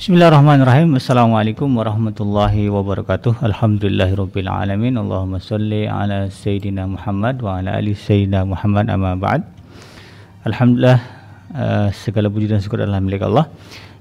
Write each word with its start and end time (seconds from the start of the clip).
Bismillahirrahmanirrahim. 0.00 0.96
Assalamualaikum 0.96 1.76
warahmatullahi 1.76 2.72
wabarakatuh. 2.72 3.44
Alhamdulillahirabbil 3.44 4.48
alamin. 4.48 4.96
Allahumma 4.96 5.36
shalli 5.36 5.84
ala 5.84 6.24
sayyidina 6.32 6.88
Muhammad 6.88 7.44
wa 7.44 7.60
ala 7.60 7.76
ali 7.76 7.92
sayyidina 7.92 8.48
Muhammad 8.48 8.88
amma 8.88 9.12
ba'd. 9.20 9.44
Alhamdulillah 10.48 11.04
uh, 11.52 11.92
segala 11.92 12.32
puji 12.32 12.48
dan 12.48 12.64
syukur 12.64 12.80
adalah 12.80 12.96
milik 13.04 13.28
Allah. 13.28 13.52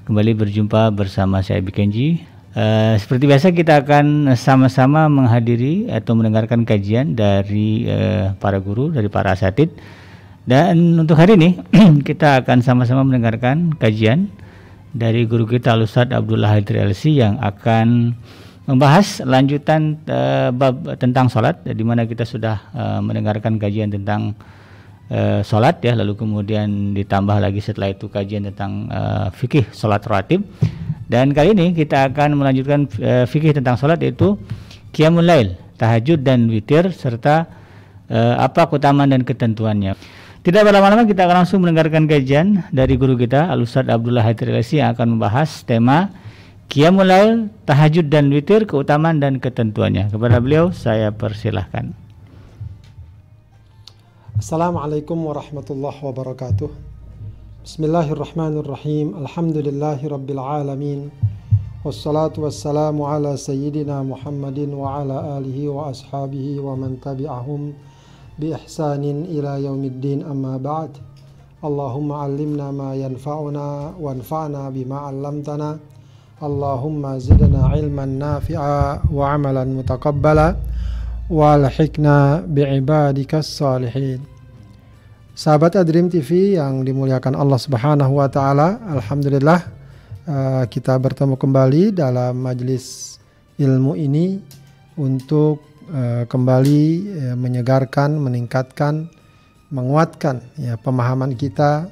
Kembali 0.08 0.40
berjumpa 0.40 0.88
bersama 0.96 1.44
saya 1.44 1.60
Bikenji. 1.60 2.24
Uh, 2.56 2.96
seperti 2.96 3.28
biasa 3.28 3.52
kita 3.52 3.84
akan 3.84 4.40
sama-sama 4.40 5.12
menghadiri 5.12 5.92
atau 5.92 6.16
mendengarkan 6.16 6.64
kajian 6.64 7.12
dari 7.12 7.92
uh, 7.92 8.40
para 8.40 8.64
guru, 8.64 8.88
dari 8.88 9.12
para 9.12 9.36
asatid. 9.36 9.68
Dan 10.48 10.96
untuk 10.96 11.20
hari 11.20 11.36
ini 11.36 11.60
kita 12.08 12.40
akan 12.40 12.64
sama-sama 12.64 13.04
mendengarkan 13.04 13.76
kajian 13.76 14.32
dari 14.94 15.30
guru 15.30 15.46
kita 15.46 15.78
Ustaz 15.78 16.10
Abdullah 16.10 16.58
Haidir 16.58 16.82
LC 16.82 17.22
yang 17.22 17.38
akan 17.38 18.18
membahas 18.66 19.22
lanjutan 19.26 19.98
uh, 20.06 20.54
bab 20.54 20.98
tentang 21.02 21.30
sholat 21.30 21.62
di 21.66 21.82
mana 21.82 22.06
kita 22.06 22.26
sudah 22.26 22.70
uh, 22.74 23.02
mendengarkan 23.02 23.58
kajian 23.58 23.90
tentang 23.90 24.38
uh, 25.10 25.42
sholat 25.42 25.82
ya. 25.82 25.98
Lalu 25.98 26.14
kemudian 26.18 26.94
ditambah 26.94 27.38
lagi 27.42 27.62
setelah 27.62 27.94
itu 27.94 28.10
kajian 28.10 28.50
tentang 28.54 28.90
uh, 28.90 29.34
fikih 29.34 29.66
sholat 29.74 30.06
rawatib 30.06 30.46
dan 31.10 31.34
kali 31.34 31.58
ini 31.58 31.74
kita 31.74 32.14
akan 32.14 32.38
melanjutkan 32.38 32.86
uh, 33.02 33.26
fikih 33.26 33.58
tentang 33.58 33.78
sholat 33.78 33.98
yaitu 34.02 34.38
qiyamul 34.94 35.26
tahajud 35.82 36.22
dan 36.22 36.46
witir 36.50 36.94
serta 36.94 37.50
uh, 38.10 38.36
apa 38.38 38.70
keutamaan 38.70 39.10
dan 39.10 39.26
ketentuannya 39.26 39.98
tidak 40.40 40.72
berlama-lama 40.72 41.04
kita 41.04 41.28
akan 41.28 41.44
langsung 41.44 41.60
mendengarkan 41.60 42.08
kajian 42.08 42.64
dari 42.72 42.96
guru 42.96 43.20
kita 43.20 43.52
Al 43.52 43.60
Ustaz 43.60 43.92
Abdullah 43.92 44.24
Haidir 44.24 44.56
yang 44.56 44.96
akan 44.96 45.20
membahas 45.20 45.68
tema 45.68 46.16
Qiyamul 46.70 47.10
Lail, 47.10 47.50
Tahajud 47.66 48.14
dan 48.14 48.30
Witir, 48.30 48.70
keutamaan 48.70 49.18
dan 49.18 49.42
ketentuannya. 49.42 50.14
Kepada 50.14 50.38
beliau 50.38 50.70
saya 50.70 51.10
persilahkan. 51.10 51.98
Assalamualaikum 54.38 55.18
warahmatullahi 55.18 55.98
wabarakatuh. 55.98 56.70
Bismillahirrahmanirrahim. 57.66 59.18
Alhamdulillahi 59.18 60.14
rabbil 60.14 60.40
alamin. 60.40 61.00
Wassalatu 61.82 62.46
wassalamu 62.46 63.10
ala 63.10 63.34
sayyidina 63.34 64.06
Muhammadin 64.06 64.70
wa 64.70 65.02
ala 65.02 65.42
alihi 65.42 65.74
wa 65.74 65.90
ashabihi 65.90 66.62
wa 66.62 66.78
man 66.78 67.02
tabi'ahum 67.02 67.74
بإحسان 68.39 69.05
إلى 69.31 69.65
يوم 69.65 69.83
الدين 69.85 70.23
أما 70.23 70.57
بعد 70.57 70.91
اللهم 71.65 72.13
علمنا 72.13 72.67
ما 72.71 72.91
ينفعنا 72.95 73.95
وانفعنا 74.01 74.63
بما 74.71 74.99
علمتنا 74.99 75.71
اللهم 76.43 77.03
زدنا 77.19 77.61
علما 77.67 78.05
نافعا 78.05 79.01
وعملا 79.13 79.65
متقبلا 79.65 80.49
والحقنا 81.31 82.17
بعبادك 82.49 83.33
الصالحين 83.35 84.21
Sahabat 85.35 85.75
Adrim 85.75 86.07
TV 86.07 86.55
yang 86.55 86.87
dimuliakan 86.87 87.35
Allah 87.35 87.59
Subhanahu 87.59 88.23
wa 88.23 88.31
taala, 88.31 88.79
alhamdulillah 88.87 89.67
uh, 90.31 90.63
kita 90.71 90.95
bertemu 90.95 91.35
kembali 91.35 91.91
dalam 91.91 92.39
majelis 92.39 93.19
ilmu 93.59 93.99
ini 93.99 94.39
untuk 94.95 95.68
Eh, 95.90 96.30
kembali 96.30 96.86
uh, 97.18 97.34
menyegarkan, 97.34 98.14
meningkatkan, 98.22 99.10
menguatkan 99.74 100.38
ya 100.54 100.78
pemahaman 100.78 101.34
kita, 101.34 101.90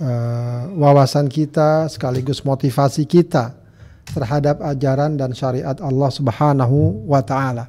uh, 0.00 0.72
wawasan 0.72 1.28
kita, 1.28 1.84
sekaligus 1.92 2.40
motivasi 2.40 3.04
kita 3.04 3.52
terhadap 4.08 4.64
ajaran 4.64 5.20
dan 5.20 5.36
syariat 5.36 5.76
Allah 5.84 6.08
Subhanahu 6.08 7.04
wa 7.04 7.20
taala. 7.20 7.68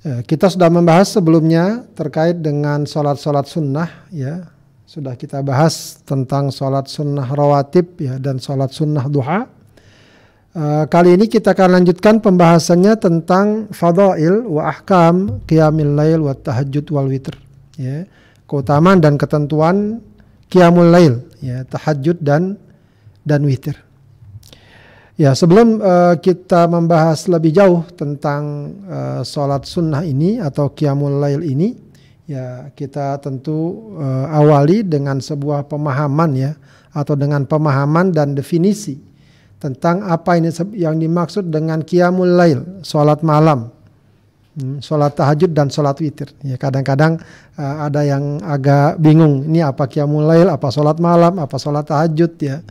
kita 0.00 0.48
sudah 0.48 0.72
membahas 0.72 1.12
sebelumnya 1.12 1.84
terkait 1.92 2.40
dengan 2.40 2.88
sholat-sholat 2.88 3.44
sunnah 3.44 4.08
ya 4.08 4.48
sudah 4.88 5.12
kita 5.12 5.44
bahas 5.44 6.00
tentang 6.08 6.48
sholat 6.48 6.88
sunnah 6.88 7.28
rawatib 7.28 8.00
ya 8.00 8.16
dan 8.16 8.40
sholat 8.40 8.72
sunnah 8.72 9.04
duha 9.06 9.44
Uh, 9.44 9.59
kali 10.90 11.14
ini 11.14 11.30
kita 11.30 11.54
akan 11.54 11.78
lanjutkan 11.78 12.18
pembahasannya 12.18 12.98
tentang 12.98 13.70
fadail 13.70 14.42
wa 14.50 14.66
ahkam 14.66 15.44
qiyamil 15.46 15.94
lail 15.94 16.26
wa 16.26 16.34
tahajud 16.34 16.86
wal 16.90 17.06
witr 17.06 17.38
ya. 17.78 18.02
Keutamaan 18.50 18.98
dan 18.98 19.14
ketentuan 19.14 20.02
qiyamul 20.50 20.90
lail 20.90 21.22
ya 21.38 21.62
tahajud 21.64 22.18
dan 22.18 22.58
dan 23.22 23.46
witir 23.46 23.78
ya 25.14 25.32
sebelum 25.32 25.78
uh, 25.78 26.14
kita 26.18 26.66
membahas 26.66 27.30
lebih 27.30 27.54
jauh 27.54 27.86
tentang 27.94 28.74
uh, 28.90 29.22
sholat 29.22 29.64
sunnah 29.64 30.02
ini 30.02 30.42
atau 30.42 30.74
qiyamul 30.74 31.22
lail 31.22 31.46
ini 31.46 31.78
ya 32.26 32.74
kita 32.74 33.22
tentu 33.22 33.92
uh, 33.96 34.26
awali 34.34 34.82
dengan 34.82 35.22
sebuah 35.22 35.70
pemahaman 35.70 36.30
ya 36.34 36.52
atau 36.90 37.14
dengan 37.14 37.46
pemahaman 37.46 38.10
dan 38.10 38.34
definisi 38.34 38.98
tentang 39.60 40.00
apa 40.08 40.40
ini 40.40 40.48
yang 40.72 40.96
dimaksud 40.96 41.52
dengan 41.52 41.84
qiyamul 41.84 42.32
lail, 42.32 42.60
salat 42.80 43.20
malam. 43.20 43.68
Hmm, 44.56 44.82
salat 44.82 45.14
tahajud 45.14 45.52
dan 45.52 45.68
salat 45.70 46.00
witir. 46.00 46.32
Ya 46.42 46.56
kadang-kadang 46.56 47.20
uh, 47.54 47.86
ada 47.86 48.02
yang 48.02 48.40
agak 48.42 48.98
bingung, 48.98 49.46
ini 49.46 49.60
apa 49.60 49.86
qiyamul 49.86 50.26
lail, 50.26 50.48
apa 50.48 50.72
salat 50.72 50.96
malam, 50.98 51.38
apa 51.38 51.54
salat 51.60 51.86
tahajud 51.86 52.32
ya. 52.40 52.64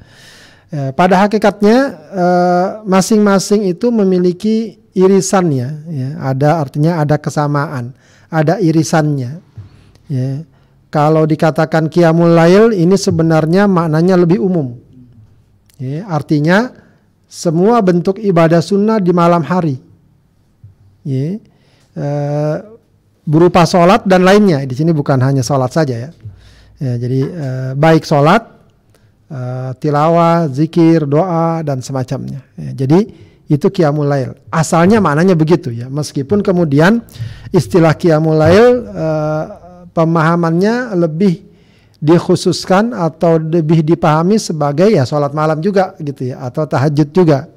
ya 0.74 0.92
pada 0.92 1.24
hakikatnya 1.24 1.78
uh, 2.12 2.68
masing-masing 2.84 3.70
itu 3.70 3.94
memiliki 3.94 4.82
irisannya 4.98 5.70
ya. 5.88 6.10
Ada 6.26 6.58
artinya 6.58 7.00
ada 7.00 7.16
kesamaan, 7.22 7.94
ada 8.34 8.58
irisannya. 8.58 9.40
Ya. 10.10 10.42
Kalau 10.90 11.22
dikatakan 11.30 11.86
qiyamul 11.86 12.34
lail 12.34 12.74
ini 12.74 12.98
sebenarnya 12.98 13.70
maknanya 13.70 14.18
lebih 14.18 14.42
umum 14.42 14.89
Ya, 15.80 16.04
artinya 16.12 16.76
semua 17.32 17.80
bentuk 17.80 18.20
ibadah 18.20 18.60
sunnah 18.60 19.00
di 19.00 19.16
malam 19.16 19.40
hari. 19.48 19.80
Ya, 21.08 21.40
e, 21.96 22.08
berupa 23.24 23.64
sholat 23.64 24.04
dan 24.04 24.28
lainnya. 24.28 24.60
Di 24.68 24.76
sini 24.76 24.92
bukan 24.92 25.24
hanya 25.24 25.40
sholat 25.40 25.72
saja 25.72 25.96
ya. 25.96 26.10
ya 26.84 26.94
jadi 27.00 27.20
e, 27.24 27.48
baik 27.80 28.04
sholat, 28.04 28.44
e, 29.32 29.40
tilawah, 29.80 30.52
zikir, 30.52 31.08
doa 31.08 31.64
dan 31.64 31.80
semacamnya. 31.80 32.44
Ya, 32.60 32.86
jadi 32.86 33.08
itu 33.48 33.68
qiyamul 33.72 34.06
lail. 34.06 34.36
Asalnya 34.52 35.00
maknanya 35.00 35.34
begitu 35.34 35.72
ya. 35.72 35.88
Meskipun 35.88 36.44
kemudian 36.44 37.02
istilah 37.56 37.96
qiyamul 37.96 38.36
lail 38.36 38.84
e, 38.84 39.08
pemahamannya 39.96 40.94
lebih 41.00 41.49
dikhususkan 42.00 42.96
atau 42.96 43.36
lebih 43.36 43.84
dipahami 43.84 44.40
sebagai 44.40 44.88
ya 44.88 45.04
sholat 45.04 45.36
malam 45.36 45.60
juga 45.60 46.00
gitu 46.00 46.32
ya 46.32 46.48
atau 46.48 46.64
tahajud 46.64 47.10
juga. 47.12 47.52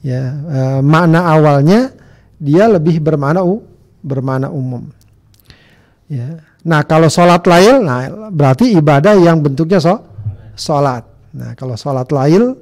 Ya 0.00 0.32
e, 0.32 0.60
makna 0.80 1.28
awalnya 1.28 1.92
dia 2.40 2.66
lebih 2.66 2.98
bermakna 2.98 3.44
bermakna 4.00 4.48
umum. 4.48 4.88
Ya. 6.08 6.40
Nah 6.64 6.82
kalau 6.88 7.12
sholat 7.12 7.44
lail 7.44 7.84
nah 7.84 8.32
berarti 8.32 8.72
ibadah 8.72 9.14
yang 9.20 9.44
bentuknya 9.44 9.78
so 9.78 10.00
sholat. 10.56 11.04
Nah 11.36 11.52
kalau 11.52 11.76
sholat 11.76 12.08
lail 12.08 12.56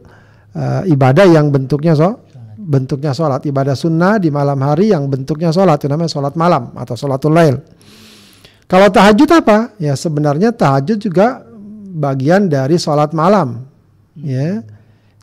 e, 0.51 0.65
ibadah 0.91 1.31
yang 1.31 1.49
bentuknya 1.55 1.95
so 1.95 2.27
bentuknya 2.59 3.15
sholat. 3.15 3.47
Ibadah 3.47 3.79
sunnah 3.79 4.19
di 4.19 4.35
malam 4.35 4.59
hari 4.67 4.91
yang 4.91 5.07
bentuknya 5.07 5.55
sholat 5.55 5.79
itu 5.79 5.87
namanya 5.87 6.11
sholat 6.11 6.35
malam 6.35 6.75
atau 6.75 6.99
sholatul 6.99 7.33
lail 7.33 7.63
kalau 8.71 8.87
tahajud 8.87 9.27
apa? 9.35 9.75
Ya 9.83 9.99
sebenarnya 9.99 10.55
tahajud 10.55 11.03
juga 11.03 11.43
bagian 11.91 12.47
dari 12.47 12.79
sholat 12.79 13.11
malam. 13.11 13.67
Ya, 14.15 14.63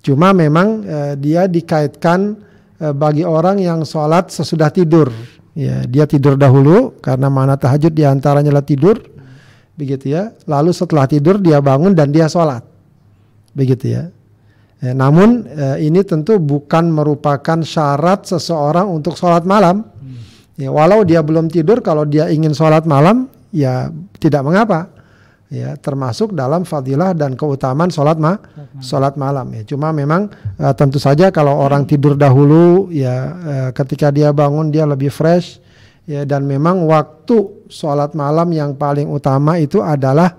cuma 0.03 0.35
memang 0.35 0.83
eh, 0.83 1.13
dia 1.15 1.47
dikaitkan 1.47 2.35
eh, 2.75 2.91
bagi 2.91 3.23
orang 3.23 3.63
yang 3.63 3.87
sholat 3.87 4.35
sesudah 4.35 4.67
tidur. 4.67 5.15
Ya, 5.55 5.87
dia 5.87 6.03
tidur 6.05 6.35
dahulu 6.35 6.99
karena 6.99 7.31
mana 7.31 7.55
tahajud 7.55 7.89
di 7.95 8.03
antaranya 8.03 8.51
adalah 8.51 8.67
tidur, 8.67 8.99
begitu 9.79 10.11
ya. 10.11 10.35
Lalu 10.43 10.75
setelah 10.75 11.07
tidur 11.07 11.39
dia 11.39 11.63
bangun 11.63 11.95
dan 11.95 12.11
dia 12.11 12.27
sholat, 12.27 12.61
begitu 13.55 13.95
ya. 13.95 14.03
ya 14.83 14.91
namun 14.91 15.47
eh, 15.49 15.87
ini 15.87 16.03
tentu 16.03 16.35
bukan 16.37 16.91
merupakan 16.91 17.63
syarat 17.63 18.27
seseorang 18.27 18.91
untuk 18.91 19.15
sholat 19.15 19.47
malam. 19.47 19.87
Ya, 20.57 20.73
walau 20.73 21.05
dia 21.05 21.21
belum 21.21 21.53
tidur, 21.53 21.85
kalau 21.85 22.01
dia 22.01 22.33
ingin 22.33 22.49
sholat 22.49 22.81
malam, 22.89 23.29
ya 23.51 23.91
tidak 24.17 24.43
mengapa. 24.43 24.93
Ya 25.47 25.79
termasuk 25.79 26.35
dalam 26.35 26.67
fadilah 26.67 27.15
dan 27.15 27.39
keutamaan 27.39 27.87
sholat 27.87 28.19
ma 28.19 28.35
sholat 28.83 29.15
malam. 29.15 29.47
Ya 29.55 29.63
cuma 29.63 29.95
memang 29.95 30.27
uh, 30.59 30.75
tentu 30.75 30.99
saja 30.99 31.31
kalau 31.31 31.55
orang 31.55 31.87
tidur 31.87 32.19
dahulu 32.19 32.91
ya 32.91 33.15
uh, 33.31 33.69
ketika 33.71 34.11
dia 34.11 34.35
bangun 34.35 34.67
dia 34.67 34.83
lebih 34.83 35.07
fresh. 35.07 35.63
Ya 36.03 36.27
dan 36.27 36.43
memang 36.43 36.83
waktu 36.87 37.67
sholat 37.71 38.11
malam 38.11 38.51
yang 38.51 38.75
paling 38.75 39.07
utama 39.07 39.55
itu 39.55 39.79
adalah 39.79 40.35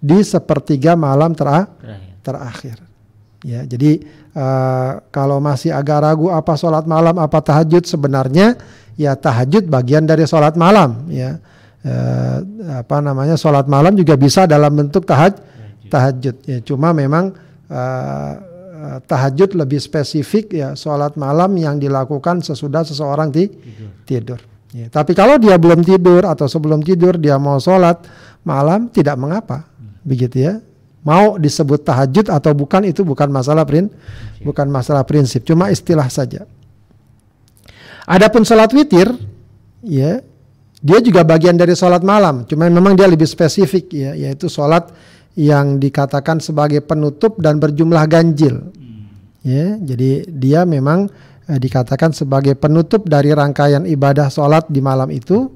di 0.00 0.20
sepertiga 0.20 0.92
malam 0.96 1.32
tera 1.36 1.64
terakhir. 2.20 2.80
Ya, 3.40 3.64
jadi 3.64 4.04
uh, 4.36 5.00
kalau 5.08 5.40
masih 5.40 5.72
agak 5.72 6.04
ragu 6.04 6.28
apa 6.28 6.60
sholat 6.60 6.84
malam 6.84 7.16
apa 7.16 7.40
tahajud 7.40 7.88
sebenarnya 7.88 8.60
ya 9.00 9.16
tahajud 9.16 9.64
bagian 9.64 10.04
dari 10.04 10.28
sholat 10.28 10.60
malam. 10.60 11.08
Ya. 11.08 11.40
Uh, 11.80 12.44
apa 12.76 13.00
namanya 13.00 13.40
sholat 13.40 13.64
malam 13.64 13.96
juga 13.96 14.12
bisa 14.12 14.44
dalam 14.44 14.68
bentuk 14.68 15.08
tahaj 15.08 15.32
tahajud. 15.88 16.36
ya 16.44 16.60
cuma 16.60 16.92
memang 16.92 17.32
uh, 17.72 18.32
tahajud 19.08 19.56
lebih 19.56 19.80
spesifik 19.80 20.52
ya 20.52 20.68
sholat 20.76 21.16
malam 21.16 21.52
yang 21.56 21.80
dilakukan 21.80 22.44
sesudah 22.44 22.84
seseorang 22.84 23.32
di 23.32 23.48
tidur, 23.48 23.90
tidur. 24.04 24.40
Ya, 24.70 24.86
tapi 24.86 25.18
kalau 25.18 25.34
dia 25.36 25.58
belum 25.58 25.82
tidur 25.82 26.22
atau 26.22 26.46
sebelum 26.46 26.84
tidur 26.84 27.18
dia 27.18 27.34
mau 27.36 27.58
sholat 27.58 28.06
malam 28.46 28.86
tidak 28.86 29.18
mengapa, 29.18 29.66
begitu 30.06 30.46
ya. 30.46 30.54
Mau 31.00 31.40
disebut 31.40 31.80
tahajud 31.80 32.28
atau 32.28 32.52
bukan 32.52 32.84
itu 32.84 33.00
bukan 33.02 33.32
masalah 33.32 33.64
prin, 33.64 33.88
bukan 34.44 34.68
masalah 34.68 35.00
prinsip, 35.02 35.42
cuma 35.48 35.72
istilah 35.72 36.06
saja. 36.12 36.44
Adapun 38.04 38.44
sholat 38.44 38.68
witir, 38.76 39.08
ya 39.80 40.20
dia 40.80 40.98
juga 41.04 41.20
bagian 41.22 41.60
dari 41.60 41.76
sholat 41.76 42.00
malam, 42.00 42.48
cuma 42.48 42.64
memang 42.72 42.96
dia 42.96 43.04
lebih 43.04 43.28
spesifik 43.28 43.92
ya, 43.92 44.12
yaitu 44.16 44.48
sholat 44.48 44.88
yang 45.36 45.76
dikatakan 45.76 46.40
sebagai 46.40 46.80
penutup 46.80 47.36
dan 47.36 47.60
berjumlah 47.60 48.04
ganjil. 48.08 48.72
Ya, 49.40 49.76
jadi 49.80 50.28
dia 50.28 50.64
memang 50.68 51.08
eh, 51.48 51.56
dikatakan 51.60 52.12
sebagai 52.12 52.56
penutup 52.56 53.08
dari 53.08 53.32
rangkaian 53.32 53.88
ibadah 53.88 54.28
sholat 54.28 54.68
di 54.68 54.80
malam 54.84 55.08
itu 55.08 55.48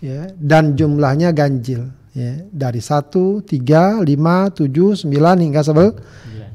ya, 0.00 0.32
dan 0.36 0.76
jumlahnya 0.76 1.32
ganjil 1.36 1.88
ya, 2.16 2.44
dari 2.48 2.80
satu 2.80 3.44
tiga 3.44 4.00
lima 4.00 4.48
tujuh 4.52 4.96
sembilan 4.96 5.36
hingga 5.44 5.60
sebel 5.60 5.88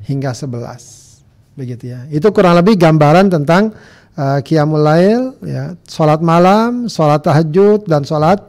hingga 0.05 0.31
sebelas. 0.33 0.81
Begitu 1.53 1.93
ya. 1.93 2.09
Itu 2.09 2.33
kurang 2.33 2.57
lebih 2.57 2.77
gambaran 2.81 3.29
tentang 3.29 3.73
uh, 4.17 4.39
qiyamul 4.41 4.83
lail 4.83 5.21
ya 5.43 5.77
sholat 5.85 6.19
malam 6.19 6.89
sholat 6.89 7.21
tahajud 7.23 7.85
dan 7.85 8.01
sholat 8.03 8.39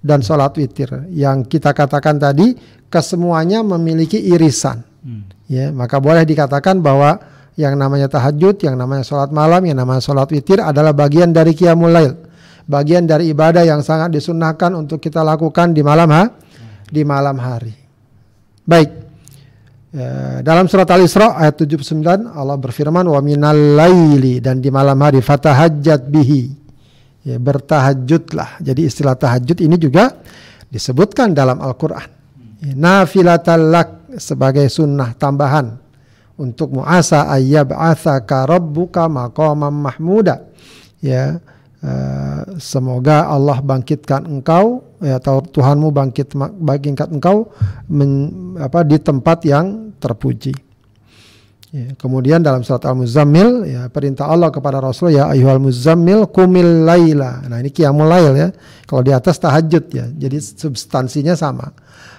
dan 0.00 0.24
sholat 0.24 0.52
witir 0.56 0.88
yang 1.12 1.44
kita 1.44 1.76
katakan 1.76 2.16
tadi 2.16 2.56
kesemuanya 2.88 3.60
memiliki 3.60 4.16
irisan 4.16 4.80
hmm. 5.04 5.50
ya 5.50 5.68
maka 5.70 6.00
boleh 6.00 6.24
dikatakan 6.24 6.80
bahwa 6.80 7.20
yang 7.60 7.76
namanya 7.76 8.08
tahajud, 8.08 8.56
yang 8.64 8.80
namanya 8.80 9.04
sholat 9.04 9.28
malam, 9.28 9.60
yang 9.68 9.76
namanya 9.76 10.00
sholat 10.00 10.24
witir 10.32 10.64
adalah 10.64 10.96
bagian 10.96 11.28
dari 11.28 11.52
qiyamul 11.52 11.92
lail. 11.92 12.16
Bagian 12.64 13.04
dari 13.04 13.28
ibadah 13.28 13.66
yang 13.66 13.84
sangat 13.84 14.14
disunahkan 14.16 14.72
untuk 14.72 15.02
kita 15.02 15.20
lakukan 15.20 15.76
di 15.76 15.84
malam 15.84 16.08
ha? 16.08 16.24
di 16.88 17.02
malam 17.04 17.36
hari. 17.36 17.74
Baik. 18.64 19.09
Ya, 19.90 20.38
dalam 20.46 20.70
surat 20.70 20.86
Al-Isra 20.86 21.34
ayat 21.34 21.66
79 21.66 22.30
Allah 22.30 22.54
berfirman 22.54 23.02
wa 23.10 23.18
minal 23.18 23.58
laili 23.74 24.38
dan 24.38 24.62
di 24.62 24.70
malam 24.70 24.94
hari 25.02 25.18
fatahajjat 25.18 26.06
bihi. 26.06 26.42
Ya, 27.26 27.36
bertahajudlah. 27.36 28.62
Jadi 28.62 28.86
istilah 28.86 29.18
tahajud 29.18 29.58
ini 29.58 29.74
juga 29.76 30.14
disebutkan 30.70 31.34
dalam 31.34 31.58
Al-Qur'an. 31.58 32.06
Ya, 32.62 32.72
nafilatal 32.78 33.66
sebagai 34.18 34.66
sunnah 34.70 35.14
tambahan 35.14 35.78
untuk 36.40 36.72
muasa 36.72 37.28
ayyab'atsaka 37.28 38.48
rabbuka 38.48 39.06
maqaman 39.12 39.70
mahmuda 39.76 40.48
ya 41.04 41.36
uh, 41.84 42.40
semoga 42.56 43.28
Allah 43.28 43.60
bangkitkan 43.60 44.24
engkau 44.24 44.80
ya 45.00 45.16
atau 45.16 45.40
Tuhanmu 45.40 45.90
bangkit 45.90 46.36
bangkitkan 46.36 47.16
engkau 47.16 47.48
men, 47.88 48.10
apa 48.60 48.84
di 48.84 49.00
tempat 49.00 49.44
yang 49.48 49.96
terpuji. 49.96 50.70
Ya, 51.70 51.94
kemudian 51.94 52.42
dalam 52.42 52.66
surat 52.66 52.82
Al-Muzammil 52.82 53.62
ya 53.62 53.86
perintah 53.94 54.26
Allah 54.26 54.50
kepada 54.50 54.82
Rasul 54.82 55.14
ya 55.14 55.30
ayyuhal 55.30 55.62
muzammil 55.62 56.26
kumil 56.26 56.82
laila. 56.82 57.46
Nah 57.46 57.62
ini 57.62 57.70
qiyamul 57.70 58.10
lail 58.10 58.34
ya. 58.34 58.48
Kalau 58.90 59.06
di 59.06 59.14
atas 59.14 59.38
tahajud 59.38 59.84
ya. 59.94 60.10
Jadi 60.10 60.34
substansinya 60.42 61.38
sama. 61.38 61.70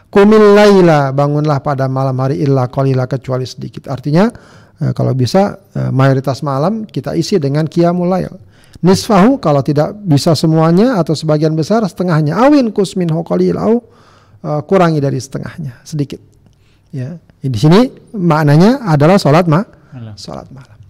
Kumil 0.08 0.56
laila 0.56 1.12
bangunlah 1.12 1.60
pada 1.60 1.92
malam 1.92 2.16
hari 2.24 2.40
illa 2.40 2.72
qalila 2.72 3.12
kecuali 3.12 3.44
sedikit. 3.44 3.92
Artinya 3.92 4.32
eh, 4.80 4.96
kalau 4.96 5.12
bisa 5.12 5.60
eh, 5.76 5.92
mayoritas 5.92 6.48
malam 6.48 6.88
kita 6.88 7.12
isi 7.20 7.36
dengan 7.36 7.68
qiyamul 7.68 8.08
lail. 8.08 8.32
Nisfahu 8.82 9.38
kalau 9.38 9.62
tidak 9.62 9.94
bisa 10.02 10.34
semuanya 10.34 10.98
atau 10.98 11.14
sebagian 11.14 11.54
besar 11.54 11.86
setengahnya. 11.86 12.34
Awin 12.38 12.74
kusmin 12.74 13.10
qalilau 13.10 13.82
eh, 14.42 14.62
kurangi 14.66 14.98
dari 14.98 15.22
setengahnya 15.22 15.86
sedikit. 15.86 16.18
Ya. 16.90 17.22
Di 17.42 17.58
sini 17.58 17.90
maknanya 18.14 18.86
adalah 18.86 19.18
salat 19.18 19.50
ma 19.50 19.66
salat 20.14 20.46
malam. 20.54 20.82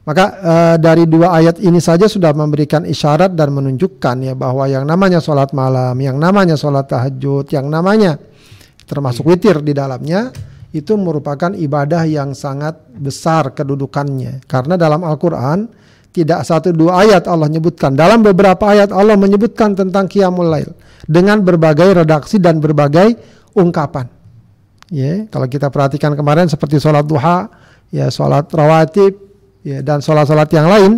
Maka 0.00 0.24
uh, 0.42 0.76
dari 0.80 1.04
dua 1.04 1.38
ayat 1.38 1.60
ini 1.60 1.76
saja 1.78 2.08
sudah 2.08 2.32
memberikan 2.32 2.88
isyarat 2.88 3.36
dan 3.36 3.52
menunjukkan 3.52 4.16
ya 4.24 4.34
bahwa 4.34 4.64
yang 4.64 4.88
namanya 4.88 5.20
sholat 5.20 5.52
malam, 5.52 5.94
yang 6.00 6.16
namanya 6.16 6.56
sholat 6.56 6.88
tahajud, 6.88 7.46
yang 7.52 7.68
namanya 7.68 8.16
termasuk 8.88 9.28
witir 9.28 9.62
di 9.62 9.70
dalamnya 9.70 10.34
itu 10.74 10.98
merupakan 10.98 11.54
ibadah 11.54 12.10
yang 12.10 12.34
sangat 12.34 12.78
besar 12.96 13.54
kedudukannya 13.54 14.42
karena 14.50 14.74
dalam 14.74 15.06
Al-Qur'an 15.06 15.70
tidak 16.10 16.42
satu 16.42 16.74
dua 16.74 17.06
ayat 17.06 17.30
Allah 17.30 17.46
menyebutkan 17.46 17.94
dalam 17.94 18.20
beberapa 18.26 18.66
ayat 18.66 18.90
Allah 18.90 19.14
menyebutkan 19.14 19.78
tentang 19.78 20.10
qiyamul 20.10 20.50
lail 20.50 20.70
dengan 21.06 21.38
berbagai 21.42 22.02
redaksi 22.02 22.42
dan 22.42 22.58
berbagai 22.58 23.14
ungkapan. 23.54 24.10
Ya 24.90 25.30
kalau 25.30 25.46
kita 25.46 25.70
perhatikan 25.70 26.18
kemarin 26.18 26.50
seperti 26.50 26.82
sholat 26.82 27.06
duha 27.06 27.46
ya 27.94 28.10
sholat 28.10 28.50
rawatib 28.50 29.14
ya 29.62 29.86
dan 29.86 30.02
sholat-sholat 30.02 30.50
yang 30.50 30.66
lain 30.66 30.92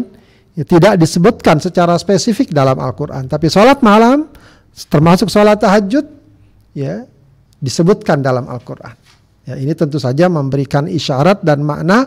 ya, 0.56 0.64
tidak 0.64 0.96
disebutkan 0.96 1.60
secara 1.60 2.00
spesifik 2.00 2.56
dalam 2.56 2.80
Al-Quran. 2.80 3.28
Tapi 3.28 3.52
sholat 3.52 3.84
malam 3.84 4.32
termasuk 4.88 5.28
sholat 5.28 5.60
tahajud 5.60 6.08
ya 6.72 7.04
disebutkan 7.60 8.24
dalam 8.24 8.48
Al-Quran. 8.48 8.96
Ya, 9.42 9.58
ini 9.58 9.74
tentu 9.74 9.98
saja 9.98 10.30
memberikan 10.30 10.86
isyarat 10.86 11.42
dan 11.42 11.66
makna 11.66 12.06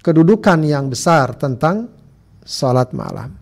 kedudukan 0.00 0.64
yang 0.64 0.88
besar 0.88 1.36
tentang 1.36 2.01
sholat 2.42 2.90
malam. 2.94 3.34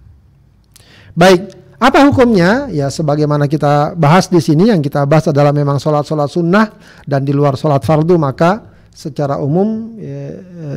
Baik, 1.17 1.53
apa 1.81 2.05
hukumnya? 2.05 2.69
Ya, 2.69 2.93
sebagaimana 2.93 3.49
kita 3.49 3.97
bahas 3.97 4.29
di 4.29 4.37
sini, 4.39 4.69
yang 4.69 4.85
kita 4.85 5.09
bahas 5.09 5.33
adalah 5.33 5.51
memang 5.51 5.81
sholat-sholat 5.81 6.29
sunnah 6.29 6.67
dan 7.09 7.25
di 7.25 7.33
luar 7.33 7.57
sholat 7.57 7.81
fardu, 7.81 8.21
maka 8.21 8.69
secara 8.93 9.41
umum 9.41 9.97
ya, 9.97 10.25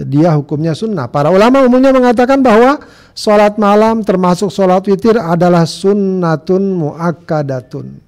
dia 0.07 0.29
hukumnya 0.31 0.71
sunnah. 0.71 1.11
Para 1.11 1.27
ulama 1.27 1.59
umumnya 1.65 1.91
mengatakan 1.91 2.39
bahwa 2.39 2.79
sholat 3.11 3.59
malam 3.59 3.99
termasuk 3.99 4.47
sholat 4.47 4.85
witir 4.87 5.19
adalah 5.19 5.67
sunnatun 5.67 6.71
muakkadatun. 6.71 7.99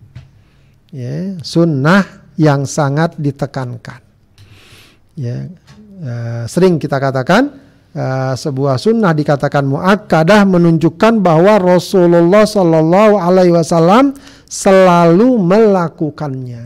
Ya, 0.96 1.36
sunnah 1.44 2.08
yang 2.40 2.64
sangat 2.64 3.20
ditekankan. 3.20 4.00
Ya, 5.20 5.52
uh, 6.00 6.44
sering 6.48 6.80
kita 6.80 7.00
katakan 7.00 7.65
uh, 7.96 8.34
sebuah 8.36 8.76
sunnah 8.78 9.16
dikatakan 9.16 9.64
muakkadah 9.66 10.44
menunjukkan 10.46 11.24
bahwa 11.24 11.58
Rasulullah 11.58 12.44
Shallallahu 12.44 13.16
Alaihi 13.18 13.56
Wasallam 13.56 14.14
selalu 14.46 15.40
melakukannya. 15.40 16.64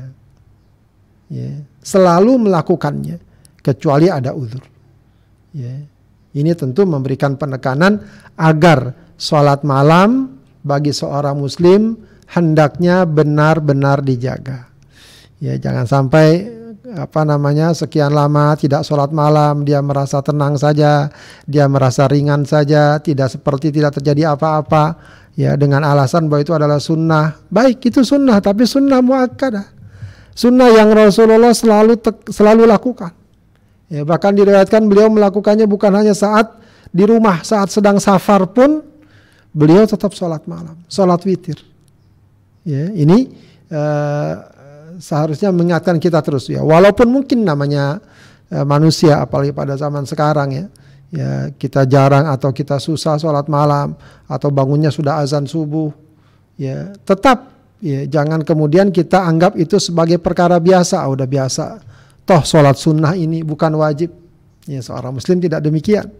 Ya, 1.29 1.51
selalu 1.85 2.49
melakukannya 2.49 3.21
kecuali 3.61 4.09
ada 4.09 4.33
uzur. 4.33 4.65
Ya. 5.53 5.85
Ini 6.29 6.53
tentu 6.53 6.85
memberikan 6.85 7.41
penekanan 7.41 8.05
agar 8.37 8.93
sholat 9.17 9.65
malam 9.65 10.37
bagi 10.61 10.93
seorang 10.93 11.41
muslim 11.41 11.97
hendaknya 12.29 13.09
benar-benar 13.09 14.05
dijaga. 14.05 14.69
Ya 15.41 15.57
jangan 15.57 15.89
sampai 15.89 16.58
apa 16.97 17.21
namanya 17.27 17.75
sekian 17.75 18.09
lama 18.09 18.57
tidak 18.57 18.81
sholat 18.81 19.13
malam 19.13 19.61
dia 19.61 19.83
merasa 19.83 20.23
tenang 20.25 20.57
saja 20.57 21.13
dia 21.45 21.69
merasa 21.69 22.09
ringan 22.09 22.47
saja 22.47 22.97
tidak 22.97 23.29
seperti 23.29 23.69
tidak 23.69 23.99
terjadi 23.99 24.33
apa-apa 24.33 24.97
ya 25.39 25.55
dengan 25.55 25.87
alasan 25.87 26.27
bahwa 26.27 26.43
itu 26.43 26.51
adalah 26.51 26.83
sunnah. 26.83 27.39
Baik 27.47 27.87
itu 27.87 28.03
sunnah 28.03 28.43
tapi 28.43 28.67
sunnah 28.67 28.99
muakkadah. 28.99 29.71
Sunnah 30.35 30.67
yang 30.71 30.91
Rasulullah 30.91 31.55
selalu 31.55 31.95
selalu 32.27 32.67
lakukan. 32.67 33.15
Ya 33.87 34.03
bahkan 34.03 34.35
diriwayatkan 34.35 34.83
beliau 34.85 35.07
melakukannya 35.07 35.63
bukan 35.63 35.95
hanya 35.95 36.11
saat 36.11 36.59
di 36.91 37.07
rumah 37.07 37.41
saat 37.41 37.71
sedang 37.71 37.97
safar 38.03 38.45
pun 38.51 38.83
beliau 39.55 39.87
tetap 39.87 40.11
sholat 40.11 40.43
malam 40.43 40.75
sholat 40.91 41.23
witir. 41.23 41.57
Ya 42.67 42.91
ini 42.91 43.31
uh, 43.71 44.58
seharusnya 44.99 45.49
mengingatkan 45.55 45.97
kita 45.97 46.19
terus 46.19 46.51
ya. 46.51 46.61
Walaupun 46.61 47.07
mungkin 47.07 47.47
namanya 47.47 48.03
uh, 48.51 48.65
manusia 48.67 49.23
apalagi 49.23 49.55
pada 49.55 49.79
zaman 49.79 50.03
sekarang 50.03 50.51
ya. 50.51 50.67
Ya, 51.09 51.49
kita 51.49 51.89
jarang 51.89 52.29
atau 52.29 52.53
kita 52.53 52.77
susah 52.77 53.17
sholat 53.17 53.49
malam 53.49 53.97
atau 54.29 54.53
bangunnya 54.53 54.93
sudah 54.93 55.17
azan 55.17 55.49
subuh. 55.49 55.89
Ya, 56.53 56.93
tetap 57.01 57.49
ya 57.81 58.05
jangan 58.05 58.45
kemudian 58.45 58.93
kita 58.93 59.25
anggap 59.25 59.57
itu 59.57 59.81
sebagai 59.81 60.21
perkara 60.21 60.61
biasa, 60.61 61.09
oh, 61.09 61.17
udah 61.17 61.25
biasa. 61.25 61.65
Toh 62.29 62.45
sholat 62.45 62.77
sunnah 62.77 63.17
ini 63.17 63.41
bukan 63.41 63.73
wajib. 63.81 64.13
Ya, 64.69 64.85
seorang 64.85 65.17
muslim 65.17 65.41
tidak 65.41 65.65
demikian. 65.65 66.13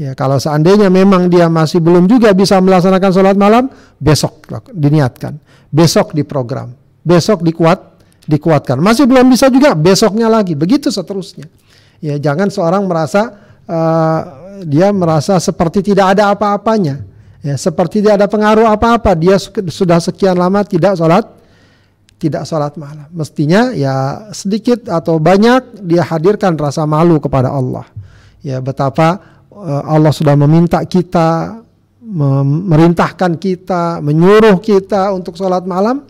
Ya, 0.00 0.16
kalau 0.16 0.40
seandainya 0.40 0.88
memang 0.88 1.28
dia 1.28 1.52
masih 1.52 1.84
belum 1.84 2.08
juga 2.08 2.32
bisa 2.32 2.56
melaksanakan 2.64 3.10
sholat 3.12 3.36
malam, 3.36 3.68
besok 4.00 4.48
diniatkan, 4.72 5.36
besok 5.68 6.16
diprogram, 6.16 6.72
besok 7.04 7.44
dikuat, 7.44 7.89
dikuatkan. 8.30 8.78
Masih 8.78 9.10
belum 9.10 9.26
bisa 9.26 9.50
juga, 9.50 9.74
besoknya 9.74 10.30
lagi, 10.30 10.54
begitu 10.54 10.94
seterusnya. 10.94 11.50
Ya, 11.98 12.16
jangan 12.16 12.48
seorang 12.48 12.86
merasa 12.86 13.34
uh, 13.66 14.20
dia 14.62 14.94
merasa 14.94 15.36
seperti 15.42 15.92
tidak 15.92 16.16
ada 16.16 16.32
apa-apanya, 16.32 17.02
ya, 17.42 17.58
seperti 17.58 18.00
tidak 18.00 18.22
ada 18.22 18.26
pengaruh 18.30 18.70
apa-apa. 18.70 19.18
Dia 19.18 19.36
sudah 19.68 19.98
sekian 19.98 20.38
lama 20.38 20.62
tidak 20.64 20.96
sholat, 20.96 21.26
tidak 22.16 22.46
sholat 22.46 22.78
malam. 22.78 23.10
Mestinya 23.12 23.74
ya 23.74 24.28
sedikit 24.32 24.88
atau 24.88 25.18
banyak 25.20 25.82
dia 25.84 26.06
hadirkan 26.06 26.56
rasa 26.56 26.86
malu 26.86 27.18
kepada 27.20 27.50
Allah. 27.50 27.84
Ya, 28.40 28.62
betapa 28.64 29.20
uh, 29.52 29.82
Allah 29.84 30.14
sudah 30.14 30.32
meminta 30.32 30.80
kita, 30.88 31.60
memerintahkan 32.00 33.36
kita, 33.36 34.00
menyuruh 34.00 34.56
kita 34.58 35.12
untuk 35.12 35.36
sholat 35.36 35.68
malam. 35.68 36.08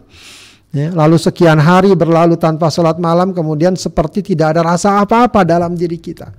Ya, 0.70 0.94
lalu 0.94 1.18
sekian 1.18 1.58
hari 1.58 1.98
berlalu 1.98 2.38
tanpa 2.38 2.70
sholat 2.70 2.94
malam, 3.02 3.34
kemudian 3.34 3.74
seperti 3.74 4.22
tidak 4.22 4.54
ada 4.54 4.62
rasa 4.62 5.02
apa-apa 5.02 5.42
dalam 5.42 5.74
diri 5.74 5.98
kita. 5.98 6.30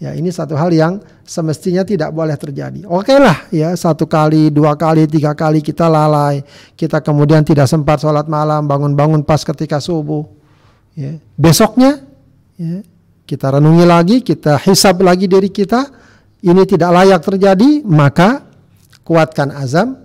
Ya, 0.00 0.16
ini 0.16 0.32
satu 0.32 0.56
hal 0.56 0.72
yang 0.72 1.04
semestinya 1.20 1.84
tidak 1.84 2.08
boleh 2.16 2.32
terjadi. 2.40 2.88
Oke 2.88 3.12
lah, 3.20 3.44
ya 3.52 3.76
satu 3.76 4.08
kali, 4.08 4.48
dua 4.48 4.72
kali, 4.72 5.04
tiga 5.04 5.36
kali 5.36 5.60
kita 5.60 5.84
lalai, 5.84 6.40
kita 6.80 7.04
kemudian 7.04 7.44
tidak 7.44 7.68
sempat 7.68 8.00
sholat 8.00 8.24
malam, 8.24 8.64
bangun-bangun 8.64 9.20
pas 9.20 9.44
ketika 9.44 9.76
subuh. 9.84 10.24
Ya. 10.96 11.20
Besoknya, 11.36 12.00
ya, 12.56 12.80
kita 13.28 13.52
renungi 13.52 13.84
lagi, 13.84 14.16
kita 14.24 14.64
hisap 14.64 15.04
lagi 15.04 15.28
diri 15.28 15.52
kita, 15.52 15.92
ini 16.40 16.64
tidak 16.64 16.88
layak 16.88 17.20
terjadi, 17.20 17.84
maka 17.84 18.48
kuatkan 19.04 19.52
azam 19.52 20.00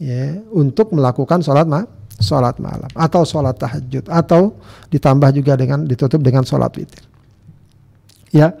ya, 0.00 0.40
untuk 0.56 0.96
melakukan 0.96 1.44
sholat 1.44 1.68
malam 1.68 1.99
sholat 2.20 2.60
malam 2.60 2.88
atau 2.92 3.24
sholat 3.24 3.56
tahajud 3.56 4.04
atau 4.06 4.54
ditambah 4.92 5.30
juga 5.34 5.56
dengan 5.56 5.82
ditutup 5.88 6.20
dengan 6.20 6.44
sholat 6.44 6.70
witir. 6.76 7.02
Ya, 8.30 8.54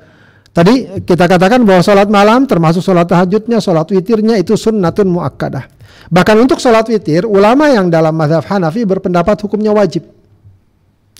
tadi 0.50 1.04
kita 1.04 1.30
katakan 1.30 1.62
bahwa 1.62 1.84
sholat 1.84 2.08
malam 2.10 2.48
termasuk 2.48 2.82
sholat 2.82 3.06
tahajudnya, 3.06 3.62
sholat 3.62 3.86
witirnya 3.92 4.40
itu 4.40 4.58
sunnatun 4.58 5.06
muakkadah. 5.06 5.68
Bahkan 6.10 6.36
untuk 6.40 6.58
sholat 6.58 6.88
witir, 6.90 7.28
ulama 7.28 7.70
yang 7.70 7.86
dalam 7.92 8.16
madhab 8.16 8.42
Hanafi 8.48 8.82
berpendapat 8.82 9.38
hukumnya 9.46 9.70
wajib. 9.70 10.08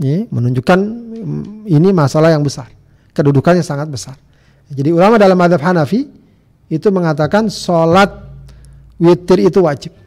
Ini 0.00 0.32
menunjukkan 0.32 0.78
mm, 0.80 1.42
ini 1.68 1.88
masalah 1.92 2.32
yang 2.32 2.42
besar, 2.42 2.72
kedudukannya 3.12 3.62
sangat 3.62 3.92
besar. 3.92 4.16
Jadi 4.72 4.90
ulama 4.90 5.20
dalam 5.20 5.36
madhab 5.36 5.60
Hanafi 5.60 6.08
itu 6.72 6.88
mengatakan 6.88 7.52
sholat 7.52 8.08
witir 8.96 9.44
itu 9.44 9.60
wajib. 9.60 9.99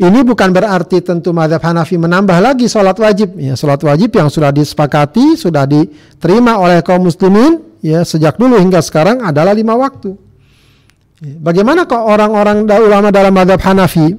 Ini 0.00 0.24
bukan 0.24 0.50
berarti 0.56 1.04
tentu 1.04 1.36
madhab 1.36 1.60
Hanafi 1.60 2.00
menambah 2.00 2.40
lagi 2.40 2.64
sholat 2.64 2.96
wajib. 2.96 3.36
Ya, 3.36 3.52
sholat 3.52 3.78
wajib 3.84 4.08
yang 4.16 4.32
sudah 4.32 4.48
disepakati, 4.48 5.36
sudah 5.36 5.68
diterima 5.68 6.56
oleh 6.56 6.80
kaum 6.80 7.04
muslimin 7.04 7.60
ya 7.84 8.00
sejak 8.06 8.40
dulu 8.40 8.56
hingga 8.56 8.80
sekarang 8.80 9.20
adalah 9.20 9.52
lima 9.52 9.76
waktu. 9.76 10.16
Ya, 11.20 11.34
bagaimana 11.38 11.84
kok 11.84 12.00
orang-orang 12.00 12.64
ulama 12.64 13.12
dalam 13.12 13.36
madhab 13.36 13.60
Hanafi 13.60 14.16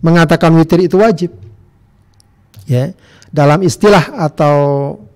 mengatakan 0.00 0.54
witir 0.54 0.86
itu 0.86 1.02
wajib? 1.02 1.34
Ya, 2.68 2.94
dalam 3.34 3.64
istilah 3.66 4.14
atau 4.14 4.56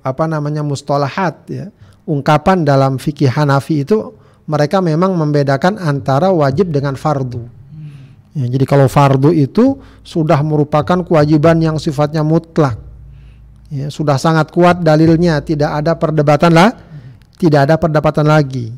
apa 0.02 0.26
namanya 0.26 0.66
mustalahat 0.66 1.47
ya, 1.47 1.71
ungkapan 2.11 2.66
dalam 2.66 2.99
fikih 2.99 3.30
Hanafi 3.30 3.87
itu 3.87 4.18
mereka 4.50 4.82
memang 4.82 5.14
membedakan 5.14 5.78
antara 5.78 6.35
wajib 6.35 6.75
dengan 6.75 6.99
fardu. 6.99 7.62
Ya, 8.32 8.48
jadi 8.48 8.64
kalau 8.64 8.88
fardu 8.88 9.28
itu 9.28 9.76
sudah 10.00 10.40
merupakan 10.40 11.04
kewajiban 11.04 11.60
yang 11.60 11.76
sifatnya 11.76 12.24
mutlak. 12.24 12.80
Ya, 13.68 13.92
sudah 13.92 14.16
sangat 14.16 14.48
kuat 14.52 14.80
dalilnya, 14.80 15.40
tidak 15.44 15.84
ada 15.84 15.92
perdebatan 15.96 16.52
lah, 16.52 16.72
tidak 17.36 17.68
ada 17.68 17.76
perdebatan 17.76 18.24
lagi. 18.24 18.72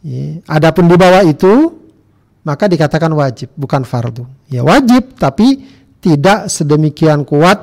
Ya, 0.00 0.40
adapun 0.48 0.88
di 0.88 0.96
bawah 0.96 1.20
itu 1.24 1.76
maka 2.40 2.72
dikatakan 2.72 3.12
wajib, 3.12 3.52
bukan 3.52 3.84
fardu. 3.84 4.24
Ya 4.48 4.64
wajib, 4.64 5.12
tapi 5.20 5.60
tidak 6.00 6.48
sedemikian 6.48 7.28
kuat 7.28 7.60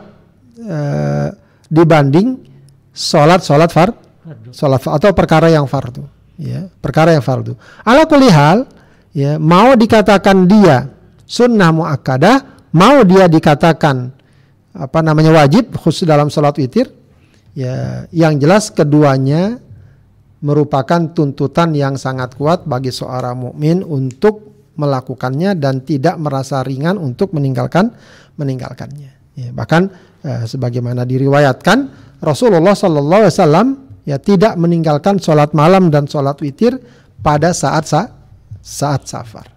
eh, 0.61 1.33
dibanding 1.65 2.37
sholat 2.93 3.41
sholat 3.41 3.73
far, 3.73 3.89
sholat 4.53 4.85
atau 4.85 5.09
perkara 5.17 5.49
yang 5.49 5.65
fardu. 5.65 6.05
Ya, 6.37 6.69
perkara 6.77 7.17
yang 7.17 7.25
fardu. 7.25 7.57
Ala 7.81 8.05
kulihal, 8.05 8.69
ya 9.17 9.41
mau 9.41 9.73
dikatakan 9.73 10.45
dia 10.45 10.96
sunnah 11.27 11.75
muakkadah 11.75 12.71
mau 12.71 13.03
dia 13.03 13.27
dikatakan 13.27 14.15
apa 14.71 14.99
namanya 15.03 15.43
wajib 15.43 15.75
khusus 15.75 16.07
dalam 16.07 16.31
sholat 16.31 16.55
witir 16.55 16.87
ya 17.51 18.07
yang 18.15 18.39
jelas 18.39 18.71
keduanya 18.71 19.59
merupakan 20.39 21.11
tuntutan 21.11 21.73
yang 21.73 21.97
sangat 21.99 22.37
kuat 22.37 22.63
bagi 22.63 22.93
seorang 22.93 23.35
mukmin 23.35 23.81
untuk 23.83 24.55
melakukannya 24.77 25.57
dan 25.57 25.81
tidak 25.81 26.15
merasa 26.21 26.61
ringan 26.61 27.01
untuk 27.01 27.33
meninggalkan 27.33 27.89
meninggalkannya 28.37 29.11
ya, 29.33 29.49
bahkan 29.49 29.89
eh, 30.21 30.45
sebagaimana 30.45 31.03
diriwayatkan 31.09 31.77
Rasulullah 32.21 32.77
Shallallahu 32.77 33.21
Alaihi 33.25 33.35
Wasallam 33.35 33.67
ya 34.05 34.21
tidak 34.21 34.53
meninggalkan 34.55 35.17
sholat 35.17 35.57
malam 35.57 35.89
dan 35.89 36.05
sholat 36.05 36.37
witir 36.39 36.77
pada 37.25 37.51
saat 37.51 37.89
saat, 37.89 38.13
saat 38.61 39.01
safar. 39.09 39.49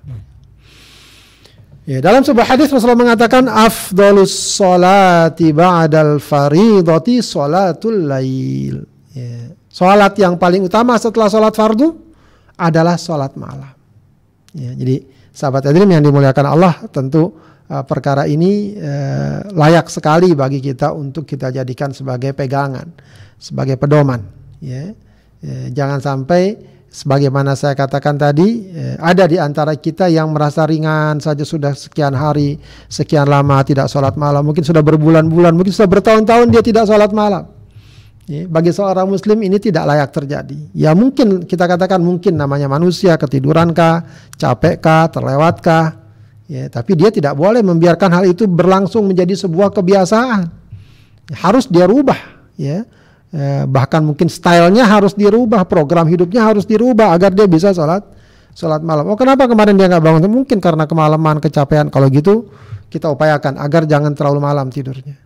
Ya, 1.90 1.98
dalam 1.98 2.22
sebuah 2.22 2.54
hadis 2.54 2.70
Rasulullah 2.70 3.02
mengatakan 3.02 3.50
afdalus 3.50 4.30
salati 4.30 5.50
ba'dal 5.50 6.22
faridati 6.22 7.18
salatul 7.18 8.06
lail. 8.06 8.78
Ya. 9.10 9.50
Salat 9.66 10.14
yang 10.22 10.38
paling 10.38 10.70
utama 10.70 10.94
setelah 11.02 11.26
salat 11.26 11.50
fardu 11.50 11.90
adalah 12.54 12.94
salat 12.94 13.34
malam. 13.34 13.74
Ya, 14.54 14.70
jadi 14.78 15.02
sahabat 15.34 15.66
hadirin 15.66 15.90
yang 15.90 16.06
dimuliakan 16.06 16.46
Allah 16.46 16.78
tentu 16.94 17.34
uh, 17.66 17.82
perkara 17.82 18.30
ini 18.30 18.78
uh, 18.78 19.50
layak 19.50 19.90
sekali 19.90 20.30
bagi 20.38 20.62
kita 20.62 20.94
untuk 20.94 21.26
kita 21.26 21.50
jadikan 21.50 21.90
sebagai 21.90 22.38
pegangan, 22.38 22.86
sebagai 23.34 23.74
pedoman. 23.74 24.22
Ya. 24.62 24.94
Ya, 25.42 25.74
jangan 25.74 25.98
sampai 25.98 26.54
sebagaimana 26.90 27.54
saya 27.54 27.78
katakan 27.78 28.18
tadi, 28.18 28.66
eh, 28.74 28.98
ada 28.98 29.24
di 29.30 29.38
antara 29.38 29.78
kita 29.78 30.10
yang 30.10 30.34
merasa 30.34 30.66
ringan 30.66 31.22
saja 31.22 31.46
sudah 31.46 31.72
sekian 31.72 32.12
hari, 32.12 32.58
sekian 32.90 33.30
lama 33.30 33.62
tidak 33.62 33.86
sholat 33.86 34.18
malam, 34.18 34.42
mungkin 34.42 34.66
sudah 34.66 34.82
berbulan-bulan, 34.82 35.54
mungkin 35.54 35.70
sudah 35.70 35.88
bertahun-tahun 35.88 36.50
dia 36.50 36.62
tidak 36.66 36.90
sholat 36.90 37.14
malam. 37.14 37.46
Bagi 38.30 38.70
seorang 38.70 39.10
muslim 39.10 39.42
ini 39.42 39.58
tidak 39.58 39.90
layak 39.90 40.14
terjadi. 40.14 40.70
Ya 40.70 40.94
mungkin 40.94 41.42
kita 41.42 41.66
katakan 41.66 41.98
mungkin 41.98 42.38
namanya 42.38 42.70
manusia 42.70 43.18
ketidurankah, 43.18 44.06
capekkah, 44.38 45.10
terlewatkah. 45.10 45.98
Ya, 46.46 46.70
tapi 46.70 46.94
dia 46.94 47.10
tidak 47.10 47.34
boleh 47.34 47.58
membiarkan 47.58 48.10
hal 48.10 48.24
itu 48.30 48.46
berlangsung 48.46 49.10
menjadi 49.10 49.34
sebuah 49.34 49.74
kebiasaan. 49.74 50.46
Ya, 51.26 51.36
harus 51.42 51.66
dia 51.66 51.90
rubah, 51.90 52.18
ya 52.54 52.86
eh, 53.34 53.64
bahkan 53.66 54.02
mungkin 54.02 54.26
stylenya 54.26 54.86
harus 54.86 55.14
dirubah, 55.14 55.66
program 55.66 56.06
hidupnya 56.06 56.46
harus 56.46 56.66
dirubah 56.66 57.14
agar 57.14 57.34
dia 57.34 57.46
bisa 57.46 57.74
sholat 57.74 58.02
sholat 58.54 58.82
malam. 58.82 59.06
Oh 59.08 59.18
kenapa 59.18 59.46
kemarin 59.46 59.78
dia 59.78 59.86
nggak 59.86 60.02
bangun? 60.02 60.22
Mungkin 60.26 60.58
karena 60.58 60.84
kemalaman, 60.84 61.38
kecapean. 61.38 61.88
Kalau 61.88 62.06
gitu 62.10 62.50
kita 62.90 63.06
upayakan 63.08 63.56
agar 63.62 63.86
jangan 63.86 64.12
terlalu 64.12 64.42
malam 64.42 64.66
tidurnya. 64.68 65.16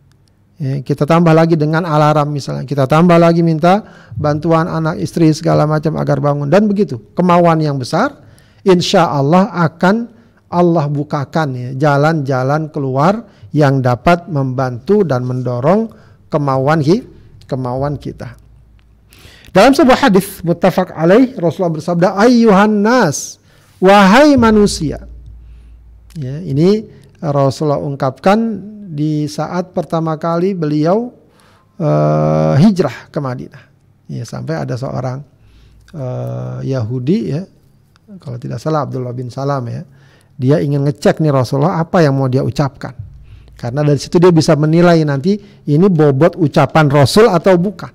Ya, 0.54 0.78
kita 0.86 1.02
tambah 1.02 1.34
lagi 1.34 1.58
dengan 1.58 1.82
alarm 1.82 2.30
misalnya, 2.30 2.62
kita 2.62 2.86
tambah 2.86 3.18
lagi 3.18 3.42
minta 3.42 3.82
bantuan 4.14 4.70
anak 4.70 5.02
istri 5.02 5.26
segala 5.34 5.66
macam 5.66 5.98
agar 5.98 6.22
bangun 6.22 6.46
dan 6.46 6.70
begitu. 6.70 7.10
Kemauan 7.18 7.58
yang 7.58 7.74
besar, 7.74 8.14
insya 8.62 9.10
Allah 9.10 9.50
akan 9.50 10.06
Allah 10.54 10.86
bukakan 10.86 11.48
ya 11.58 11.70
jalan-jalan 11.74 12.70
keluar 12.70 13.26
yang 13.50 13.82
dapat 13.82 14.30
membantu 14.30 15.02
dan 15.02 15.26
mendorong 15.26 15.90
kemauan 16.30 16.78
hidup 16.78 17.13
kemauan 17.54 17.94
kita. 17.94 18.34
Dalam 19.54 19.70
sebuah 19.70 20.10
hadis 20.10 20.42
muttafaq 20.42 20.90
alaih 20.90 21.38
Rasulullah 21.38 21.78
bersabda 21.78 22.18
ayyuhan 22.18 22.82
nas 22.82 23.38
wahai 23.78 24.34
manusia. 24.34 25.06
Ya, 26.18 26.42
ini 26.42 26.90
Rasulullah 27.22 27.78
ungkapkan 27.78 28.38
di 28.90 29.30
saat 29.30 29.70
pertama 29.70 30.18
kali 30.18 30.58
beliau 30.58 31.14
uh, 31.78 32.54
hijrah 32.58 33.10
ke 33.14 33.18
Madinah. 33.22 33.62
Ya, 34.10 34.26
sampai 34.26 34.58
ada 34.58 34.74
seorang 34.74 35.22
uh, 35.94 36.58
Yahudi 36.66 37.18
ya, 37.38 37.46
kalau 38.18 38.38
tidak 38.42 38.58
salah 38.58 38.82
Abdullah 38.86 39.14
bin 39.14 39.30
Salam 39.30 39.70
ya, 39.70 39.86
dia 40.34 40.58
ingin 40.58 40.82
ngecek 40.82 41.22
nih 41.22 41.30
Rasulullah 41.30 41.78
apa 41.78 42.02
yang 42.02 42.18
mau 42.18 42.26
dia 42.26 42.42
ucapkan. 42.42 43.03
Karena 43.54 43.86
dari 43.86 43.98
situ 43.98 44.18
dia 44.18 44.34
bisa 44.34 44.58
menilai 44.58 45.00
nanti 45.06 45.38
ini 45.70 45.86
bobot 45.86 46.34
ucapan 46.36 46.90
Rasul 46.90 47.30
atau 47.30 47.54
bukan. 47.54 47.90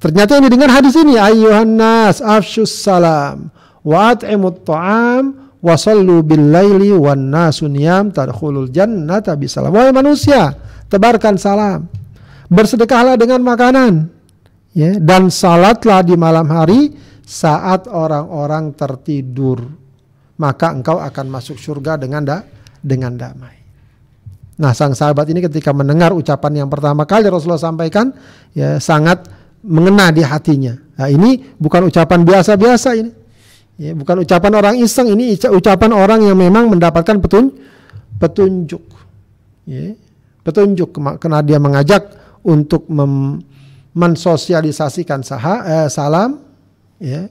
Ternyata 0.00 0.36
ini 0.36 0.48
dengan 0.52 0.68
hadis 0.68 0.96
ini 1.00 1.16
ayuhan 1.16 1.80
nas 1.80 2.20
afshus 2.20 2.72
salam 2.72 3.48
wa 3.84 4.12
at'imut 4.12 4.64
ta'am 4.64 5.44
wa 5.64 5.74
sallu 5.80 6.20
bil 6.20 6.52
wan 7.00 7.32
nasu 7.32 7.64
niyam 7.72 8.12
tadkhulul 8.12 8.68
jannata 8.68 9.32
bisalam. 9.32 9.72
Wahai 9.72 9.96
manusia, 9.96 10.52
tebarkan 10.92 11.40
salam. 11.40 11.88
Bersedekahlah 12.52 13.16
dengan 13.16 13.40
makanan. 13.40 14.12
Ya, 14.76 14.98
dan 15.00 15.32
salatlah 15.32 16.04
di 16.04 16.18
malam 16.18 16.50
hari 16.50 16.92
saat 17.24 17.88
orang-orang 17.88 18.76
tertidur. 18.76 19.64
Maka 20.36 20.74
engkau 20.74 20.98
akan 21.00 21.26
masuk 21.30 21.56
surga 21.56 21.96
dengan 21.96 22.26
da 22.26 22.42
dengan 22.82 23.14
damai. 23.14 23.63
Nah, 24.54 24.70
sang 24.70 24.94
sahabat 24.94 25.26
ini 25.34 25.42
ketika 25.42 25.74
mendengar 25.74 26.14
ucapan 26.14 26.62
yang 26.62 26.68
pertama 26.70 27.02
kali 27.02 27.26
Rasulullah 27.26 27.58
sampaikan, 27.58 28.14
ya 28.54 28.78
sangat 28.78 29.26
mengena 29.66 30.14
di 30.14 30.22
hatinya. 30.22 30.78
Nah, 30.94 31.10
ini 31.10 31.42
bukan 31.58 31.90
ucapan 31.90 32.22
biasa-biasa 32.22 32.88
ini. 32.94 33.10
Ya, 33.74 33.90
bukan 33.90 34.22
ucapan 34.22 34.52
orang 34.54 34.74
iseng, 34.78 35.10
ini 35.10 35.34
ucapan 35.34 35.90
orang 35.90 36.22
yang 36.22 36.38
memang 36.38 36.70
mendapatkan 36.70 37.18
petun, 37.18 37.50
petunjuk. 38.22 38.82
Ya, 39.66 39.98
petunjuk 40.46 40.94
karena 41.18 41.42
dia 41.42 41.58
mengajak 41.58 42.14
untuk 42.46 42.86
mem, 42.86 43.42
mensosialisasikan 43.96 45.26
saha, 45.26 45.56
eh, 45.66 45.88
salam, 45.90 46.38
ya. 47.02 47.26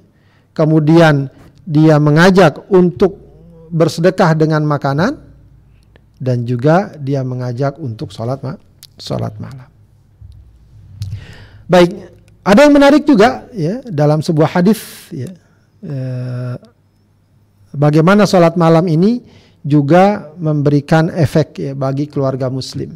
kemudian 0.51 1.31
dia 1.63 1.95
mengajak 1.99 2.67
untuk 2.67 3.15
bersedekah 3.71 4.35
dengan 4.35 4.67
makanan, 4.67 5.15
dan 6.23 6.47
juga 6.47 6.95
dia 6.95 7.19
mengajak 7.27 7.75
untuk 7.83 8.15
sholat 8.15 8.39
ma 8.39 8.55
sholat 8.95 9.35
malam. 9.43 9.67
Baik, 11.67 11.91
ada 12.47 12.59
yang 12.63 12.73
menarik 12.75 13.03
juga 13.03 13.51
ya 13.51 13.83
dalam 13.83 14.23
sebuah 14.23 14.55
hadis 14.55 14.79
ya. 15.11 15.31
Eh, 15.83 16.55
bagaimana 17.75 18.23
sholat 18.23 18.55
malam 18.55 18.87
ini 18.87 19.19
juga 19.63 20.31
memberikan 20.39 21.11
efek 21.11 21.47
ya, 21.59 21.71
bagi 21.75 22.07
keluarga 22.07 22.47
muslim. 22.47 22.95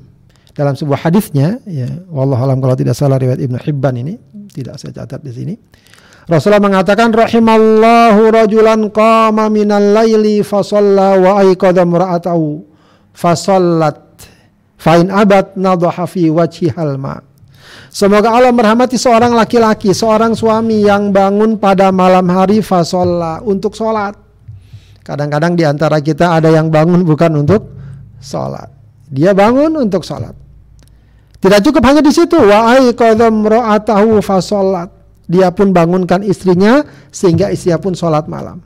Dalam 0.55 0.74
sebuah 0.74 1.05
hadisnya 1.05 1.60
ya, 1.67 1.88
wallahu 2.10 2.41
alam 2.48 2.57
kalau 2.63 2.75
tidak 2.79 2.96
salah 2.96 3.19
riwayat 3.19 3.43
Ibnu 3.43 3.60
Hibban 3.62 3.96
ini, 4.00 4.17
tidak 4.51 4.79
saya 4.79 5.03
catat 5.03 5.22
di 5.22 5.31
sini. 5.36 5.53
Rasulullah 6.27 6.60
mengatakan 6.60 7.15
rahimallahu 7.15 8.36
rajulan 8.36 8.91
qama 8.91 9.48
minal 9.48 9.96
laili 9.96 10.43
fa 10.43 10.60
wa 10.60 11.39
aiqadha 11.39 11.88
fa 13.17 13.33
sallat 13.33 13.97
fa 14.77 15.01
in 15.01 15.09
abat 15.09 15.57
nadha 15.57 16.05
fi 16.05 16.29
wajhihal 16.29 17.01
ma' 17.01 17.25
Semoga 17.88 18.29
Allah 18.29 18.53
merahmati 18.53 19.00
seorang 19.00 19.33
laki-laki, 19.33 19.89
seorang 19.95 20.38
suami 20.38 20.86
yang 20.86 21.09
bangun 21.09 21.57
pada 21.57 21.89
malam 21.89 22.29
hari 22.29 22.62
fasolla 22.62 23.41
untuk 23.41 23.74
sholat. 23.74 24.13
Kadang-kadang 25.01 25.55
di 25.55 25.63
antara 25.65 25.97
kita 26.03 26.36
ada 26.38 26.51
yang 26.51 26.67
bangun 26.67 27.01
bukan 27.07 27.41
untuk 27.41 27.74
sholat. 28.19 28.69
Dia 29.07 29.31
bangun 29.31 29.88
untuk 29.88 30.03
sholat. 30.03 30.36
Tidak 31.39 31.59
cukup 31.63 31.81
hanya 31.88 32.03
di 32.03 32.12
situ. 32.12 32.38
Wa 32.38 32.75
ro'atahu 32.75 34.19
fasolat. 34.19 34.91
Dia 35.27 35.51
pun 35.51 35.71
bangunkan 35.71 36.21
istrinya 36.21 36.83
sehingga 37.09 37.50
istrinya 37.50 37.79
pun 37.79 37.95
sholat 37.95 38.27
malam. 38.27 38.63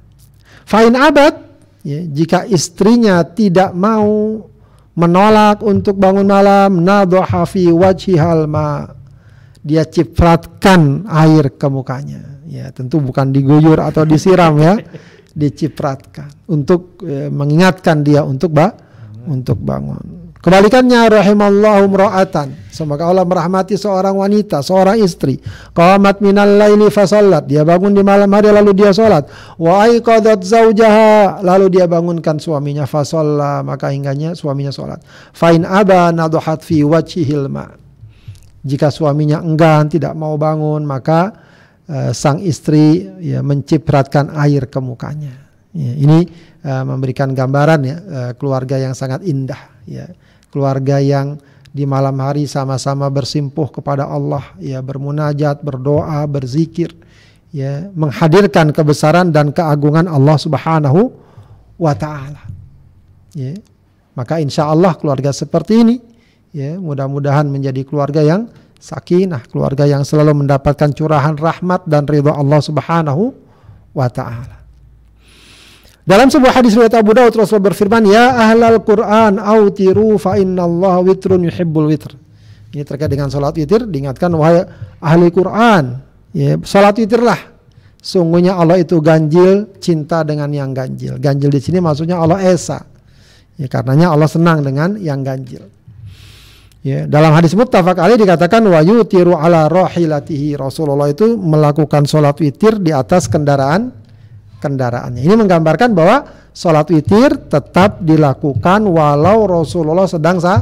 Fa'in 0.65 0.97
abad, 0.97 1.50
ya, 1.85 1.99
jika 2.05 2.45
istrinya 2.49 3.21
tidak 3.25 3.73
mau 3.73 4.41
menolak 4.95 5.63
untuk 5.63 5.95
bangun 5.97 6.27
malam, 6.27 6.83
nadhaha 6.83 7.47
wajhihal 7.47 8.45
ma' 8.45 8.91
dia 9.61 9.85
cipratkan 9.85 11.05
air 11.07 11.53
ke 11.53 11.67
mukanya. 11.69 12.43
Ya, 12.51 12.67
tentu 12.75 12.99
bukan 12.99 13.31
diguyur 13.31 13.79
atau 13.79 14.03
disiram 14.03 14.59
ya, 14.59 14.75
dicipratkan 15.31 16.27
untuk 16.51 16.99
e, 16.99 17.31
mengingatkan 17.31 18.03
dia 18.03 18.27
untuk 18.27 18.51
ba 18.51 18.75
untuk 19.23 19.55
bangun. 19.63 20.20
Kebalikannya 20.41 21.05
rahimallahu 21.05 21.85
mra'atan. 21.85 22.73
Semoga 22.73 23.05
Allah 23.05 23.21
merahmati 23.21 23.77
seorang 23.77 24.17
wanita, 24.17 24.65
seorang 24.65 24.97
istri. 24.97 25.37
Qamat 25.77 26.17
minal 26.17 26.57
laili 26.57 26.89
fasallat. 26.89 27.45
Dia 27.45 27.61
bangun 27.61 27.93
di 27.93 28.01
malam 28.01 28.25
hari 28.33 28.49
lalu 28.49 28.73
dia 28.73 28.89
salat. 28.89 29.29
Wa 29.61 29.85
aiqadat 29.85 30.41
zaujaha. 30.41 31.45
Lalu 31.45 31.77
dia 31.77 31.85
bangunkan 31.85 32.41
suaminya 32.41 32.89
fasalla. 32.89 33.61
Maka 33.61 33.93
hingganya 33.93 34.33
suaminya 34.33 34.73
salat. 34.73 35.05
Fain 35.29 35.61
aba 35.61 36.09
nadhat 36.09 36.65
fi 36.65 36.81
wajhihil 36.81 37.45
ma'. 37.45 37.77
Jika 38.65 38.89
suaminya 38.89 39.45
enggan 39.45 39.93
tidak 39.93 40.17
mau 40.17 40.37
bangun, 40.41 40.81
maka 40.81 41.37
uh, 41.85 42.09
sang 42.17 42.41
istri 42.41 43.09
ya 43.21 43.45
mencipratkan 43.45 44.33
air 44.37 44.65
ke 44.69 44.81
mukanya. 44.81 45.37
Ya, 45.71 45.93
ini 45.97 46.27
uh, 46.65 46.83
memberikan 46.85 47.31
gambaran 47.31 47.79
ya 47.83 47.97
uh, 47.97 48.31
keluarga 48.37 48.77
yang 48.77 48.93
sangat 48.97 49.21
indah 49.25 49.59
ya. 49.85 50.09
Keluarga 50.51 50.99
yang 50.99 51.39
di 51.71 51.87
malam 51.87 52.19
hari 52.19 52.43
sama-sama 52.43 53.07
bersimpuh 53.07 53.71
kepada 53.71 54.03
Allah 54.03 54.43
ya 54.59 54.83
bermunajat, 54.83 55.63
berdoa, 55.63 56.27
berzikir 56.27 56.91
ya 57.55 57.87
menghadirkan 57.95 58.75
kebesaran 58.75 59.31
dan 59.31 59.55
keagungan 59.55 60.11
Allah 60.11 60.35
Subhanahu 60.35 61.15
wa 61.79 61.93
taala. 61.95 62.43
Ya. 63.31 63.55
Maka 64.11 64.43
insya 64.43 64.67
Allah 64.67 64.91
keluarga 64.99 65.31
seperti 65.31 65.87
ini 65.87 65.95
Ya, 66.51 66.75
mudah-mudahan 66.75 67.47
menjadi 67.47 67.87
keluarga 67.87 68.19
yang 68.19 68.51
sakinah, 68.75 69.47
keluarga 69.47 69.87
yang 69.87 70.03
selalu 70.03 70.43
mendapatkan 70.43 70.91
curahan 70.91 71.39
rahmat 71.39 71.87
dan 71.87 72.03
ridha 72.03 72.35
Allah 72.35 72.59
Subhanahu 72.59 73.31
wa 73.95 74.07
taala. 74.11 74.60
Dalam 76.01 76.33
sebuah 76.33 76.57
hadis 76.57 76.73
riwayat 76.73 76.97
Abu 76.97 77.13
Daud 77.13 77.33
Rasul 77.37 77.61
berfirman, 77.61 78.09
"Ya 78.09 78.33
ahlal 78.33 78.81
Quran 78.81 79.37
autiru 79.37 80.17
fa 80.17 80.33
innallaha 80.41 81.05
witrun 81.05 81.45
yuhibbul 81.45 81.87
witr." 81.93 82.17
Ini 82.71 82.81
terkait 82.87 83.11
dengan 83.11 83.29
salat 83.29 83.53
witir 83.53 83.85
diingatkan 83.85 84.31
wahai 84.33 84.63
ahli 85.03 85.27
Quran, 85.29 85.99
ya 86.31 86.57
salat 86.65 86.97
witirlah. 86.97 87.37
Sungguhnya 88.01 88.57
Allah 88.57 88.81
itu 88.81 88.97
ganjil 88.97 89.77
cinta 89.77 90.25
dengan 90.25 90.49
yang 90.49 90.73
ganjil. 90.73 91.21
Ganjil 91.21 91.53
di 91.53 91.61
sini 91.61 91.77
maksudnya 91.77 92.17
Allah 92.17 92.41
esa. 92.41 92.81
Ya 93.61 93.69
karenanya 93.69 94.09
Allah 94.09 94.25
senang 94.25 94.65
dengan 94.65 94.97
yang 94.97 95.21
ganjil. 95.21 95.69
Ya, 96.81 97.05
dalam 97.05 97.29
hadis 97.37 97.53
muttafaq 97.53 97.93
alaih 97.93 98.17
dikatakan 98.17 98.65
wa 98.65 98.81
yutiru 98.81 99.37
ala 99.37 99.69
rahilatihi. 99.69 100.57
Rasulullah 100.57 101.13
itu 101.13 101.37
melakukan 101.37 102.09
sholat 102.09 102.33
witir 102.41 102.81
di 102.81 102.89
atas 102.89 103.29
kendaraan 103.29 104.00
kendaraannya. 104.61 105.25
Ini 105.25 105.33
menggambarkan 105.33 105.97
bahwa 105.97 106.23
sholat 106.53 106.85
witir 106.93 107.49
tetap 107.49 108.05
dilakukan 108.05 108.85
walau 108.85 109.49
Rasulullah 109.49 110.05
sedang 110.05 110.37
sa 110.37 110.61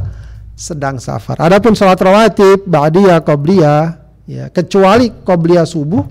sedang 0.56 0.96
safar. 0.98 1.44
Adapun 1.44 1.76
sholat 1.76 2.00
rawatib, 2.00 2.64
ba'diyah, 2.64 3.20
qobliyah, 3.20 3.84
ya, 4.24 4.48
kecuali 4.48 5.12
qobliyah 5.12 5.68
subuh 5.68 6.04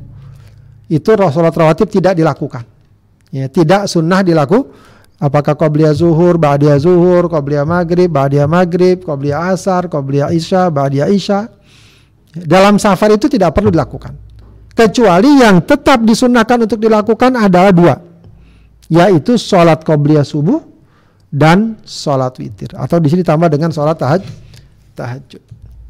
itu 0.92 1.10
sholat 1.16 1.56
rawatib 1.56 1.88
tidak 1.88 2.12
dilakukan. 2.12 2.68
Ya, 3.28 3.48
tidak 3.48 3.88
sunnah 3.88 4.24
dilakukan 4.24 4.88
Apakah 5.18 5.58
qobliyah 5.58 5.98
zuhur, 5.98 6.38
ba'diyah 6.38 6.78
zuhur, 6.78 7.26
qobliyah 7.26 7.66
maghrib, 7.66 8.06
ba'diyah 8.06 8.46
maghrib, 8.46 9.02
qobliyah 9.02 9.50
asar, 9.50 9.90
qobliyah 9.90 10.30
isya, 10.30 10.70
ba'diyah 10.70 11.10
isya. 11.10 11.50
Dalam 12.38 12.78
safar 12.78 13.10
itu 13.10 13.26
tidak 13.26 13.50
perlu 13.50 13.74
dilakukan. 13.74 14.14
Kecuali 14.78 15.42
yang 15.42 15.58
tetap 15.66 16.06
disunahkan 16.06 16.62
untuk 16.62 16.78
dilakukan 16.78 17.34
adalah 17.34 17.74
dua. 17.74 17.98
Yaitu 18.86 19.34
sholat 19.34 19.82
qobliyah 19.82 20.22
subuh 20.22 20.62
dan 21.34 21.82
sholat 21.82 22.38
witir. 22.38 22.78
Atau 22.78 23.02
di 23.02 23.10
sini 23.10 23.26
tambah 23.26 23.50
dengan 23.50 23.74
sholat 23.74 23.98
tahaj, 23.98 24.22
tahajud. 24.94 25.42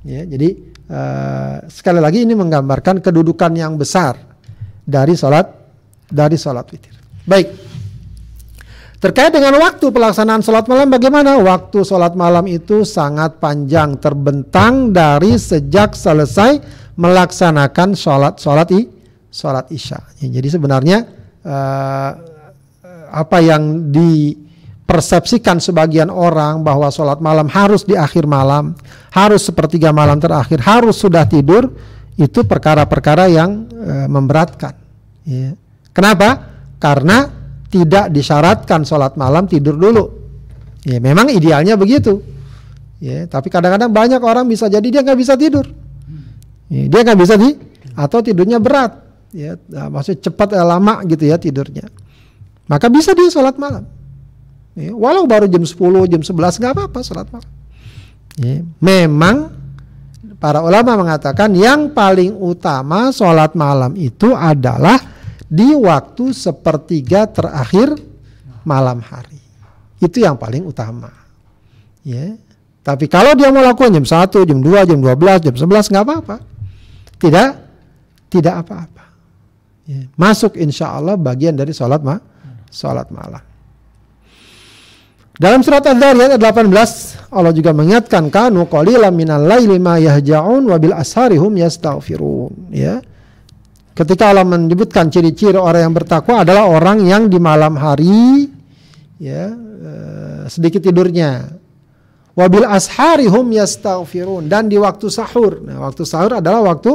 Ya, 0.09 0.25
jadi 0.25 0.57
uh, 0.89 1.69
sekali 1.69 2.01
lagi 2.01 2.25
ini 2.25 2.33
menggambarkan 2.33 3.05
kedudukan 3.05 3.53
yang 3.53 3.77
besar 3.77 4.17
dari 4.89 5.13
sholat 5.13 5.53
dari 6.09 6.41
sholat 6.41 6.65
witir. 6.73 6.97
Baik. 7.29 7.69
Terkait 8.99 9.31
dengan 9.31 9.55
waktu 9.63 9.95
pelaksanaan 9.95 10.41
sholat 10.41 10.65
malam 10.65 10.89
bagaimana? 10.89 11.37
Waktu 11.39 11.85
sholat 11.85 12.17
malam 12.17 12.49
itu 12.49 12.89
sangat 12.89 13.37
panjang 13.37 14.01
terbentang 14.01 14.91
dari 14.97 15.37
sejak 15.37 15.93
selesai 15.93 16.59
melaksanakan 16.99 17.95
sholat 17.95 18.43
sholat 18.43 18.69
i 18.75 18.91
sholat 19.31 19.71
isya. 19.71 20.03
Ya, 20.19 20.43
jadi 20.43 20.49
sebenarnya 20.59 21.07
uh, 21.47 22.11
apa 23.09 23.39
yang 23.39 23.89
dipersepsikan 23.95 25.63
sebagian 25.63 26.11
orang 26.11 26.67
bahwa 26.67 26.91
sholat 26.91 27.23
malam 27.23 27.47
harus 27.49 27.87
di 27.87 27.95
akhir 27.95 28.27
malam, 28.27 28.75
harus 29.15 29.47
sepertiga 29.47 29.95
malam 29.95 30.19
terakhir, 30.19 30.59
harus 30.67 30.99
sudah 30.99 31.25
tidur 31.25 31.71
itu 32.19 32.43
perkara-perkara 32.43 33.31
yang 33.31 33.71
uh, 33.71 34.07
memberatkan. 34.11 34.75
Ya. 35.23 35.55
Kenapa? 35.95 36.51
Karena 36.83 37.31
tidak 37.71 38.11
disyaratkan 38.11 38.83
sholat 38.83 39.15
malam 39.15 39.47
tidur 39.47 39.79
dulu. 39.79 40.05
Ya 40.83 40.99
memang 40.99 41.31
idealnya 41.31 41.79
begitu. 41.79 42.19
Ya, 42.99 43.31
tapi 43.31 43.47
kadang-kadang 43.47 43.95
banyak 43.95 44.19
orang 44.19 44.51
bisa 44.51 44.67
jadi 44.67 44.83
dia 44.83 45.07
nggak 45.07 45.21
bisa 45.21 45.39
tidur. 45.39 45.63
Ya, 46.69 46.85
dia 46.85 47.01
nggak 47.01 47.19
bisa 47.19 47.35
di 47.41 47.57
atau 47.97 48.21
tidurnya 48.21 48.61
berat, 48.61 49.01
ya, 49.33 49.57
nah, 49.67 49.89
maksudnya 49.91 50.31
cepat 50.31 50.55
eh, 50.55 50.63
lama 50.63 51.01
gitu 51.09 51.25
ya 51.25 51.41
tidurnya. 51.41 51.89
Maka 52.69 52.93
bisa 52.93 53.17
dia 53.17 53.33
sholat 53.33 53.57
malam. 53.57 53.89
Ya, 54.77 54.93
walau 54.95 55.25
baru 55.25 55.49
jam 55.49 55.65
10, 55.65 55.75
jam 56.07 56.23
11 56.23 56.61
nggak 56.61 56.73
apa-apa 56.77 57.01
sholat 57.01 57.27
malam. 57.33 57.51
Ya, 58.39 58.63
memang 58.79 59.51
para 60.39 60.63
ulama 60.63 60.95
mengatakan 60.95 61.51
yang 61.57 61.91
paling 61.91 62.37
utama 62.39 63.11
sholat 63.11 63.57
malam 63.59 63.97
itu 63.99 64.37
adalah 64.37 65.01
di 65.49 65.73
waktu 65.75 66.31
sepertiga 66.37 67.27
terakhir 67.27 67.97
malam 68.63 69.01
hari. 69.01 69.41
Itu 69.99 70.21
yang 70.23 70.37
paling 70.37 70.63
utama. 70.69 71.11
Ya. 72.05 72.37
Tapi 72.85 73.11
kalau 73.11 73.35
dia 73.35 73.51
mau 73.51 73.65
lakukan 73.65 73.91
jam 73.91 74.07
1, 74.07 74.31
jam 74.47 74.59
2, 74.61 74.89
jam 74.95 74.99
12, 75.01 75.45
jam 75.51 75.55
11 75.57 75.91
nggak 75.93 76.05
apa-apa. 76.05 76.37
Tidak 77.19 77.49
tidak 78.29 78.55
apa-apa. 78.65 79.05
Ya. 79.89 80.05
Masuk 80.15 80.55
insya 80.61 80.93
Allah 80.93 81.17
bagian 81.17 81.57
dari 81.57 81.73
sholat 81.73 82.05
ma 82.05 82.21
sholat 82.69 83.09
malam. 83.09 83.41
Dalam 85.39 85.63
surat 85.63 85.87
Az-Zariyat 85.87 86.35
18 86.35 87.31
Allah 87.31 87.53
juga 87.55 87.71
mengingatkan 87.71 88.27
kanu 88.27 88.67
qalilan 88.67 89.15
minal 89.15 89.47
laili 89.47 89.79
ma 89.79 89.95
yahja'un 89.95 90.67
wa 90.67 90.77
bil 90.83 90.93
asharihum 90.93 91.55
yastaghfirun 91.57 92.75
ya. 92.75 92.99
Ketika 93.95 94.31
Allah 94.31 94.47
menyebutkan 94.47 95.11
ciri-ciri 95.11 95.59
orang 95.59 95.91
yang 95.91 95.95
bertakwa 95.95 96.43
adalah 96.47 96.71
orang 96.71 97.03
yang 97.07 97.27
di 97.27 97.39
malam 97.43 97.75
hari 97.79 98.51
ya 99.19 99.51
eh, 99.55 100.43
sedikit 100.51 100.83
tidurnya. 100.83 101.55
Wabil 102.39 102.63
asharihum 102.63 103.51
yastaghfirun 103.51 104.47
dan 104.47 104.71
di 104.71 104.79
waktu 104.79 105.11
sahur. 105.11 105.59
Nah, 105.59 105.83
waktu 105.83 106.07
sahur 106.07 106.39
adalah 106.39 106.63
waktu 106.71 106.95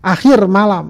akhir 0.00 0.48
malam. 0.48 0.88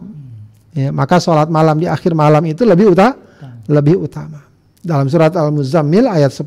Ya, 0.71 0.95
maka 0.95 1.19
sholat 1.19 1.51
malam 1.51 1.83
di 1.83 1.91
akhir 1.91 2.15
malam 2.15 2.47
itu 2.47 2.63
lebih 2.63 2.95
utama, 2.95 3.19
lebih 3.67 3.99
utama. 3.99 4.47
Dalam 4.79 5.11
surat 5.11 5.35
Al-Muzammil 5.35 6.07
ayat 6.07 6.31
10 6.31 6.47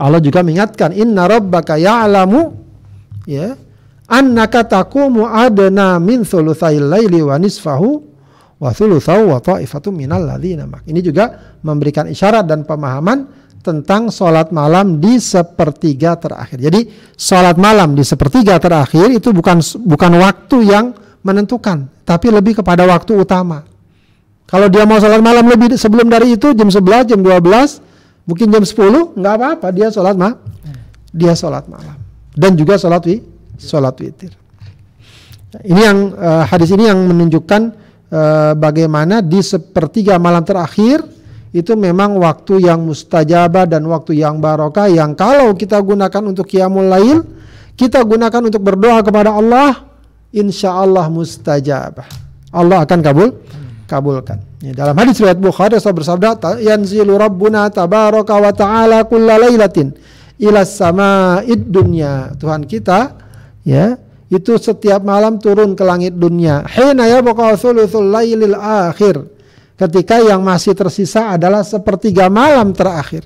Allah 0.00 0.20
juga 0.22 0.40
mengingatkan 0.40 0.96
inna 0.96 1.28
rabbaka 1.28 1.76
ya'lamu 1.76 2.56
ya 3.28 3.52
annaka 4.08 4.64
taqumu 4.64 5.28
adna 5.28 6.00
min 6.00 6.24
thulutsail 6.24 6.88
laili 6.88 7.20
wa 7.20 7.36
nisfahu 7.36 8.00
wa 8.56 8.70
thulutsahu 8.72 9.28
wa 9.28 9.44
ta'ifatun 9.44 9.92
minal 9.92 10.24
ladzina 10.24 10.64
Ini 10.64 11.00
juga 11.04 11.58
memberikan 11.60 12.08
isyarat 12.08 12.48
dan 12.48 12.64
pemahaman 12.64 13.39
tentang 13.60 14.08
sholat 14.08 14.50
malam 14.50 14.98
di 14.98 15.20
sepertiga 15.20 16.16
terakhir. 16.16 16.58
Jadi 16.60 16.80
sholat 17.16 17.60
malam 17.60 17.92
di 17.92 18.00
sepertiga 18.00 18.56
terakhir 18.56 19.12
itu 19.12 19.30
bukan 19.36 19.60
bukan 19.84 20.12
waktu 20.16 20.56
yang 20.64 20.96
menentukan, 21.20 21.88
tapi 22.08 22.32
lebih 22.32 22.64
kepada 22.64 22.88
waktu 22.88 23.20
utama. 23.20 23.68
Kalau 24.48 24.66
dia 24.66 24.88
mau 24.88 24.98
sholat 24.98 25.20
malam 25.20 25.46
lebih 25.46 25.76
sebelum 25.76 26.08
dari 26.08 26.34
itu 26.34 26.56
jam 26.56 26.72
11, 26.72 27.14
jam 27.14 27.20
12, 27.20 28.26
mungkin 28.26 28.46
jam 28.50 28.64
10, 28.64 29.14
nggak 29.14 29.34
apa-apa 29.36 29.68
dia 29.70 29.92
sholat 29.92 30.16
ma 30.16 30.34
dia 31.10 31.34
sholat 31.34 31.66
malam 31.66 31.98
dan 32.34 32.54
juga 32.54 32.78
sholat 32.78 33.02
wi 33.06 33.18
sholat 33.58 33.94
witir. 33.98 34.32
Ini 35.50 35.80
yang 35.82 35.98
uh, 36.14 36.46
hadis 36.46 36.70
ini 36.70 36.86
yang 36.86 37.02
menunjukkan 37.10 37.62
uh, 38.14 38.52
bagaimana 38.54 39.18
di 39.18 39.42
sepertiga 39.42 40.14
malam 40.22 40.46
terakhir 40.46 41.02
itu 41.50 41.74
memang 41.74 42.14
waktu 42.22 42.62
yang 42.62 42.86
mustajabah 42.86 43.66
dan 43.66 43.82
waktu 43.90 44.22
yang 44.22 44.38
barokah 44.38 44.86
yang 44.86 45.18
kalau 45.18 45.50
kita 45.58 45.82
gunakan 45.82 46.22
untuk 46.30 46.46
qiyamul 46.46 46.86
lail, 46.86 47.26
kita 47.74 48.06
gunakan 48.06 48.42
untuk 48.46 48.62
berdoa 48.62 49.02
kepada 49.02 49.34
Allah, 49.34 49.82
insya 50.30 50.70
Allah 50.70 51.10
mustajabah. 51.10 52.06
Allah 52.54 52.86
akan 52.86 52.98
kabul 53.02 53.28
kabulkan. 53.90 54.38
Ya, 54.62 54.70
dalam 54.76 54.94
hadis 54.94 55.18
riwayat 55.18 55.42
Bukhari 55.42 55.74
Rasul 55.74 55.98
bersabda, 55.98 56.62
"Yanzilu 56.62 57.18
Rabbuna 57.18 57.66
tabaraka 57.74 58.38
wa 58.38 58.52
ta'ala 58.54 59.02
kulla 59.10 59.34
lailatin 59.34 59.90
ila 60.38 60.62
sama'id 60.62 61.66
dunya." 61.66 62.30
Tuhan 62.38 62.70
kita 62.70 63.18
ya, 63.66 63.98
itu 64.30 64.54
setiap 64.54 65.02
malam 65.02 65.42
turun 65.42 65.74
ke 65.74 65.82
langit 65.82 66.14
dunia. 66.14 66.62
Hina 66.70 67.10
thuluthul 67.58 68.14
lailil 68.14 68.54
akhir. 68.54 69.39
Ketika 69.80 70.20
yang 70.20 70.44
masih 70.44 70.76
tersisa 70.76 71.32
adalah 71.32 71.64
sepertiga 71.64 72.28
malam 72.28 72.76
terakhir. 72.76 73.24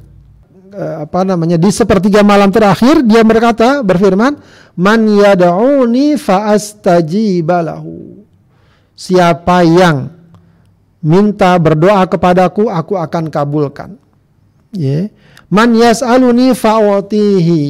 Eh, 0.71 0.95
apa 1.03 1.27
namanya? 1.27 1.59
Di 1.59 1.75
sepertiga 1.75 2.23
malam 2.23 2.55
terakhir 2.55 3.03
dia 3.03 3.27
berkata, 3.27 3.83
berfirman, 3.83 4.39
"Man 4.79 5.11
yad'uni 5.11 6.15
fa 6.15 6.55
astajibalahu." 6.55 8.23
Siapa 8.95 9.67
yang 9.67 10.15
minta 11.05 11.53
berdoa 11.61 12.09
kepadaku 12.09 12.73
aku 12.73 12.97
akan 12.97 13.29
kabulkan 13.29 14.01
ya 14.73 15.13
man 15.53 15.77
yas'aluni 15.77 16.57
fa'utihi 16.57 17.63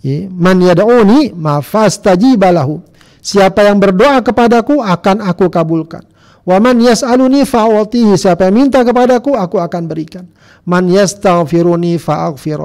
ya 0.00 0.18
man 0.32 0.64
yad'uni 0.64 1.36
ma 1.36 1.60
fastajibalahu 1.60 2.80
siapa 3.20 3.68
yang 3.68 3.76
berdoa 3.76 4.24
kepadaku 4.24 4.80
akan 4.80 5.28
aku 5.28 5.52
kabulkan 5.52 6.08
wa 6.44 6.56
man 6.60 6.76
yas'aluni 6.80 7.48
fa'utihi 7.48 8.20
siapa 8.20 8.48
yang 8.48 8.68
minta 8.68 8.84
kepadaku 8.84 9.32
aku 9.36 9.56
akan 9.60 9.82
berikan 9.88 10.28
man 10.68 10.88
yastaghfiruni 10.88 11.96
fa'aghfir 11.96 12.60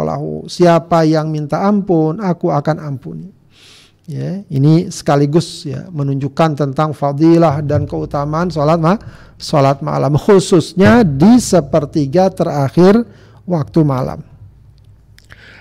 siapa 0.51 1.07
yang 1.07 1.31
minta 1.31 1.63
ampun 1.63 2.19
aku 2.19 2.51
akan 2.51 2.77
ampuni 2.79 3.39
Ya, 4.09 4.41
ini 4.49 4.89
sekaligus 4.89 5.69
ya 5.69 5.85
menunjukkan 5.93 6.57
tentang 6.57 6.97
fadilah 6.97 7.61
dan 7.61 7.85
keutamaan 7.85 8.49
sholat 8.49 8.81
ma 8.81 8.97
sholat 9.37 9.85
malam 9.85 10.17
khususnya 10.17 11.05
di 11.05 11.37
sepertiga 11.37 12.33
terakhir 12.33 13.05
waktu 13.45 13.85
malam. 13.85 14.25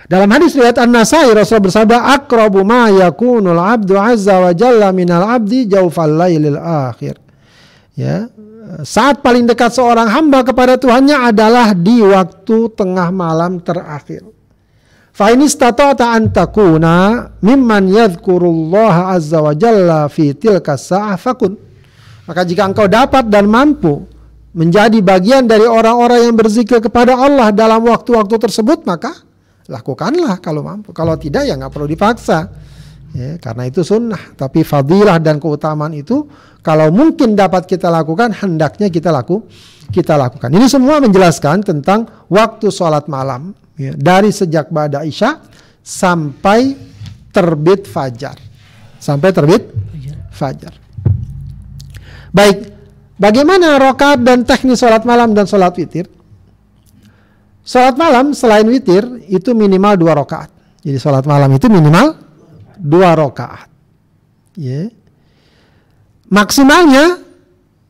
Dalam 0.08 0.32
hadis 0.32 0.56
riwayat 0.56 0.80
An-Nasai 0.80 1.28
Rasul 1.36 1.60
bersabda 1.60 2.16
akrabu 2.16 2.64
ma 2.64 2.88
yakunul 2.88 3.60
abdu 3.60 4.00
azza 4.00 4.40
wa 4.40 4.56
jalla 4.56 4.96
minal 4.96 5.28
abdi 5.28 5.68
jaufal 5.68 6.08
lailil 6.08 6.56
akhir. 6.56 7.20
Ya, 7.98 8.30
saat 8.86 9.26
paling 9.26 9.50
dekat 9.50 9.74
seorang 9.74 10.06
hamba 10.06 10.46
kepada 10.46 10.78
Tuhannya 10.78 11.34
adalah 11.34 11.74
di 11.74 11.98
waktu 11.98 12.70
tengah 12.78 13.10
malam 13.10 13.58
terakhir. 13.58 14.22
Fa 15.10 15.34
in 15.34 15.42
an 15.42 16.30
takuna 16.30 17.26
mimman 17.42 17.90
yadhkurullah 17.90 19.18
azza 19.18 19.42
wa 19.42 19.50
jalla 19.50 20.06
fi 20.06 20.30
tilka 20.30 20.78
sa'ah 20.78 21.18
fakun. 21.18 21.58
Maka 22.30 22.46
jika 22.46 22.70
engkau 22.70 22.86
dapat 22.86 23.26
dan 23.26 23.50
mampu 23.50 24.06
menjadi 24.54 25.02
bagian 25.02 25.50
dari 25.50 25.66
orang-orang 25.66 26.30
yang 26.30 26.36
berzikir 26.38 26.78
kepada 26.78 27.18
Allah 27.18 27.50
dalam 27.50 27.82
waktu-waktu 27.82 28.36
tersebut, 28.38 28.86
maka 28.86 29.10
lakukanlah 29.66 30.38
kalau 30.38 30.62
mampu. 30.62 30.94
Kalau 30.94 31.18
tidak 31.18 31.50
ya 31.50 31.58
nggak 31.58 31.74
perlu 31.74 31.90
dipaksa. 31.90 32.46
Ya, 33.16 33.40
karena 33.40 33.64
itu 33.68 33.80
sunnah. 33.80 34.36
Tapi 34.36 34.60
fadilah 34.66 35.16
dan 35.16 35.40
keutamaan 35.40 35.96
itu 35.96 36.28
kalau 36.60 36.92
mungkin 36.92 37.32
dapat 37.32 37.64
kita 37.64 37.88
lakukan, 37.88 38.34
hendaknya 38.36 38.92
kita 38.92 39.08
laku 39.08 39.48
kita 39.88 40.20
lakukan. 40.20 40.52
Ini 40.52 40.68
semua 40.68 41.00
menjelaskan 41.00 41.64
tentang 41.64 42.28
waktu 42.28 42.68
sholat 42.68 43.08
malam 43.08 43.56
ya, 43.80 43.96
dari 43.96 44.28
sejak 44.28 44.68
Bada 44.68 45.00
Isya 45.00 45.40
sampai 45.80 46.76
terbit 47.32 47.88
fajar. 47.88 48.36
Sampai 49.00 49.32
terbit 49.32 49.72
fajar. 50.28 50.76
Baik, 52.28 52.68
bagaimana 53.16 53.80
rokat 53.80 54.20
dan 54.20 54.44
teknis 54.44 54.84
sholat 54.84 55.08
malam 55.08 55.32
dan 55.32 55.48
sholat 55.48 55.72
witir? 55.80 56.04
Sholat 57.64 57.96
malam 57.96 58.36
selain 58.36 58.68
witir 58.68 59.04
itu 59.32 59.56
minimal 59.56 59.96
dua 59.96 60.12
rokaat. 60.16 60.52
Jadi 60.84 61.00
sholat 61.00 61.24
malam 61.24 61.48
itu 61.56 61.68
minimal 61.72 62.27
dua 62.78 63.18
rokaat. 63.18 63.68
Ya. 64.58 64.90
Maksimalnya 66.28 67.28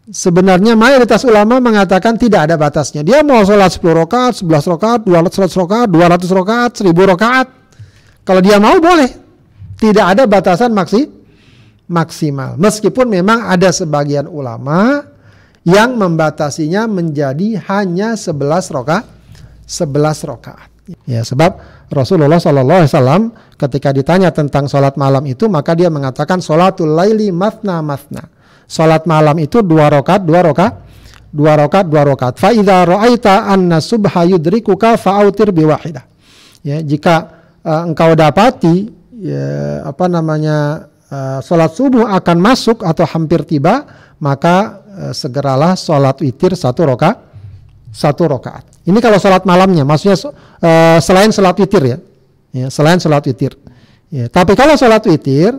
sebenarnya 0.09 0.73
mayoritas 0.73 1.25
ulama 1.25 1.61
mengatakan 1.61 2.17
tidak 2.17 2.49
ada 2.49 2.57
batasnya. 2.57 3.05
Dia 3.05 3.21
mau 3.21 3.45
sholat 3.45 3.73
10 3.73 4.05
rokaat, 4.05 4.33
11 4.41 4.65
rokaat, 4.73 5.01
200 5.05 5.53
rokaat, 5.59 5.89
200 5.93 6.31
rokaat, 6.33 6.71
1000 6.81 7.13
rokaat. 7.15 7.47
Kalau 8.25 8.41
dia 8.45 8.57
mau 8.61 8.77
boleh. 8.81 9.29
Tidak 9.79 10.03
ada 10.03 10.27
batasan 10.27 10.75
maksi, 10.75 11.07
maksimal. 11.87 12.59
Meskipun 12.59 13.07
memang 13.07 13.47
ada 13.47 13.71
sebagian 13.71 14.27
ulama 14.27 15.07
yang 15.63 15.95
membatasinya 15.95 16.91
menjadi 16.91 17.63
hanya 17.71 18.19
11 18.19 18.75
rokaat. 18.75 19.07
11 19.69 20.25
rokaat. 20.27 20.68
Ya, 21.05 21.21
sebab 21.21 21.61
Rasulullah 21.93 22.41
Shallallahu 22.41 22.81
Alaihi 22.85 22.93
Wasallam 22.97 23.23
ketika 23.61 23.93
ditanya 23.93 24.33
tentang 24.33 24.73
sholat 24.73 24.97
malam 24.97 25.21
itu 25.29 25.45
maka 25.45 25.77
dia 25.77 25.93
mengatakan 25.93 26.41
sholatul 26.41 26.97
laili 26.97 27.29
matna 27.29 27.85
matna 27.85 28.39
Salat 28.69 29.09
malam 29.09 29.33
itu 29.41 29.65
dua 29.65 29.89
rakaat, 29.89 30.29
dua 30.29 30.45
rakaat, 30.45 30.75
dua 31.33 31.57
rakaat, 31.57 31.87
dua 31.89 32.05
rakaat. 32.05 32.35
Fa 32.37 32.53
idza 32.53 32.85
ra'aita 32.85 33.49
anna 33.49 33.81
subha 33.81 34.29
yudrikuka 34.29 35.01
fa'autir 35.01 35.57
biwahidah. 35.57 36.05
Ya, 36.61 36.85
jika 36.85 37.49
uh, 37.65 37.89
engkau 37.89 38.13
dapati 38.13 38.93
ya, 39.25 39.89
apa 39.89 40.05
namanya 40.13 40.85
uh, 41.09 41.41
sholat 41.41 41.73
subuh 41.73 42.13
akan 42.13 42.37
masuk 42.45 42.85
atau 42.85 43.09
hampir 43.09 43.41
tiba, 43.49 43.89
maka 44.21 44.85
uh, 44.85 45.13
segeralah 45.17 45.73
sholat 45.73 46.21
witir 46.21 46.53
satu 46.53 46.93
rokaat, 46.93 47.25
satu 47.89 48.37
rokaat. 48.37 48.78
Ini 48.89 48.99
kalau 49.05 49.21
sholat 49.21 49.45
malamnya, 49.45 49.85
maksudnya 49.85 50.17
uh, 50.17 50.97
selain 51.05 51.29
sholat 51.29 51.53
witir 51.61 51.83
ya, 51.85 51.99
ya 52.57 52.67
selain 52.73 52.97
sholat 52.97 53.21
witir. 53.29 53.53
Ya, 54.09 54.33
tapi 54.33 54.57
kalau 54.57 54.81
sholat 54.81 55.05
witir, 55.05 55.53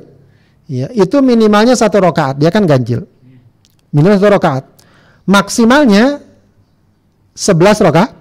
ya 0.66 0.90
itu 0.98 1.22
minimalnya 1.22 1.78
satu 1.78 2.02
rokaat, 2.02 2.42
dia 2.42 2.50
kan 2.50 2.66
ganjil, 2.66 3.06
minimal 3.94 4.18
satu 4.18 4.34
rokaat. 4.34 4.66
Maksimalnya 5.30 6.26
11 7.38 7.86
rokaat, 7.86 8.18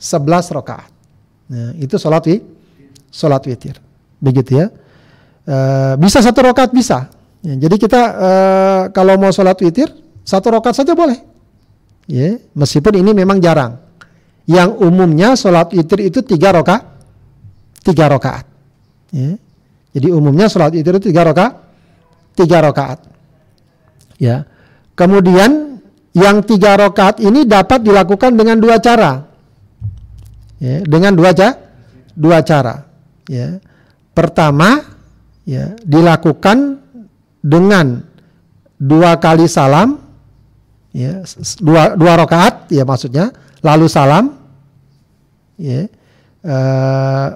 11 0.00 0.56
rokaat. 0.56 0.88
Nah, 1.52 1.76
itu 1.76 2.00
sholat 2.00 2.24
witir, 2.24 2.48
sholat 3.12 3.44
witir, 3.44 3.76
begitu 4.24 4.64
ya. 4.64 4.72
Eh, 5.44 5.94
bisa 6.00 6.24
satu 6.24 6.40
rokat 6.40 6.72
bisa. 6.72 7.12
Ya, 7.44 7.52
jadi 7.60 7.76
kita 7.76 8.02
uh, 8.16 8.82
kalau 8.96 9.20
mau 9.20 9.28
sholat 9.28 9.60
witir 9.60 9.92
satu 10.24 10.48
rokat 10.56 10.72
saja 10.72 10.96
boleh. 10.96 11.20
Ya, 12.08 12.40
meskipun 12.56 12.96
ini 12.96 13.12
memang 13.12 13.36
jarang. 13.36 13.83
Yang 14.44 14.70
umumnya 14.80 15.32
sholat 15.34 15.72
witir 15.72 16.04
itu 16.04 16.20
tiga 16.20 16.52
rokat, 16.52 16.84
tiga 17.80 18.12
rokaat. 18.12 18.44
Ya. 19.08 19.40
Jadi 19.96 20.08
umumnya 20.12 20.52
sholat 20.52 20.76
witir 20.76 21.00
itu 21.00 21.08
tiga 21.08 21.24
rokat, 21.24 21.52
tiga 22.36 22.60
rokaat. 22.60 23.00
Ya. 24.20 24.44
Kemudian 24.94 25.80
yang 26.14 26.44
tiga 26.44 26.76
rokaat 26.76 27.18
ini 27.24 27.48
dapat 27.48 27.82
dilakukan 27.82 28.36
dengan 28.36 28.60
dua 28.60 28.78
cara. 28.78 29.26
Ya, 30.60 30.80
dengan 30.86 31.12
dua 31.16 31.32
cara, 31.34 31.56
dua 32.14 32.38
cara. 32.44 32.84
Ya. 33.26 33.58
Pertama, 34.14 34.94
ya 35.44 35.76
dilakukan 35.84 36.80
dengan 37.44 38.00
dua 38.80 39.20
kali 39.20 39.44
salam 39.44 40.00
ya 40.96 41.20
dua 41.60 41.94
dua 41.94 42.12
rakaat 42.24 42.72
ya 42.72 42.88
maksudnya 42.88 43.30
lalu 43.64 43.88
salam. 43.88 44.36
Ya. 45.56 45.88
Uh, 46.44 47.28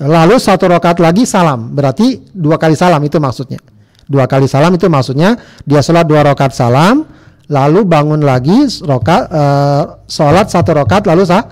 lalu 0.00 0.40
satu 0.40 0.64
rakaat 0.72 1.04
lagi 1.04 1.28
salam. 1.28 1.76
Berarti 1.76 2.24
dua 2.32 2.56
kali 2.56 2.72
salam 2.72 3.04
itu 3.04 3.20
maksudnya. 3.20 3.60
Dua 4.08 4.24
kali 4.24 4.48
salam 4.48 4.72
itu 4.72 4.88
maksudnya 4.88 5.36
dia 5.64 5.84
sholat 5.84 6.08
dua 6.08 6.24
rakaat 6.24 6.56
salam 6.56 7.04
lalu 7.48 7.84
bangun 7.84 8.24
lagi 8.24 8.64
rokat 8.84 9.28
uh, 9.28 10.00
sholat 10.08 10.48
satu 10.48 10.72
rakaat 10.72 11.04
lalu 11.04 11.28
sah 11.28 11.44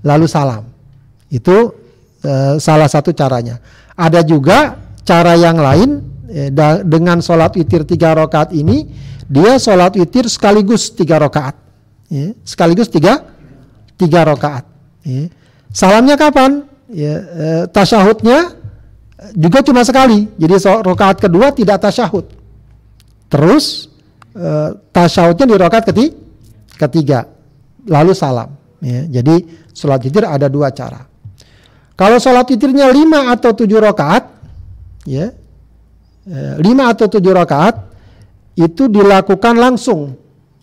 lalu 0.00 0.24
salam. 0.24 0.64
Itu 1.28 1.76
uh, 2.24 2.56
salah 2.56 2.88
satu 2.88 3.12
caranya. 3.12 3.60
Ada 3.96 4.24
juga 4.24 4.80
cara 5.04 5.36
yang 5.36 5.60
lain 5.60 6.02
eh, 6.32 6.50
dengan 6.82 7.20
sholat 7.20 7.54
witir 7.54 7.84
tiga 7.84 8.16
rakaat 8.16 8.50
ini 8.56 8.88
dia 9.24 9.56
sholat 9.56 9.96
witir 9.96 10.28
sekaligus 10.28 10.92
tiga 10.92 11.16
rakaat, 11.16 11.56
ya, 12.08 12.34
sekaligus 12.42 12.90
tiga 12.90 13.24
tiga 14.00 14.26
rakaat. 14.26 14.64
Ya. 15.06 15.30
Salamnya 15.74 16.14
kapan? 16.14 16.66
Ya, 16.90 17.14
eh, 17.18 17.62
tasyahudnya 17.70 18.54
juga 19.34 19.64
cuma 19.64 19.82
sekali. 19.82 20.30
Jadi 20.38 20.54
rakaat 20.62 21.18
kedua 21.18 21.50
tidak 21.50 21.82
tasyahud. 21.82 22.26
Terus 23.30 23.88
eh, 24.34 24.70
tasyahudnya 24.94 25.46
di 25.48 25.56
rakaat 25.58 25.84
ketiga, 25.90 26.14
ketiga, 26.78 27.20
lalu 27.86 28.12
salam. 28.14 28.54
Ya. 28.84 29.06
Jadi 29.20 29.64
sholat 29.74 30.00
witir 30.04 30.24
ada 30.28 30.46
dua 30.46 30.70
cara. 30.70 31.02
Kalau 31.94 32.18
sholat 32.18 32.46
witirnya 32.50 32.90
lima 32.90 33.30
atau 33.30 33.54
tujuh 33.54 33.78
rakaat, 33.78 34.26
ya, 35.06 35.30
eh, 36.26 36.54
lima 36.58 36.90
atau 36.90 37.06
tujuh 37.06 37.30
rakaat 37.30 37.74
itu 38.54 38.86
dilakukan 38.86 39.54
langsung, 39.58 40.14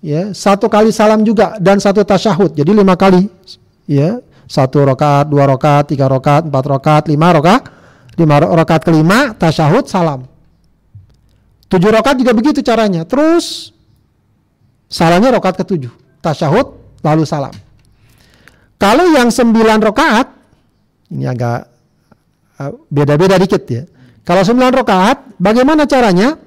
ya, 0.02 0.36
satu 0.36 0.68
kali 0.68 0.90
salam 0.92 1.22
juga 1.24 1.56
dan 1.62 1.78
satu 1.78 2.02
tasyahud, 2.04 2.58
jadi 2.58 2.72
lima 2.74 2.98
kali, 2.98 3.30
ya, 3.88 4.20
satu 4.50 4.84
rakaat, 4.84 5.32
dua 5.32 5.48
rakaat, 5.48 5.94
tiga 5.94 6.12
rakaat, 6.12 6.50
empat 6.50 6.66
rakaat, 6.68 7.04
lima 7.08 7.28
rakaat, 7.32 7.64
lima 8.20 8.36
rakaat 8.42 8.82
kelima 8.84 9.32
tasyahud 9.38 9.88
salam. 9.88 10.28
Tujuh 11.72 11.88
rakaat 11.88 12.20
juga 12.20 12.36
begitu 12.36 12.60
caranya. 12.60 13.08
Terus 13.08 13.72
salamnya 14.92 15.40
rakaat 15.40 15.56
ketujuh, 15.64 16.20
tasyahud 16.20 17.00
lalu 17.00 17.24
salam. 17.24 17.56
Kalau 18.76 19.08
yang 19.16 19.32
sembilan 19.32 19.80
rakaat 19.80 20.28
ini 21.12 21.28
agak 21.28 21.60
uh, 22.60 22.72
beda-beda 22.88 23.36
dikit 23.36 23.64
ya. 23.68 23.84
Kalau 24.24 24.46
9 24.46 24.80
rakaat, 24.86 25.36
bagaimana 25.42 25.84
caranya? 25.90 26.40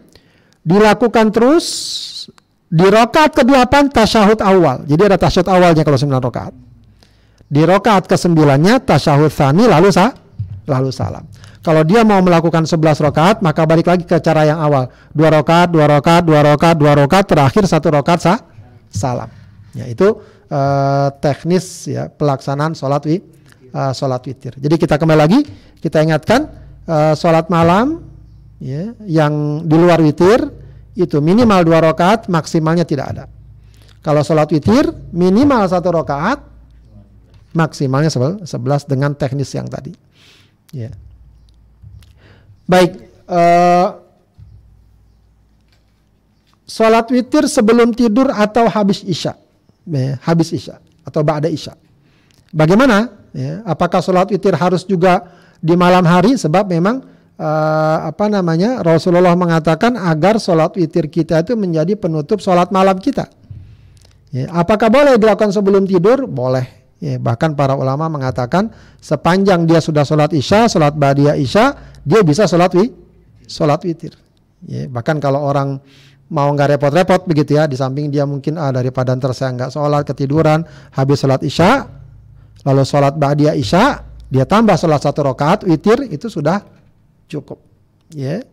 Dilakukan 0.65 1.29
terus 1.35 1.67
di 2.75 2.87
rakaat 2.91 3.31
ke-8 3.39 3.95
tasyahud 3.95 4.43
awal. 4.43 4.83
Jadi 4.83 5.03
ada 5.07 5.15
tasyahud 5.15 5.47
awalnya 5.47 5.87
kalau 5.87 5.95
9 5.95 6.11
rakaat. 6.19 6.55
Di 7.47 7.63
rakaat 7.63 8.11
ke-9-nya 8.11 8.83
tasyahud 8.83 9.31
tsani 9.31 9.71
lalu 9.71 9.95
sah, 9.95 10.11
lalu 10.67 10.91
salam. 10.91 11.23
Kalau 11.63 11.87
dia 11.87 12.03
mau 12.03 12.19
melakukan 12.19 12.67
11 12.67 12.99
rakaat, 12.99 13.37
maka 13.47 13.63
balik 13.63 13.87
lagi 13.87 14.03
ke 14.03 14.19
cara 14.19 14.43
yang 14.43 14.59
awal. 14.59 14.91
Dua 15.15 15.31
rakaat, 15.31 15.71
dua 15.71 15.87
rakaat, 15.87 16.23
dua 16.27 16.41
rakaat, 16.43 16.77
dua 16.77 16.93
rakaat, 16.99 17.25
terakhir 17.31 17.65
satu 17.71 17.95
rakaat 17.95 18.21
sah, 18.21 18.39
salam. 18.91 19.31
Ya, 19.73 19.87
itu 19.87 20.19
uh, 20.51 21.09
teknis 21.23 21.87
ya 21.87 22.11
pelaksanaan 22.11 22.75
sholat 22.75 23.07
wi, 23.07 23.23
uh, 23.71 23.95
sholat 23.95 24.21
witir. 24.27 24.59
Jadi 24.59 24.75
kita 24.77 24.99
kembali 24.99 25.21
lagi, 25.25 25.41
kita 25.79 26.03
ingatkan 26.03 26.51
uh, 26.91 27.15
sholat 27.15 27.47
malam 27.49 28.03
ya, 28.59 28.93
yang 29.07 29.63
di 29.63 29.77
luar 29.79 30.03
witir 30.03 30.64
itu 30.95 31.19
minimal 31.19 31.67
dua 31.67 31.83
rakaat, 31.83 32.31
maksimalnya 32.31 32.87
tidak 32.87 33.07
ada. 33.11 33.25
Kalau 34.05 34.23
sholat 34.23 34.51
witir 34.55 34.87
minimal 35.11 35.67
satu 35.67 35.91
rakaat, 35.91 36.39
maksimalnya 37.55 38.11
sebelas 38.47 38.87
dengan 38.87 39.15
teknis 39.15 39.51
yang 39.55 39.67
tadi. 39.67 39.91
Ya. 40.71 40.95
Baik, 42.65 42.97
uh, 43.27 44.03
sholat 46.65 47.11
witir 47.11 47.47
sebelum 47.51 47.95
tidur 47.95 48.31
atau 48.31 48.71
habis 48.71 49.03
isya, 49.03 49.37
ya, 49.87 50.17
habis 50.25 50.51
isya 50.55 50.79
atau 51.05 51.21
ba'da 51.21 51.51
isya. 51.51 51.77
Bagaimana? 52.55 53.11
Ya, 53.35 53.67
apakah 53.67 53.99
sholat 53.99 54.31
witir 54.31 54.55
harus 54.55 54.87
juga 54.87 55.27
di 55.59 55.75
malam 55.75 56.07
hari? 56.07 56.39
Sebab 56.39 56.71
memang 56.71 57.03
uh, 57.39 57.99
apa 58.11 58.27
namanya 58.31 58.83
Rasulullah 58.83 59.35
mengatakan 59.35 59.99
agar 59.99 60.39
sholat 60.39 60.75
witir 60.79 61.11
kita 61.11 61.43
itu 61.43 61.55
menjadi 61.59 61.95
penutup 61.99 62.39
sholat 62.39 62.71
malam 62.71 62.99
kita. 62.99 63.31
Ya, 64.35 64.51
apakah 64.51 64.91
boleh 64.91 65.15
dilakukan 65.15 65.55
sebelum 65.55 65.87
tidur? 65.87 66.27
Boleh. 66.27 66.67
Ya, 66.99 67.21
bahkan 67.23 67.55
para 67.55 67.79
ulama 67.79 68.11
mengatakan 68.11 68.73
sepanjang 68.99 69.69
dia 69.69 69.79
sudah 69.79 70.03
sholat 70.03 70.35
isya, 70.35 70.67
sholat 70.67 70.97
badia 70.99 71.39
isya, 71.39 71.75
dia 72.03 72.25
bisa 72.27 72.49
sholat 72.51 72.75
wi, 72.75 72.91
sholat 73.47 73.79
witir. 73.87 74.19
Ya, 74.67 74.91
bahkan 74.91 75.23
kalau 75.23 75.45
orang 75.45 75.79
mau 76.33 76.49
nggak 76.51 76.75
repot-repot 76.75 77.29
begitu 77.29 77.61
ya, 77.61 77.69
di 77.69 77.77
samping 77.79 78.09
dia 78.09 78.25
mungkin 78.25 78.57
ah 78.59 78.73
daripada 78.73 79.13
ntar 79.15 79.37
saya 79.37 79.55
nggak 79.55 79.71
sholat 79.71 80.03
ketiduran, 80.03 80.65
habis 80.97 81.21
sholat 81.23 81.45
isya, 81.45 81.87
lalu 82.65 82.83
sholat 82.83 83.15
ba'dia 83.15 83.53
isya, 83.55 84.03
dia 84.33 84.49
tambah 84.49 84.75
sholat 84.75 84.99
satu 84.99 85.31
rakaat 85.31 85.69
witir 85.69 86.09
itu 86.09 86.27
sudah 86.27 86.59
cukup. 87.29 87.61
Ya. 88.13 88.45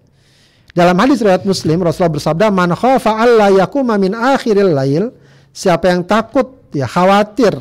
Dalam 0.71 0.95
hadis 1.03 1.19
riwayat 1.19 1.43
Muslim 1.43 1.83
Rasulullah 1.83 2.15
bersabda, 2.15 2.47
"Man 2.47 2.71
khafa 2.71 3.11
alla 3.19 3.51
yakuma 3.51 3.99
min 3.99 4.15
akhiril 4.15 4.71
lail", 4.71 5.11
siapa 5.51 5.91
yang 5.91 6.07
takut 6.07 6.63
ya 6.71 6.87
khawatir 6.87 7.51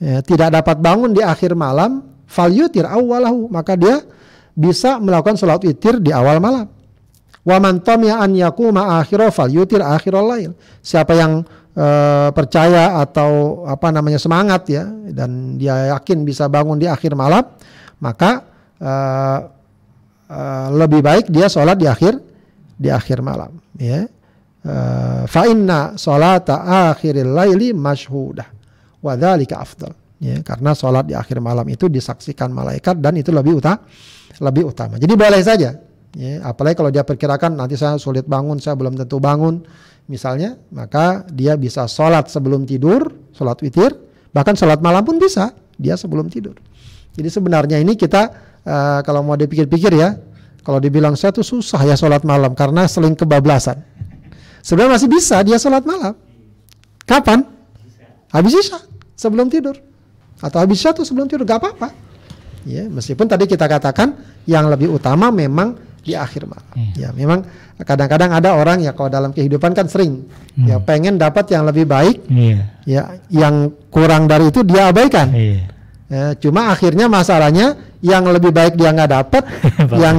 ya, 0.00 0.24
tidak 0.24 0.48
dapat 0.56 0.80
bangun 0.80 1.12
di 1.12 1.20
akhir 1.20 1.52
malam, 1.52 2.00
fal 2.24 2.48
yutir 2.48 2.88
awwalahu, 2.88 3.52
maka 3.52 3.76
dia 3.76 4.00
bisa 4.56 4.96
melakukan 4.96 5.36
sholat 5.36 5.60
witir 5.60 6.00
di 6.00 6.16
awal 6.16 6.40
malam. 6.40 6.66
Wa 7.44 7.56
man 7.60 7.84
tamiya 7.84 8.24
an 8.24 8.32
yakuma 8.32 9.00
akhira 9.00 9.28
fal 9.28 9.52
yutir 9.52 9.84
akhirul 9.84 10.24
lail. 10.24 10.52
Siapa 10.80 11.12
yang 11.12 11.44
uh, 11.76 12.28
percaya 12.32 13.00
atau 13.04 13.62
apa 13.68 13.92
namanya 13.92 14.18
semangat 14.18 14.66
ya 14.70 14.84
dan 15.12 15.60
dia 15.60 15.94
yakin 15.96 16.24
bisa 16.24 16.48
bangun 16.50 16.80
di 16.80 16.86
akhir 16.90 17.14
malam 17.14 17.44
maka 18.00 18.44
uh, 18.80 19.38
uh, 20.30 20.70
lebih 20.70 21.02
baik 21.02 21.26
dia 21.28 21.50
sholat 21.50 21.74
di 21.74 21.90
akhir 21.90 22.14
di 22.78 22.88
akhir 22.88 23.20
malam 23.20 23.58
ya. 23.74 24.06
Uh, 24.60 25.24
fa 25.24 25.48
inna 25.48 25.96
sholata 25.96 26.88
akhiril 26.92 27.32
laili 27.32 27.74
mashhudah 27.74 28.46
wa 29.02 29.12
dzalika 29.18 29.58
afdal 29.58 29.92
ya. 30.22 30.38
Karena 30.46 30.70
sholat 30.72 31.10
di 31.10 31.18
akhir 31.18 31.42
malam 31.42 31.66
itu 31.66 31.90
disaksikan 31.90 32.54
malaikat 32.54 33.02
dan 33.02 33.18
itu 33.18 33.34
lebih 33.34 33.58
utama 33.58 33.82
lebih 34.40 34.72
utama. 34.72 34.96
Jadi 34.96 35.12
boleh 35.18 35.42
saja 35.42 35.76
ya. 36.16 36.32
Apalagi 36.46 36.78
kalau 36.78 36.88
dia 36.94 37.04
perkirakan 37.04 37.60
nanti 37.60 37.76
saya 37.76 37.98
sulit 37.98 38.24
bangun 38.24 38.56
saya 38.62 38.78
belum 38.78 38.96
tentu 38.96 39.18
bangun 39.20 39.60
misalnya, 40.10 40.58
maka 40.74 41.22
dia 41.30 41.54
bisa 41.54 41.86
sholat 41.86 42.26
sebelum 42.26 42.66
tidur, 42.66 43.14
sholat 43.30 43.62
witir, 43.62 43.94
bahkan 44.34 44.58
sholat 44.58 44.82
malam 44.82 45.06
pun 45.06 45.22
bisa, 45.22 45.54
dia 45.78 45.94
sebelum 45.94 46.26
tidur. 46.26 46.58
Jadi 47.14 47.30
sebenarnya 47.30 47.78
ini 47.78 47.94
kita 47.94 48.49
uh, 48.66 49.00
kalau 49.04 49.24
mau 49.24 49.36
dipikir-pikir 49.36 49.92
ya, 49.94 50.16
Kalau 50.60 50.78
dibilang 50.78 51.16
saya 51.16 51.32
tuh 51.32 51.44
susah 51.44 51.80
ya 51.88 51.96
sholat 51.96 52.20
malam 52.24 52.52
karena 52.52 52.84
sering 52.84 53.16
kebablasan. 53.16 53.80
Sebenarnya 54.60 55.00
masih 55.00 55.08
bisa 55.08 55.40
dia 55.40 55.56
sholat 55.56 55.88
malam. 55.88 56.12
Kapan? 57.08 57.48
Habis 58.28 58.68
isya 58.68 58.78
sebelum 59.16 59.48
tidur. 59.48 59.74
Atau 60.38 60.60
habis 60.60 60.84
isya 60.84 60.92
tuh 60.92 61.08
sebelum 61.08 61.26
tidur 61.26 61.48
gak 61.48 61.64
apa-apa. 61.64 61.88
Ya, 62.68 62.84
meskipun 62.92 63.24
tadi 63.24 63.48
kita 63.48 63.64
katakan 63.64 64.20
yang 64.44 64.68
lebih 64.68 64.92
utama 64.92 65.32
memang 65.32 65.80
di 66.04 66.12
akhir 66.12 66.44
malam. 66.44 66.76
Ya, 66.92 67.08
memang 67.16 67.40
kadang-kadang 67.80 68.36
ada 68.36 68.52
orang 68.52 68.84
ya 68.84 68.92
kalau 68.92 69.08
dalam 69.08 69.32
kehidupan 69.32 69.72
kan 69.72 69.88
sering 69.88 70.28
hmm. 70.60 70.68
ya 70.68 70.76
pengen 70.76 71.16
dapat 71.16 71.48
yang 71.48 71.64
lebih 71.64 71.88
baik. 71.88 72.20
Iya. 72.28 72.60
Ya, 72.84 73.02
yang 73.32 73.72
kurang 73.88 74.28
dari 74.28 74.52
itu 74.52 74.60
dia 74.60 74.92
abaikan. 74.92 75.32
Iya. 75.32 75.72
Ya, 76.12 76.24
cuma 76.36 76.68
akhirnya 76.68 77.08
masalahnya 77.08 77.89
yang 78.00 78.24
lebih 78.24 78.50
baik 78.50 78.74
dia 78.76 78.90
nggak 78.90 79.10
dapat, 79.10 79.42
yang 80.02 80.16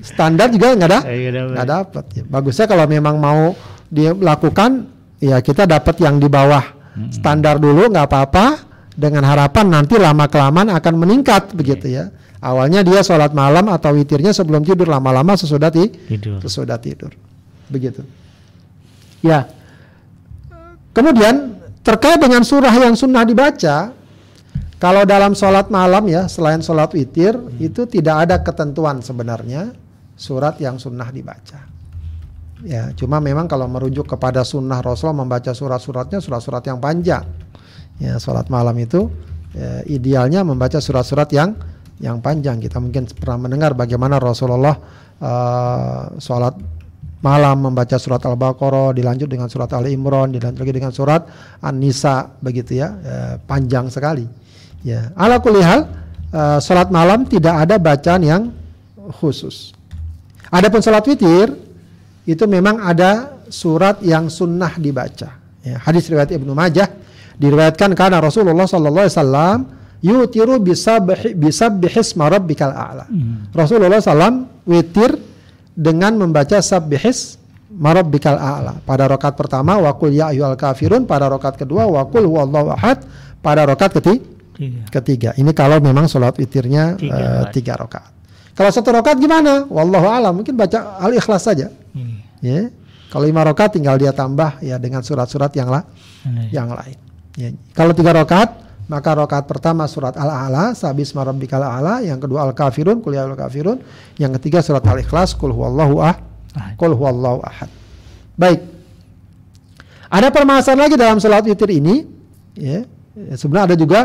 standar 0.00 0.50
juga 0.50 0.74
nggak 0.74 0.90
ada, 0.90 1.00
Iya, 1.06 1.30
nggak 1.50 1.68
dapat. 1.68 2.04
Ya, 2.14 2.22
bagusnya 2.24 2.66
kalau 2.66 2.86
memang 2.86 3.18
mau 3.18 3.54
dia 3.86 4.14
lakukan, 4.14 4.86
ya 5.18 5.38
kita 5.38 5.66
dapat 5.66 5.98
yang 5.98 6.18
di 6.18 6.26
bawah 6.26 6.62
standar 7.10 7.58
dulu 7.58 7.90
nggak 7.90 8.06
apa-apa, 8.06 8.46
dengan 8.96 9.28
harapan 9.28 9.68
nanti 9.68 10.00
lama 10.00 10.24
kelamaan 10.26 10.72
akan 10.72 10.94
meningkat 10.96 11.52
begitu 11.52 11.90
ya. 11.92 12.08
Awalnya 12.40 12.86
dia 12.86 13.02
sholat 13.02 13.34
malam 13.34 13.66
atau 13.66 13.90
witirnya 13.92 14.30
sebelum 14.30 14.62
tidur, 14.62 14.86
lama-lama 14.86 15.34
sesudah 15.34 15.68
ti 15.72 15.90
Tidur. 15.90 16.38
sesudah 16.38 16.78
tidur, 16.78 17.10
begitu. 17.66 18.06
Ya. 19.20 19.50
Kemudian 20.94 21.58
terkait 21.84 22.16
dengan 22.16 22.40
surah 22.40 22.72
yang 22.72 22.96
sunnah 22.96 23.24
dibaca, 23.26 23.92
kalau 24.76 25.08
dalam 25.08 25.32
sholat 25.32 25.72
malam 25.72 26.04
ya, 26.04 26.28
selain 26.28 26.60
sholat 26.60 26.92
witir, 26.92 27.32
itu 27.56 27.88
tidak 27.88 28.28
ada 28.28 28.36
ketentuan 28.44 29.00
sebenarnya 29.00 29.72
surat 30.12 30.60
yang 30.60 30.76
sunnah 30.76 31.08
dibaca. 31.08 31.64
Ya, 32.64 32.92
cuma 32.96 33.20
memang 33.20 33.48
kalau 33.48 33.68
merujuk 33.68 34.08
kepada 34.08 34.44
sunnah 34.44 34.80
Rasul 34.80 35.12
membaca 35.12 35.52
surat-suratnya 35.52 36.20
surat-surat 36.20 36.64
yang 36.64 36.80
panjang. 36.80 37.24
Ya, 37.96 38.20
sholat 38.20 38.52
malam 38.52 38.76
itu 38.76 39.08
ya, 39.56 39.80
idealnya 39.88 40.44
membaca 40.44 40.80
surat-surat 40.80 41.28
yang 41.32 41.56
yang 41.96 42.20
panjang. 42.20 42.60
Kita 42.60 42.76
mungkin 42.76 43.08
pernah 43.16 43.48
mendengar 43.48 43.72
bagaimana 43.72 44.20
Rasulullah 44.20 44.76
uh, 45.20 46.16
sholat 46.20 46.56
malam 47.24 47.72
membaca 47.72 47.96
surat 47.96 48.20
Al-Baqarah, 48.20 48.92
dilanjut 48.92 49.26
dengan 49.26 49.48
surat 49.48 49.72
Ali 49.72 49.96
Imran, 49.96 50.36
dilanjut 50.36 50.60
lagi 50.60 50.74
dengan 50.76 50.92
surat 50.92 51.24
An-Nisa 51.64 52.28
begitu 52.38 52.78
ya, 52.78 52.88
eh, 53.02 53.34
panjang 53.40 53.88
sekali. 53.88 54.45
Ya, 54.84 55.12
ala 55.16 55.40
kulli 55.40 55.62
hal 55.64 55.88
eh, 56.32 56.58
salat 56.60 56.92
malam 56.92 57.24
tidak 57.24 57.54
ada 57.64 57.76
bacaan 57.80 58.22
yang 58.22 58.42
khusus. 59.22 59.72
Adapun 60.50 60.82
salat 60.82 61.06
witir 61.06 61.54
itu 62.26 62.44
memang 62.46 62.82
ada 62.82 63.38
surat 63.50 64.02
yang 64.02 64.26
sunnah 64.26 64.74
dibaca. 64.78 65.38
Ya, 65.62 65.78
hadis 65.82 66.06
riwayat 66.10 66.30
Ibnu 66.34 66.54
Majah 66.54 66.90
diriwayatkan 67.38 67.94
karena 67.98 68.22
Rasulullah 68.22 68.66
sallallahu 68.66 69.06
alaihi 69.06 69.16
wasallam 69.18 69.58
yutiru 70.02 70.62
bisabhi 70.62 71.34
bisabbihisma 71.34 72.30
rabbikal 72.30 72.70
a'la. 72.70 73.10
Rasulullah 73.50 73.98
sallam 73.98 74.46
witir 74.66 75.18
dengan 75.74 76.14
membaca 76.14 76.62
sabbihis 76.62 77.38
marabbikal 77.74 78.38
a'la. 78.38 78.78
Pada 78.86 79.10
rokat 79.10 79.34
pertama 79.34 79.78
wakul 79.82 80.14
ya 80.14 80.30
ayyuhal 80.30 80.54
kafirun, 80.54 81.04
pada 81.04 81.26
rokat 81.26 81.58
kedua 81.58 81.90
wakul 81.90 82.22
huwallahu 82.22 82.70
ahad, 82.70 83.02
pada 83.42 83.66
rokat 83.66 83.98
ketiga 83.98 84.35
Tiga. 84.56 84.82
ketiga. 84.88 85.30
Ini 85.36 85.52
kalau 85.52 85.76
memang 85.84 86.08
sholat 86.08 86.32
witirnya 86.40 86.96
Tiga 86.96 87.12
rakaat. 87.12 87.52
tiga 87.52 87.72
rakaat. 87.76 88.10
Kalau 88.56 88.70
satu 88.72 88.88
rakaat 88.88 89.20
gimana? 89.20 89.68
Wallahu 89.68 90.08
alam. 90.08 90.40
Mungkin 90.40 90.56
baca 90.56 90.96
al 90.96 91.12
ikhlas 91.12 91.44
saja. 91.44 91.68
Iya. 91.92 92.08
Ya. 92.40 92.60
Kalau 93.12 93.28
lima 93.28 93.44
rakaat 93.44 93.76
tinggal 93.76 94.00
dia 94.00 94.16
tambah 94.16 94.58
ya 94.64 94.80
dengan 94.80 95.04
surat-surat 95.04 95.52
yang 95.54 95.68
la 95.68 95.84
Nah, 96.26 96.50
yang 96.50 96.72
lain. 96.74 96.98
Ya. 97.38 97.54
Kalau 97.76 97.94
tiga 97.94 98.10
rakaat 98.10 98.66
maka 98.90 99.14
rakaat 99.14 99.46
pertama 99.46 99.86
surat 99.86 100.14
al-a'la 100.14 100.74
sabis 100.74 101.10
marabbikal 101.14 101.58
a'la, 101.62 102.02
yang 102.02 102.18
kedua 102.22 102.46
al-kafirun 102.46 103.02
kul 103.02 103.14
ya 103.18 103.26
kafirun, 103.34 103.78
yang 104.18 104.30
ketiga 104.38 104.62
surat 104.62 104.82
al-ikhlas 104.86 105.34
kul 105.34 105.50
huwallahu 105.54 106.02
ah 106.02 106.14
kul 106.78 106.94
huwallahu 106.94 107.42
ahad. 107.46 107.70
Baik. 108.34 108.62
Ada 110.06 110.30
permasalahan 110.30 110.86
lagi 110.86 110.96
dalam 110.98 111.18
salat 111.18 111.46
witir 111.46 111.70
ini 111.70 112.06
ya. 112.54 112.86
Sebenarnya 113.34 113.74
ada 113.74 113.76
juga 113.78 114.00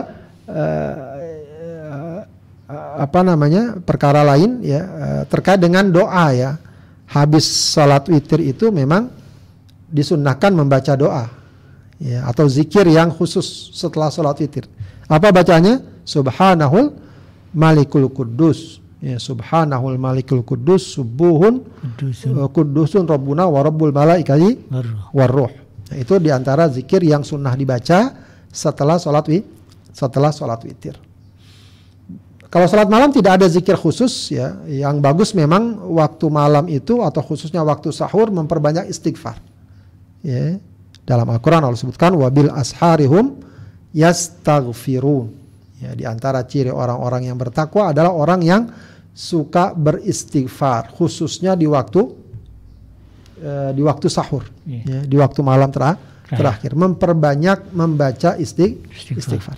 eh, 0.51 2.19
apa 3.01 3.19
namanya? 3.23 3.79
perkara 3.83 4.23
lain 4.23 4.63
ya 4.63 4.81
eh, 4.81 5.23
terkait 5.27 5.59
dengan 5.59 5.87
doa 5.89 6.31
ya. 6.31 6.51
Habis 7.11 7.43
salat 7.43 8.07
witir 8.07 8.39
itu 8.39 8.71
memang 8.71 9.11
disunnahkan 9.91 10.55
membaca 10.55 10.95
doa 10.95 11.27
ya 11.99 12.23
atau 12.25 12.47
zikir 12.47 12.87
yang 12.87 13.11
khusus 13.11 13.75
setelah 13.75 14.07
sholat 14.07 14.39
witir. 14.39 14.65
Apa 15.11 15.29
bacanya? 15.29 15.83
Subhanahul 16.07 16.95
Malikul 17.51 18.07
Kudus. 18.09 18.79
Ya, 19.03 19.19
Subhanahul 19.19 19.97
Malikul 19.99 20.45
Kudus 20.45 20.93
subuhun 20.93 21.65
Kudusun 21.97 22.37
uh, 22.37 22.47
kudusun 22.47 23.03
Rabbuna 23.09 23.49
wa 23.49 23.59
Rabbul 23.65 23.91
Malaikati 23.91 24.71
Waruh. 24.71 25.09
warruh. 25.11 25.51
Nah, 25.91 25.97
itu 25.97 26.15
di 26.21 26.29
antara 26.31 26.69
zikir 26.71 27.03
yang 27.03 27.25
sunnah 27.25 27.51
dibaca 27.57 28.13
setelah 28.47 29.01
sholat 29.01 29.25
wi 29.27 29.43
setelah 29.91 30.31
sholat 30.31 30.63
witir. 30.63 30.95
Kalau 32.51 32.67
sholat 32.67 32.91
malam 32.91 33.15
tidak 33.15 33.39
ada 33.39 33.47
zikir 33.47 33.79
khusus 33.79 34.11
ya. 34.27 34.59
Yang 34.67 34.95
bagus 34.99 35.29
memang 35.31 35.79
waktu 35.95 36.27
malam 36.27 36.67
itu 36.67 36.99
atau 36.99 37.23
khususnya 37.23 37.63
waktu 37.63 37.95
sahur 37.95 38.27
memperbanyak 38.27 38.91
istighfar. 38.91 39.39
Ya. 40.19 40.59
Dalam 41.07 41.25
Al-Quran 41.31 41.63
Allah 41.63 41.79
sebutkan 41.79 42.11
wabil 42.13 42.51
asharihum 42.51 43.39
yastaghfirun. 43.95 45.27
Ya, 45.81 45.91
di 45.97 46.05
antara 46.05 46.43
ciri 46.45 46.69
orang-orang 46.69 47.31
yang 47.31 47.37
bertakwa 47.39 47.89
adalah 47.89 48.13
orang 48.13 48.43
yang 48.45 48.61
suka 49.11 49.73
beristighfar, 49.73 50.93
khususnya 50.93 51.57
di 51.57 51.65
waktu 51.65 52.05
eh, 53.41 53.71
di 53.73 53.81
waktu 53.81 54.05
sahur, 54.05 54.45
Iya. 54.69 54.83
ya, 54.85 54.99
di 55.09 55.15
waktu 55.17 55.41
malam 55.41 55.73
tera- 55.73 55.97
terakhir, 56.29 56.77
memperbanyak 56.77 57.73
membaca 57.73 58.37
isti- 58.37 58.77
Istighfar. 58.93 59.17
istighfar. 59.17 59.57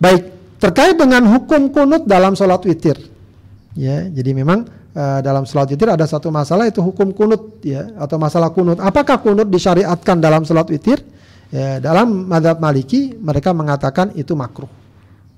Baik, 0.00 0.22
terkait 0.56 0.96
dengan 0.96 1.28
hukum 1.28 1.68
kunut 1.68 2.08
dalam 2.08 2.32
sholat 2.32 2.64
witir, 2.64 2.96
ya, 3.76 4.08
jadi 4.08 4.32
memang 4.32 4.64
eh, 4.96 5.20
dalam 5.20 5.44
sholat 5.44 5.68
witir 5.68 5.92
ada 5.92 6.08
satu 6.08 6.32
masalah 6.32 6.64
itu 6.64 6.80
hukum 6.80 7.12
kunut, 7.12 7.60
ya, 7.60 7.84
atau 8.00 8.16
masalah 8.16 8.48
kunut. 8.48 8.80
Apakah 8.80 9.20
kunut 9.20 9.52
disyariatkan 9.52 10.16
dalam 10.16 10.48
sholat 10.48 10.72
witir? 10.72 11.04
Ya, 11.52 11.82
dalam 11.82 12.30
madhab 12.30 12.62
maliki 12.62 13.12
mereka 13.12 13.52
mengatakan 13.52 14.16
itu 14.16 14.32
makruh. 14.32 14.70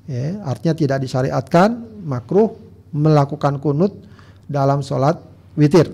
Ya, 0.07 0.39
artinya 0.47 0.79
tidak 0.79 0.99
disyariatkan 1.03 1.83
makruh 2.07 2.55
melakukan 2.95 3.59
kunut 3.59 3.99
dalam 4.47 4.85
sholat 4.85 5.19
witir. 5.59 5.91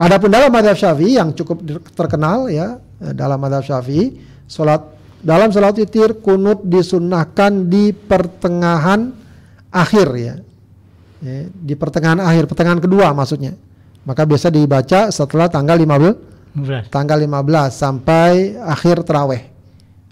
Adapun 0.00 0.32
dalam 0.32 0.48
madhab 0.48 0.78
syafi'i 0.78 1.20
yang 1.20 1.36
cukup 1.36 1.60
terkenal 1.92 2.48
ya 2.48 2.80
eh, 3.04 3.12
dalam 3.12 3.36
madhab 3.36 3.60
syafi'i 3.60 4.16
sholat 4.48 4.80
dalam 5.22 5.54
sholat 5.54 5.78
witir 5.78 6.18
kunut 6.18 6.66
disunnahkan 6.66 7.70
di 7.70 7.94
pertengahan 7.94 9.14
akhir 9.70 10.08
ya. 10.18 10.34
Ya, 11.22 11.46
di 11.46 11.74
pertengahan 11.78 12.18
akhir 12.18 12.50
pertengahan 12.50 12.82
kedua 12.82 13.14
maksudnya. 13.14 13.54
Maka 14.02 14.26
biasa 14.26 14.50
dibaca 14.50 15.14
setelah 15.14 15.46
tanggal 15.46 15.78
15 15.78 16.58
Beras. 16.58 16.90
tanggal 16.90 17.22
15 17.22 17.70
sampai 17.70 18.58
akhir 18.58 19.06
terawih. 19.06 19.46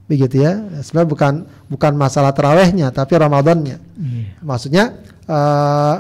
Begitu 0.07 0.47
ya. 0.47 0.63
Sebenarnya 0.87 1.11
bukan 1.11 1.33
bukan 1.67 1.93
masalah 1.99 2.31
terawihnya 2.31 2.95
tapi 2.95 3.19
Ramadannya. 3.19 3.77
Iya. 3.83 4.31
Maksudnya 4.47 4.85
eh, 5.27 5.95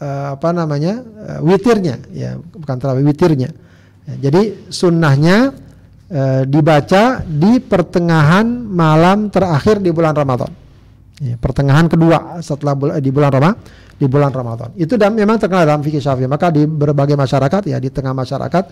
eh, 0.00 0.26
apa 0.32 0.48
namanya? 0.56 1.04
eh, 1.04 1.40
witirnya 1.44 2.00
ya, 2.08 2.40
bukan 2.40 2.76
terawih 2.80 3.04
witirnya. 3.04 3.52
Ya, 4.08 4.28
jadi 4.28 4.56
sunnahnya 4.72 5.52
eh, 6.10 6.42
dibaca 6.44 7.24
di 7.24 7.60
pertengahan 7.62 8.44
malam 8.68 9.28
terakhir 9.32 9.80
di 9.80 9.90
bulan 9.94 10.12
Ramadan. 10.12 10.50
Ya, 11.22 11.38
pertengahan 11.38 11.86
kedua 11.86 12.42
setelah 12.42 12.74
bul- 12.74 12.98
di 12.98 13.10
bulan 13.14 13.30
Ramadan 13.30 13.56
di 13.94 14.06
bulan 14.10 14.34
Ramadan. 14.34 14.74
Itu 14.74 14.98
dan 14.98 15.14
memang 15.14 15.38
terkenal 15.38 15.62
dalam 15.62 15.82
fikih 15.82 16.02
Syafi'i. 16.02 16.26
Maka 16.26 16.50
di 16.50 16.66
berbagai 16.66 17.14
masyarakat 17.14 17.70
ya 17.70 17.78
di 17.78 17.90
tengah 17.90 18.10
masyarakat 18.10 18.64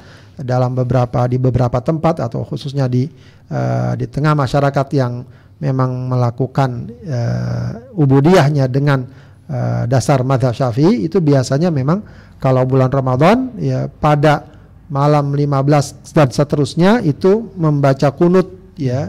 dalam 0.42 0.74
beberapa 0.74 1.30
di 1.30 1.38
beberapa 1.38 1.78
tempat 1.78 2.18
atau 2.18 2.42
khususnya 2.42 2.90
di 2.90 3.06
eh, 3.48 3.92
di 3.94 4.06
tengah 4.10 4.34
masyarakat 4.34 4.86
yang 4.98 5.22
memang 5.62 6.10
melakukan 6.10 6.90
eh, 7.06 7.94
ubudiyahnya 7.94 8.66
dengan 8.66 9.06
eh, 9.46 9.82
dasar 9.86 10.26
madhab 10.26 10.52
Syafi'i 10.52 11.06
itu 11.06 11.22
biasanya 11.22 11.70
memang 11.70 12.02
kalau 12.42 12.66
bulan 12.66 12.90
Ramadan 12.90 13.54
ya 13.62 13.86
pada 13.86 14.51
malam 14.92 15.32
15 15.32 16.12
dan 16.12 16.28
seterusnya 16.28 17.00
itu 17.00 17.48
membaca 17.56 18.12
kunut 18.12 18.52
ya 18.76 19.08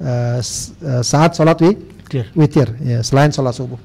eh, 0.00 0.40
saat 1.04 1.36
sholat 1.36 1.60
wi- 1.60 1.76
Witir. 2.08 2.24
witir 2.32 2.68
ya 2.80 3.04
selain 3.04 3.28
sholat 3.28 3.52
subuh. 3.52 3.76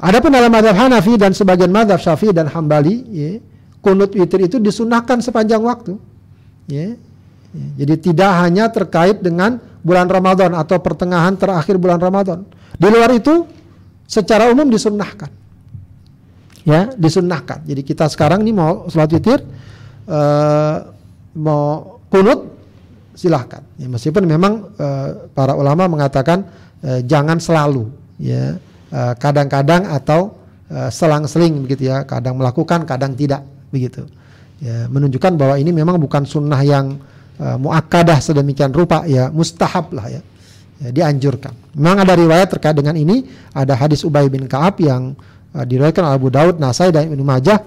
Adapun 0.00 0.32
dalam 0.32 0.48
madhab 0.48 0.72
Hanafi 0.72 1.20
dan 1.20 1.36
sebagian 1.36 1.68
madhab 1.68 2.00
Syafi'i 2.00 2.32
dan 2.32 2.48
Hambali, 2.48 3.04
ya, 3.12 3.36
kunut 3.84 4.16
witir 4.16 4.40
itu 4.40 4.56
disunahkan 4.56 5.20
sepanjang 5.20 5.60
waktu. 5.60 6.00
Ya. 6.64 6.96
Ya, 7.52 7.66
jadi 7.84 8.00
tidak 8.00 8.32
hanya 8.40 8.72
terkait 8.72 9.20
dengan 9.20 9.60
bulan 9.84 10.08
Ramadan 10.08 10.56
atau 10.56 10.80
pertengahan 10.80 11.36
terakhir 11.36 11.76
bulan 11.76 12.00
Ramadan. 12.00 12.48
Di 12.80 12.88
luar 12.88 13.12
itu 13.12 13.44
secara 14.08 14.48
umum 14.48 14.64
disunahkan. 14.72 15.28
Ya, 16.64 16.88
disunahkan. 16.96 17.60
Jadi 17.68 17.84
kita 17.84 18.08
sekarang 18.08 18.40
ini 18.40 18.56
mau 18.56 18.88
sholat 18.88 19.12
witir, 19.12 19.44
uh, 20.08 20.76
mau 21.36 21.98
kunut, 22.08 22.50
silahkan. 23.14 23.62
Ya, 23.78 23.86
meskipun 23.86 24.24
memang 24.24 24.72
uh, 24.76 25.28
para 25.36 25.54
ulama 25.54 25.86
mengatakan 25.86 26.48
uh, 26.82 27.00
jangan 27.04 27.38
selalu, 27.38 27.90
ya 28.18 28.58
kadang-kadang 28.92 29.88
atau 29.88 30.36
uh, 30.68 30.92
selang-seling 30.92 31.64
begitu 31.64 31.88
ya, 31.88 32.04
kadang 32.04 32.36
melakukan, 32.36 32.84
kadang 32.84 33.16
tidak 33.16 33.40
begitu. 33.72 34.04
Ya, 34.60 34.84
menunjukkan 34.86 35.40
bahwa 35.40 35.56
ini 35.56 35.72
memang 35.72 35.96
bukan 35.98 36.22
sunnah 36.22 36.60
yang 36.62 37.00
muakkadah 37.42 38.22
sedemikian 38.22 38.70
rupa 38.70 39.02
ya, 39.08 39.32
mustahab 39.32 39.90
lah 39.90 40.06
ya. 40.06 40.22
ya. 40.78 40.88
dianjurkan. 40.94 41.50
Memang 41.74 42.04
ada 42.06 42.14
riwayat 42.14 42.52
terkait 42.52 42.76
dengan 42.76 42.94
ini, 42.94 43.26
ada 43.50 43.74
hadis 43.74 44.06
Ubay 44.06 44.30
bin 44.30 44.46
Ka'ab 44.46 44.78
yang 44.78 45.16
uh, 45.56 45.64
diriwayatkan 45.64 46.04
Abu 46.06 46.28
Daud, 46.30 46.60
Nasai 46.60 46.92
dan 46.94 47.10
Ibnu 47.10 47.24
Majah 47.24 47.58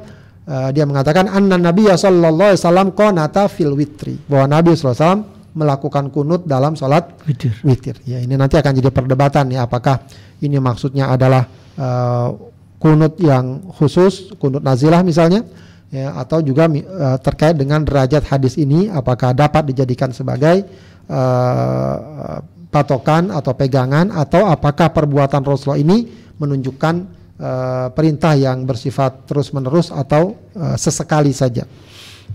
uh, 0.47 0.69
dia 0.71 0.85
mengatakan 0.87 1.29
anna 1.29 1.57
Nabi 1.57 1.89
sallallahu 1.89 2.53
alaihi 2.53 2.61
wasallam 2.61 2.87
qanata 2.93 3.45
fil 3.49 3.73
witri 3.73 4.17
bahwa 4.29 4.59
Nabi 4.59 4.73
sallallahu 4.73 4.95
alaihi 4.95 5.05
wasallam 5.05 5.23
melakukan 5.55 6.05
kunut 6.11 6.43
dalam 6.43 6.75
sholat 6.75 7.15
witir. 7.23 7.55
witir. 7.63 7.95
Ya, 8.03 8.19
ini 8.19 8.35
nanti 8.35 8.59
akan 8.59 8.75
jadi 8.75 8.91
perdebatan 8.91 9.55
ya 9.55 9.63
apakah 9.63 10.03
ini 10.43 10.59
maksudnya 10.59 11.07
adalah 11.07 11.47
uh, 11.79 12.35
kunut 12.75 13.15
yang 13.23 13.63
khusus, 13.71 14.35
kunut 14.35 14.59
nazilah 14.59 14.99
misalnya, 15.01 15.47
ya, 15.87 16.11
atau 16.19 16.43
juga 16.43 16.67
uh, 16.67 17.17
terkait 17.23 17.55
dengan 17.55 17.87
derajat 17.87 18.27
hadis 18.27 18.59
ini 18.59 18.91
apakah 18.91 19.31
dapat 19.31 19.71
dijadikan 19.71 20.11
sebagai 20.11 20.67
uh, 21.07 22.43
patokan 22.67 23.31
atau 23.31 23.55
pegangan 23.55 24.11
atau 24.11 24.51
apakah 24.51 24.91
perbuatan 24.91 25.39
Rasulullah 25.39 25.79
ini 25.79 26.11
menunjukkan 26.35 27.14
uh, 27.39 27.87
perintah 27.91 28.33
yang 28.35 28.63
bersifat 28.63 29.27
terus 29.27 29.51
menerus 29.51 29.91
atau 29.91 30.35
uh, 30.55 30.75
sesekali 30.79 31.31
saja 31.35 31.67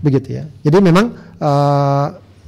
begitu 0.01 0.41
ya. 0.41 0.43
Jadi 0.65 0.77
memang 0.81 1.13
uh, 1.37 2.07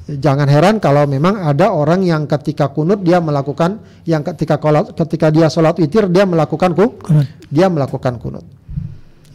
jangan 0.09 0.47
heran 0.49 0.75
kalau 0.83 1.07
memang 1.07 1.39
ada 1.39 1.71
orang 1.71 2.03
yang 2.03 2.27
ketika 2.27 2.67
kunut 2.73 3.05
dia 3.05 3.23
melakukan 3.23 3.79
yang 4.03 4.25
ketika 4.25 4.59
kolat, 4.59 4.91
ketika 4.97 5.31
dia 5.31 5.47
sholat 5.47 5.77
witir 5.79 6.09
dia 6.11 6.27
melakukan 6.27 6.75
ku, 6.75 6.97
kunut. 6.99 7.27
dia 7.47 7.69
melakukan 7.69 8.19
kunut. 8.19 8.43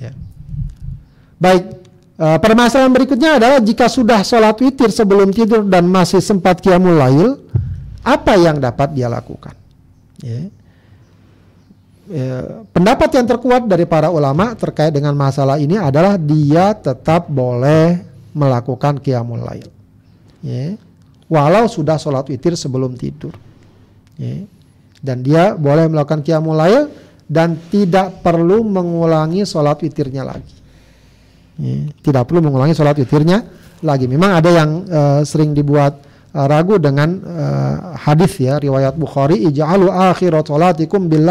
Ya. 0.02 0.12
Baik, 1.38 1.78
uh, 2.18 2.38
permasalahan 2.42 2.92
berikutnya 2.92 3.38
adalah 3.38 3.58
jika 3.62 3.86
sudah 3.86 4.20
sholat 4.26 4.58
witir 4.60 4.90
sebelum 4.90 5.30
tidur 5.30 5.64
dan 5.64 5.86
masih 5.88 6.20
sempat 6.20 6.60
kiamul 6.60 6.98
lail, 6.98 7.38
apa 8.02 8.36
yang 8.36 8.58
dapat 8.58 8.92
dia 8.92 9.08
lakukan? 9.08 9.54
Ya. 10.20 10.50
Ya, 12.08 12.64
pendapat 12.72 13.20
yang 13.20 13.28
terkuat 13.28 13.68
dari 13.68 13.84
para 13.84 14.08
ulama 14.08 14.56
terkait 14.56 14.96
dengan 14.96 15.12
masalah 15.12 15.60
ini 15.60 15.76
adalah 15.76 16.16
dia 16.16 16.72
tetap 16.72 17.28
boleh 17.28 18.00
melakukan 18.32 18.96
kiamul 18.96 19.44
lail 19.44 19.68
ya, 20.42 20.78
walau 21.28 21.66
sudah 21.68 22.00
sholat 22.00 22.26
witir 22.28 22.54
sebelum 22.56 22.94
tidur. 22.96 23.34
Ya. 24.18 24.44
Dan 24.98 25.22
dia 25.22 25.54
boleh 25.54 25.86
melakukan 25.86 26.26
qiyamul 26.26 26.58
lail 26.58 26.90
dan 27.30 27.54
tidak 27.70 28.18
perlu 28.24 28.66
mengulangi 28.66 29.46
sholat 29.46 29.78
witirnya 29.78 30.26
lagi. 30.26 30.56
Ya. 31.60 31.86
Tidak 32.02 32.22
perlu 32.26 32.42
mengulangi 32.42 32.74
sholat 32.74 32.98
witirnya 32.98 33.46
lagi. 33.84 34.10
Memang 34.10 34.42
ada 34.42 34.50
yang 34.50 34.70
uh, 34.90 35.20
sering 35.22 35.54
dibuat 35.54 36.02
uh, 36.34 36.46
ragu 36.50 36.82
dengan 36.82 37.14
uh, 37.22 37.76
hadis 37.94 38.42
ya 38.42 38.58
riwayat 38.58 38.98
Bukhari 38.98 39.38
ij'alu 39.46 39.86
akhirat 39.86 40.50
sholatikum 40.50 41.06
bil 41.06 41.22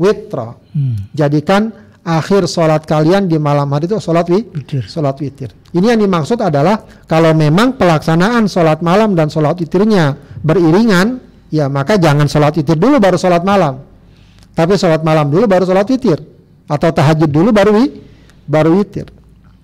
witra. 0.00 0.56
Hmm. 0.72 0.96
Jadikan 1.12 1.68
akhir 2.00 2.48
sholat 2.48 2.88
kalian 2.88 3.28
di 3.28 3.36
malam 3.36 3.68
hari 3.76 3.84
itu 3.84 4.00
sholat 4.00 4.24
witir. 4.32 4.88
Sholat 4.88 5.20
witir. 5.20 5.52
Ini 5.76 5.94
yang 5.94 6.00
dimaksud 6.00 6.40
adalah 6.40 6.80
kalau 7.04 7.36
memang 7.36 7.76
pelaksanaan 7.76 8.48
sholat 8.48 8.80
malam 8.80 9.12
dan 9.12 9.28
sholat 9.28 9.60
witirnya 9.60 10.16
beriringan, 10.40 11.20
ya 11.52 11.68
maka 11.68 12.00
jangan 12.00 12.24
sholat 12.24 12.56
witir 12.56 12.80
dulu 12.80 12.96
baru 12.96 13.20
sholat 13.20 13.44
malam. 13.44 13.84
Tapi 14.56 14.74
sholat 14.80 15.04
malam 15.04 15.28
dulu 15.28 15.44
baru 15.44 15.68
sholat 15.68 15.86
witir. 15.86 16.18
Atau 16.66 16.90
tahajud 16.94 17.28
dulu 17.28 17.52
baru 17.52 17.76
wi, 17.76 17.86
baru 18.48 18.80
witir. 18.80 19.06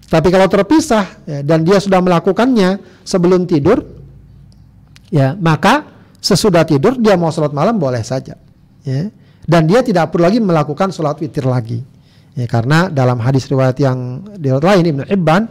Tapi 0.07 0.30
kalau 0.30 0.47
terpisah 0.47 1.26
ya, 1.26 1.43
dan 1.43 1.66
dia 1.66 1.82
sudah 1.82 1.99
melakukannya 1.99 2.78
sebelum 3.03 3.43
tidur, 3.43 3.82
ya 5.11 5.34
maka 5.34 5.82
sesudah 6.22 6.62
tidur 6.62 6.95
dia 6.99 7.18
mau 7.18 7.34
sholat 7.34 7.51
malam 7.51 7.74
boleh 7.74 8.03
saja. 8.07 8.39
Ya. 8.87 9.11
Dan 9.47 9.71
dia 9.71 9.81
tidak 9.87 10.11
perlu 10.11 10.27
lagi 10.27 10.43
melakukan 10.43 10.91
sholat 10.91 11.23
witir 11.23 11.47
lagi. 11.47 11.79
Ya, 12.35 12.51
karena 12.51 12.91
dalam 12.91 13.23
hadis 13.23 13.47
riwayat 13.47 13.79
yang 13.79 14.27
di 14.37 14.51
lain 14.51 14.85
Ibnu 14.85 15.05
Ibban 15.09 15.43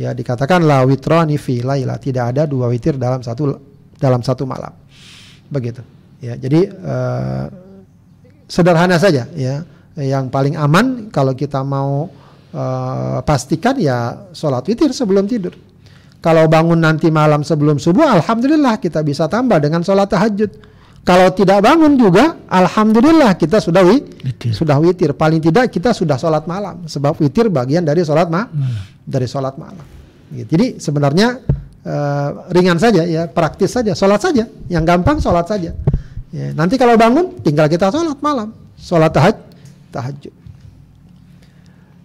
ya 0.00 0.16
dikatakan 0.16 0.64
la 0.64 0.82
witrani 0.82 1.36
fi 1.36 1.60
laila, 1.60 2.00
tidak 2.00 2.34
ada 2.34 2.48
dua 2.48 2.72
witir 2.72 2.96
dalam 2.96 3.20
satu 3.20 3.54
dalam 4.00 4.24
satu 4.24 4.48
malam. 4.48 4.72
Begitu. 5.52 5.84
Ya, 6.18 6.34
jadi 6.40 6.72
uh, 6.72 7.46
sederhana 8.48 8.96
saja 8.96 9.28
ya. 9.36 9.62
Yang 9.92 10.32
paling 10.32 10.56
aman 10.56 11.12
kalau 11.12 11.36
kita 11.36 11.60
mau 11.60 12.08
uh, 12.56 13.20
pastikan 13.20 13.76
ya 13.76 14.32
sholat 14.32 14.64
witir 14.64 14.88
sebelum 14.96 15.28
tidur. 15.28 15.52
Kalau 16.24 16.48
bangun 16.48 16.80
nanti 16.80 17.12
malam 17.12 17.44
sebelum 17.44 17.76
subuh, 17.76 18.08
alhamdulillah 18.16 18.80
kita 18.80 19.04
bisa 19.04 19.28
tambah 19.28 19.60
dengan 19.60 19.84
sholat 19.84 20.08
tahajud 20.08 20.71
kalau 21.02 21.34
tidak 21.34 21.66
bangun 21.66 21.98
juga, 21.98 22.38
alhamdulillah 22.46 23.34
kita 23.34 23.58
sudah 23.58 23.82
wi 23.82 24.06
witir. 24.22 24.54
sudah 24.54 24.78
witir. 24.78 25.10
Paling 25.18 25.42
tidak 25.42 25.74
kita 25.74 25.90
sudah 25.90 26.14
sholat 26.14 26.46
malam, 26.46 26.86
sebab 26.86 27.18
witir 27.18 27.50
bagian 27.50 27.82
dari 27.82 28.06
sholat 28.06 28.30
ma 28.30 28.46
hmm. 28.46 29.02
dari 29.02 29.26
sholat 29.26 29.58
malam. 29.58 29.82
Gitu. 30.30 30.46
Jadi 30.54 30.66
sebenarnya 30.78 31.42
uh, 31.82 32.46
ringan 32.54 32.78
saja 32.78 33.02
ya, 33.02 33.26
praktis 33.26 33.74
saja, 33.74 33.98
sholat 33.98 34.22
saja. 34.22 34.46
Yang 34.70 34.84
gampang 34.86 35.18
sholat 35.18 35.50
saja. 35.50 35.74
Ya, 36.30 36.54
nanti 36.54 36.78
kalau 36.78 36.94
bangun, 36.94 37.34
tinggal 37.42 37.66
kita 37.66 37.90
sholat 37.90 38.22
malam, 38.22 38.54
sholat 38.78 39.10
tahaj 39.10 39.36
tahajud. 39.90 40.32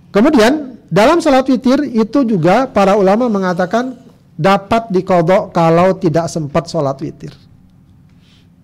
Kemudian 0.09 0.81
dalam 0.89 1.21
sholat 1.21 1.45
witir 1.45 1.85
itu 1.85 2.25
juga 2.25 2.65
para 2.65 2.97
ulama 2.97 3.29
mengatakan 3.29 3.93
dapat 4.33 4.89
dikodok 4.89 5.53
kalau 5.53 5.93
tidak 6.01 6.25
sempat 6.33 6.65
sholat 6.65 6.97
witir. 6.97 7.37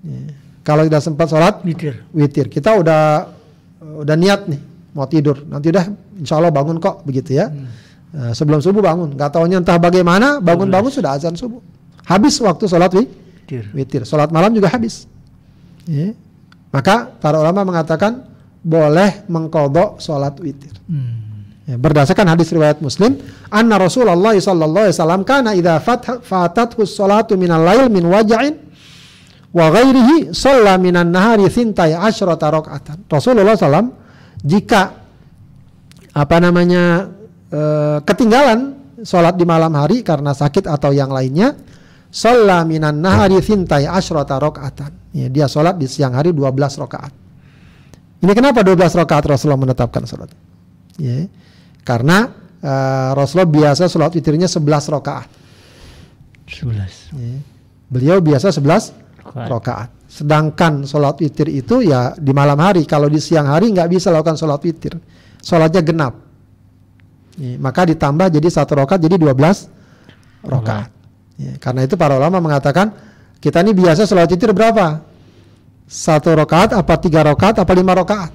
Ya. 0.03 0.21
Kalau 0.63 0.87
tidak 0.87 1.03
sempat 1.03 1.27
sholat, 1.27 1.59
witir. 1.63 2.03
Witir. 2.15 2.47
Kita 2.47 2.75
udah 2.79 3.27
udah 4.03 4.15
niat 4.15 4.47
nih 4.47 4.61
mau 4.95 5.07
tidur. 5.09 5.43
Nanti 5.47 5.73
udah 5.73 5.85
insya 6.19 6.39
Allah 6.39 6.53
bangun 6.53 6.79
kok 6.79 7.03
begitu 7.03 7.35
ya. 7.35 7.51
Hmm. 7.51 7.67
Nah, 8.13 8.31
sebelum 8.31 8.61
subuh 8.61 8.79
bangun. 8.79 9.17
Gak 9.17 9.33
tahunya 9.33 9.59
entah 9.59 9.75
bagaimana 9.81 10.37
bangun-bangun 10.37 10.93
sudah 10.93 11.17
azan 11.17 11.33
subuh. 11.33 11.59
Habis 12.05 12.37
waktu 12.39 12.69
sholat 12.69 12.93
wi 12.93 13.09
witir. 13.09 13.63
witir. 13.73 14.01
Sholat 14.05 14.29
malam 14.29 14.53
juga 14.53 14.69
habis. 14.69 15.09
Ya. 15.89 16.13
Maka 16.69 17.09
para 17.09 17.41
ulama 17.41 17.65
mengatakan 17.65 18.23
boleh 18.63 19.27
mengkodok 19.27 19.99
sholat 19.99 20.37
witir. 20.39 20.71
Hmm. 20.87 21.23
Ya, 21.63 21.79
berdasarkan 21.79 22.27
hadis 22.27 22.51
riwayat 22.51 22.83
Muslim, 22.83 23.23
anna 23.47 23.79
Rasulullah 23.79 24.35
sallallahu 24.35 24.83
alaihi 24.83 24.95
wasallam 24.99 25.23
kana 25.23 25.55
idza 25.55 25.79
fatathu 26.19 26.83
sholatu 26.83 27.39
minal 27.39 27.63
lail 27.63 27.87
min 27.87 28.03
waja'in 28.03 28.59
wa 29.53 29.65
ghairihi 29.69 30.33
shalla 30.33 30.81
minan 30.81 31.13
nahari 31.13 31.45
thintai 31.47 31.93
asyrata 31.93 32.49
rakaatan. 32.49 33.05
Rasulullah 33.05 33.53
SAW 33.53 33.93
jika 34.41 34.81
apa 36.13 36.37
namanya 36.41 37.09
e, 37.53 37.61
ketinggalan 38.01 38.73
sholat 39.05 39.37
di 39.37 39.45
malam 39.45 39.73
hari 39.77 40.01
karena 40.01 40.33
sakit 40.33 40.65
atau 40.65 40.89
yang 40.89 41.13
lainnya, 41.13 41.53
shalla 42.09 42.65
minan 42.65 42.97
nahari 42.97 43.37
thintai 43.39 43.85
asyrata 43.85 44.41
rakaatan. 44.41 44.91
Ya, 45.13 45.29
dia 45.29 45.45
sholat 45.45 45.77
di 45.77 45.85
siang 45.85 46.17
hari 46.17 46.33
12 46.33 46.49
rakaat. 46.57 47.13
Ini 48.25 48.31
kenapa 48.33 48.65
12 48.65 48.97
rakaat 49.05 49.23
Rasulullah 49.29 49.61
menetapkan 49.61 50.01
sholat? 50.09 50.33
Ya, 50.97 51.29
karena 51.85 52.33
e, 52.57 52.73
Rasulullah 53.13 53.49
biasa 53.49 53.85
sholat 53.85 54.17
witirnya 54.17 54.49
11 54.49 54.89
rakaat. 54.89 55.29
11. 56.49 57.13
Ya. 57.21 57.37
Beliau 57.93 58.17
biasa 58.17 58.49
11 58.49 59.03
rokaat. 59.31 59.89
Sedangkan 60.05 60.85
sholat 60.85 61.17
witir 61.23 61.49
itu 61.49 61.81
ya 61.81 62.13
di 62.13 62.31
malam 62.35 62.59
hari. 62.59 62.85
Kalau 62.85 63.09
di 63.09 63.17
siang 63.17 63.49
hari 63.49 63.71
nggak 63.73 63.89
bisa 63.89 64.13
lakukan 64.13 64.37
sholat 64.37 64.61
witir. 64.61 64.99
Sholatnya 65.41 65.81
genap. 65.81 66.13
Ya, 67.33 67.57
maka 67.57 67.89
ditambah 67.89 68.29
jadi 68.29 68.45
satu 68.45 68.77
rokaat 68.77 69.01
jadi 69.01 69.17
12 69.17 70.45
rokaat. 70.45 70.89
Ya, 71.33 71.57
karena 71.57 71.81
itu 71.89 71.97
para 71.97 72.13
ulama 72.13 72.37
mengatakan 72.37 72.93
kita 73.41 73.65
ini 73.65 73.73
biasa 73.73 74.05
sholat 74.05 74.29
witir 74.29 74.53
berapa? 74.53 75.01
Satu 75.89 76.31
rokaat, 76.31 76.77
apa 76.77 76.93
tiga 77.01 77.25
rokaat, 77.25 77.59
apa 77.59 77.71
lima 77.75 77.91
rokaat? 77.97 78.31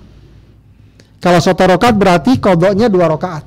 Kalau 1.19 1.41
satu 1.43 1.67
rokat 1.67 1.95
berarti 1.99 2.39
kodoknya 2.39 2.87
dua 2.87 3.11
rokaat. 3.11 3.43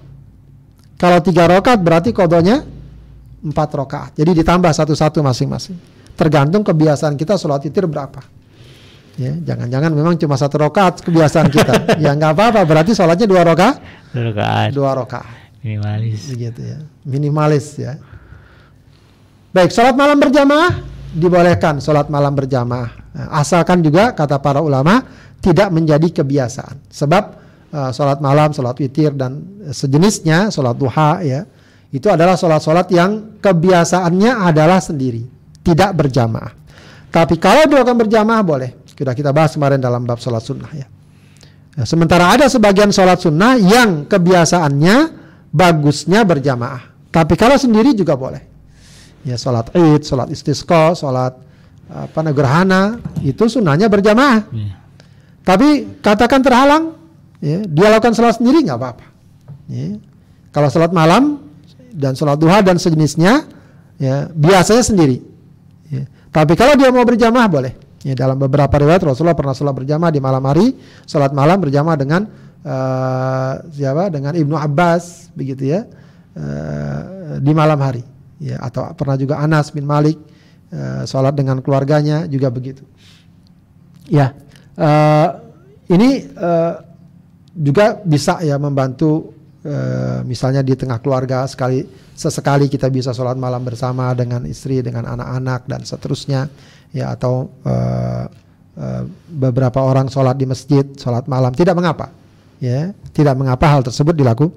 Kalau 0.99 1.19
tiga 1.23 1.47
rokat 1.47 1.79
berarti 1.79 2.11
kodoknya 2.11 2.63
empat 3.41 3.69
rokaat. 3.73 4.11
Jadi 4.13 4.43
ditambah 4.43 4.69
satu-satu 4.69 5.23
masing-masing. 5.23 6.00
Tergantung 6.21 6.61
kebiasaan 6.61 7.17
kita 7.17 7.33
sholat 7.41 7.65
witir 7.65 7.89
berapa. 7.89 8.21
Ya, 9.17 9.33
jangan-jangan 9.33 9.89
memang 9.89 10.13
cuma 10.21 10.37
satu 10.37 10.61
rokaat 10.61 11.01
kebiasaan 11.01 11.49
kita. 11.49 11.73
ya 12.03 12.13
nggak 12.13 12.37
apa-apa. 12.37 12.61
Berarti 12.61 12.93
sholatnya 12.93 13.25
dua 13.25 13.41
rokaat. 13.41 13.81
Dua 14.13 14.23
rokaat. 14.29 14.69
Dua 14.69 14.91
rokaat. 14.93 15.33
Minimalis. 15.65 16.29
Begitu 16.29 16.61
ya. 16.61 16.77
Minimalis 17.09 17.65
ya. 17.81 17.97
Baik, 19.49 19.73
sholat 19.73 19.97
malam 19.97 20.21
berjamaah 20.21 20.91
dibolehkan 21.11 21.83
sholat 21.83 22.07
malam 22.07 22.31
berjamaah. 22.31 22.89
Nah, 23.11 23.27
asalkan 23.43 23.83
juga 23.83 24.15
kata 24.15 24.39
para 24.39 24.63
ulama 24.63 25.03
tidak 25.43 25.67
menjadi 25.73 26.23
kebiasaan. 26.23 26.87
Sebab 26.87 27.23
uh, 27.75 27.91
sholat 27.91 28.23
malam, 28.23 28.55
sholat 28.55 28.79
witir 28.79 29.11
dan 29.11 29.43
sejenisnya, 29.75 30.47
sholat 30.53 30.79
duha 30.79 31.19
ya, 31.19 31.43
itu 31.91 32.07
adalah 32.07 32.39
sholat-sholat 32.39 32.87
yang 32.95 33.35
kebiasaannya 33.43 34.31
adalah 34.47 34.79
sendiri, 34.79 35.27
tidak 35.61 35.91
berjamaah. 35.97 36.53
Tapi 37.11 37.35
kalau 37.37 37.67
dilakukan 37.67 37.97
berjamaah 38.07 38.43
boleh. 38.45 38.71
Sudah 38.91 39.17
kita 39.17 39.33
bahas 39.33 39.57
kemarin 39.57 39.81
dalam 39.81 40.05
bab 40.05 40.21
sholat 40.21 40.45
sunnah 40.45 40.69
ya. 40.77 40.85
Nah, 41.73 41.85
sementara 41.89 42.29
ada 42.37 42.45
sebagian 42.45 42.93
sholat 42.93 43.17
sunnah 43.17 43.57
yang 43.57 44.05
kebiasaannya 44.05 44.95
bagusnya 45.49 46.21
berjamaah. 46.21 47.09
Tapi 47.09 47.33
kalau 47.33 47.57
sendiri 47.57 47.97
juga 47.97 48.13
boleh 48.13 48.51
ya 49.25 49.37
sholat 49.37 49.69
id, 49.73 50.01
sholat 50.05 50.27
istisqa, 50.33 50.97
sholat 50.97 51.33
apa 51.91 52.19
gerhana 52.31 52.97
itu 53.21 53.45
sunnahnya 53.51 53.91
berjamaah. 53.91 54.47
Yeah. 54.53 54.79
Tapi 55.41 55.99
katakan 55.99 56.45
terhalang, 56.45 56.95
ya, 57.41 57.65
dia 57.65 57.87
lakukan 57.89 58.13
sholat 58.13 58.37
sendiri 58.37 58.61
nggak 58.63 58.77
apa-apa. 58.77 59.05
Ya. 59.67 59.97
Kalau 60.53 60.69
sholat 60.69 60.93
malam 60.93 61.41
dan 61.91 62.13
sholat 62.13 62.37
duha 62.37 62.61
dan 62.61 62.77
sejenisnya, 62.77 63.49
ya 63.97 64.29
biasanya 64.31 64.83
sendiri. 64.85 65.19
Tapi 66.31 66.53
kalau 66.55 66.79
dia 66.79 66.89
mau 66.89 67.03
berjamaah 67.03 67.47
boleh. 67.51 67.73
Ya, 68.01 68.17
dalam 68.17 68.39
beberapa 68.41 68.71
riwayat 68.81 69.05
Rasulullah 69.05 69.37
pernah 69.37 69.53
sholat 69.53 69.77
berjamaah 69.77 70.09
di 70.09 70.17
malam 70.17 70.41
hari, 70.41 70.73
sholat 71.05 71.37
malam 71.37 71.61
berjamaah 71.61 71.97
dengan 71.99 72.25
uh, 72.65 73.61
siapa? 73.69 74.09
Dengan 74.09 74.33
Ibnu 74.33 74.57
Abbas, 74.57 75.29
begitu 75.37 75.69
ya, 75.69 75.85
uh, 76.33 77.37
di 77.37 77.51
malam 77.53 77.77
hari 77.77 78.01
ya 78.41 78.57
atau 78.57 78.89
pernah 78.97 79.13
juga 79.15 79.37
Anas 79.37 79.69
bin 79.69 79.85
Malik 79.85 80.17
uh, 80.73 81.05
sholat 81.05 81.37
dengan 81.37 81.61
keluarganya 81.61 82.25
juga 82.25 82.49
begitu 82.49 82.81
ya 84.09 84.33
uh, 84.81 85.29
ini 85.93 86.25
uh, 86.33 86.81
juga 87.53 88.01
bisa 88.01 88.41
ya 88.41 88.57
membantu 88.57 89.37
uh, 89.65 90.19
misalnya 90.25 90.61
di 90.65 90.73
tengah 90.77 91.01
keluarga 91.01 91.45
sekali 91.45 91.85
sesekali 92.15 92.69
kita 92.69 92.89
bisa 92.89 93.13
sholat 93.15 93.37
malam 93.37 93.61
bersama 93.65 94.13
dengan 94.13 94.45
istri 94.45 94.81
dengan 94.81 95.09
anak-anak 95.09 95.65
dan 95.69 95.81
seterusnya. 95.85 96.49
Ya 96.91 97.07
atau 97.13 97.47
uh, 97.63 98.25
uh, 98.75 99.03
beberapa 99.31 99.79
orang 99.79 100.11
sholat 100.11 100.35
di 100.35 100.45
masjid 100.49 100.83
sholat 100.99 101.25
malam. 101.25 101.55
Tidak 101.55 101.73
mengapa 101.73 102.11
ya. 102.59 102.91
Tidak 103.11 103.35
mengapa 103.35 103.67
hal 103.71 103.81
tersebut 103.83 104.15
dilaku 104.15 104.51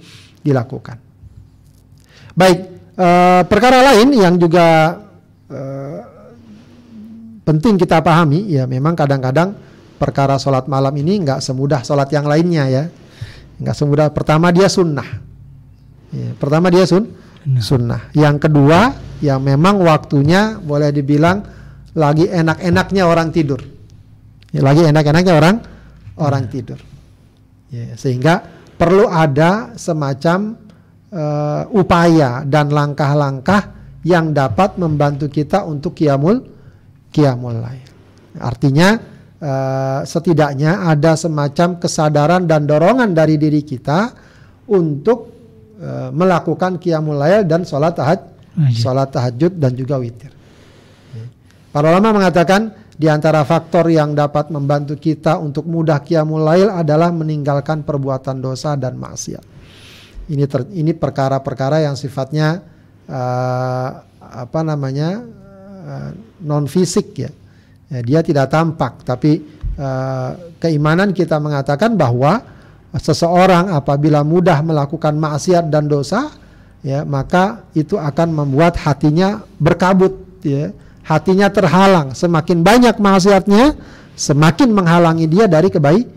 dilakukan. 0.44 1.00
Baik 2.34 2.74
perkara 3.50 3.82
lain 3.82 4.14
yang 4.14 4.38
juga 4.38 4.98
penting 7.44 7.76
kita 7.76 8.00
pahami 8.00 8.54
ya 8.54 8.64
memang 8.64 8.96
kadang-kadang 8.96 9.54
perkara 10.00 10.40
sholat 10.40 10.66
malam 10.66 10.92
ini 10.96 11.22
nggak 11.22 11.44
semudah 11.44 11.84
sholat 11.84 12.08
yang 12.10 12.24
lainnya 12.24 12.64
ya 12.66 12.84
nggak 13.58 13.74
semudah. 13.76 14.08
Pertama 14.10 14.50
dia 14.50 14.66
sunnah. 14.66 15.06
Ya, 16.14 16.30
pertama 16.38 16.70
dia 16.70 16.86
sun 16.86 17.10
sunnah. 17.58 18.08
Yang 18.14 18.48
kedua 18.48 18.94
yang 19.20 19.42
memang 19.42 19.82
waktunya 19.82 20.56
boleh 20.62 20.94
dibilang 20.94 21.42
lagi 21.94 22.30
enak-enaknya 22.30 23.02
orang 23.06 23.28
tidur. 23.34 23.60
Ya, 24.54 24.62
lagi 24.62 24.86
enak-enaknya 24.86 25.32
orang 25.34 25.56
orang 26.18 26.46
tidur. 26.46 26.78
Ya, 27.74 27.98
sehingga 27.98 28.46
perlu 28.78 29.10
ada 29.10 29.74
semacam 29.74 30.54
uh, 31.10 31.62
upaya 31.74 32.46
dan 32.46 32.70
langkah-langkah 32.70 33.74
yang 34.06 34.30
dapat 34.30 34.76
membantu 34.78 35.26
kita 35.32 35.64
untuk 35.66 35.96
kiamul 35.96 36.44
kiamul 37.14 37.58
lain. 37.58 37.86
Artinya 38.38 39.13
uh, 39.40 40.00
setidaknya 40.06 40.86
ada 40.90 41.18
semacam 41.18 41.80
kesadaran 41.80 42.44
dan 42.46 42.68
dorongan 42.68 43.10
dari 43.14 43.38
diri 43.40 43.64
kita 43.64 44.12
untuk 44.70 45.32
uh, 45.80 46.10
melakukan 46.14 46.78
kiamul 46.78 47.18
lail 47.18 47.42
dan 47.46 47.66
sholat 47.66 47.94
tahaj, 47.96 48.20
sholat 48.70 49.10
tahajud 49.10 49.58
dan 49.58 49.72
juga 49.74 49.98
witir. 49.98 50.34
Para 51.74 51.90
ulama 51.90 52.22
mengatakan 52.22 52.70
di 52.94 53.10
antara 53.10 53.42
faktor 53.42 53.90
yang 53.90 54.14
dapat 54.14 54.54
membantu 54.54 54.94
kita 54.94 55.42
untuk 55.42 55.66
mudah 55.66 55.98
kiamul 55.98 56.46
lail 56.46 56.70
adalah 56.70 57.10
meninggalkan 57.10 57.82
perbuatan 57.82 58.38
dosa 58.38 58.78
dan 58.78 58.94
maksiat. 58.94 59.42
Ini 60.30 60.46
ter, 60.46 60.62
ini 60.70 60.94
perkara-perkara 60.94 61.82
yang 61.82 61.98
sifatnya 61.98 62.62
uh, 63.10 63.88
apa 64.22 64.60
namanya 64.62 65.26
uh, 65.82 66.10
non 66.46 66.70
fisik 66.70 67.18
ya. 67.18 67.30
Ya. 67.94 68.00
Dia 68.02 68.20
tidak 68.26 68.50
tampak, 68.50 69.06
tapi 69.06 69.38
uh, 69.78 70.58
keimanan 70.58 71.14
kita 71.14 71.38
mengatakan 71.38 71.94
bahwa 71.94 72.42
seseorang 72.98 73.70
apabila 73.70 74.26
mudah 74.26 74.58
melakukan 74.66 75.14
maksiat 75.14 75.70
dan 75.70 75.86
dosa, 75.86 76.34
ya 76.82 77.06
maka 77.06 77.70
itu 77.78 77.94
akan 77.94 78.44
membuat 78.44 78.74
hatinya 78.82 79.46
berkabut, 79.62 80.42
ya. 80.42 80.74
Hatinya 81.04 81.52
terhalang. 81.52 82.16
Semakin 82.16 82.64
banyak 82.64 82.96
maksiatnya, 82.96 83.76
semakin 84.16 84.72
menghalangi 84.72 85.28
dia 85.28 85.44
dari 85.44 85.68
kebaik 85.68 86.08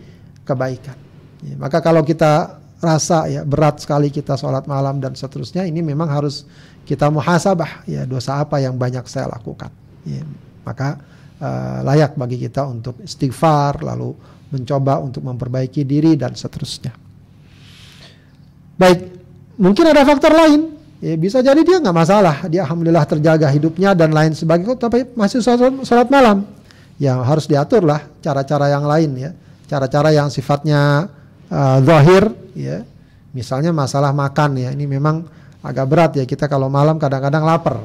kebaikan. 0.48 0.96
Ya, 1.44 1.60
maka 1.60 1.84
kalau 1.84 2.08
kita 2.08 2.58
rasa 2.80 3.26
ya 3.26 3.42
berat 3.42 3.82
sekali 3.82 4.14
kita 4.14 4.38
sholat 4.38 4.70
malam 4.70 5.02
dan 5.02 5.18
seterusnya 5.18 5.66
ini 5.66 5.82
memang 5.82 6.08
harus 6.08 6.46
kita 6.86 7.10
muhasabah 7.10 7.84
ya 7.90 8.06
dosa 8.06 8.38
apa 8.38 8.62
yang 8.62 8.78
banyak 8.78 9.02
saya 9.10 9.28
lakukan 9.34 9.74
ya, 10.06 10.22
maka 10.62 11.02
uh, 11.42 11.80
layak 11.86 12.18
bagi 12.18 12.38
kita 12.42 12.66
untuk 12.66 13.02
istighfar 13.02 13.82
lalu 13.86 14.14
mencoba 14.48 15.04
untuk 15.04 15.24
memperbaiki 15.28 15.84
diri 15.84 16.16
dan 16.16 16.34
seterusnya. 16.34 16.96
Baik 18.78 19.00
mungkin 19.60 19.86
ada 19.90 20.06
faktor 20.08 20.32
lain. 20.32 20.78
Ya 20.98 21.14
bisa 21.14 21.46
jadi 21.46 21.62
dia 21.62 21.78
nggak 21.78 21.98
masalah. 21.98 22.36
Dia 22.50 22.66
alhamdulillah 22.66 23.06
terjaga 23.06 23.46
hidupnya 23.54 23.94
dan 23.94 24.10
lain 24.10 24.34
sebagainya 24.34 24.78
tapi 24.82 25.06
masih 25.14 25.44
sholat, 25.44 25.86
sholat 25.86 26.08
malam. 26.10 26.48
Ya 26.98 27.14
harus 27.22 27.46
diatur 27.46 27.86
lah 27.86 28.02
cara-cara 28.24 28.74
yang 28.74 28.86
lain 28.88 29.12
ya. 29.14 29.32
Cara-cara 29.70 30.10
yang 30.10 30.34
sifatnya 30.34 31.12
uh, 31.54 31.78
zahir 31.86 32.34
ya. 32.58 32.82
Misalnya 33.36 33.70
masalah 33.70 34.10
makan 34.10 34.58
ya. 34.58 34.74
Ini 34.74 34.90
memang 34.90 35.22
agak 35.62 35.86
berat 35.86 36.12
ya. 36.18 36.26
Kita 36.26 36.50
kalau 36.50 36.66
malam 36.66 36.98
kadang-kadang 36.98 37.46
lapar 37.46 37.78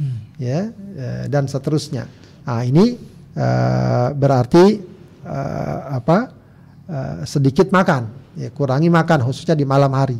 hmm. 0.00 0.40
ya 0.40 0.72
uh, 0.72 1.24
dan 1.28 1.44
seterusnya 1.44 2.08
nah 2.44 2.60
ini 2.62 2.96
uh, 3.36 4.08
berarti 4.12 4.64
uh, 5.24 5.78
apa 6.00 6.18
uh, 6.88 7.16
sedikit 7.24 7.72
makan 7.72 8.08
ya 8.36 8.52
kurangi 8.52 8.92
makan 8.92 9.24
khususnya 9.24 9.56
di 9.56 9.64
malam 9.64 9.90
hari 9.96 10.18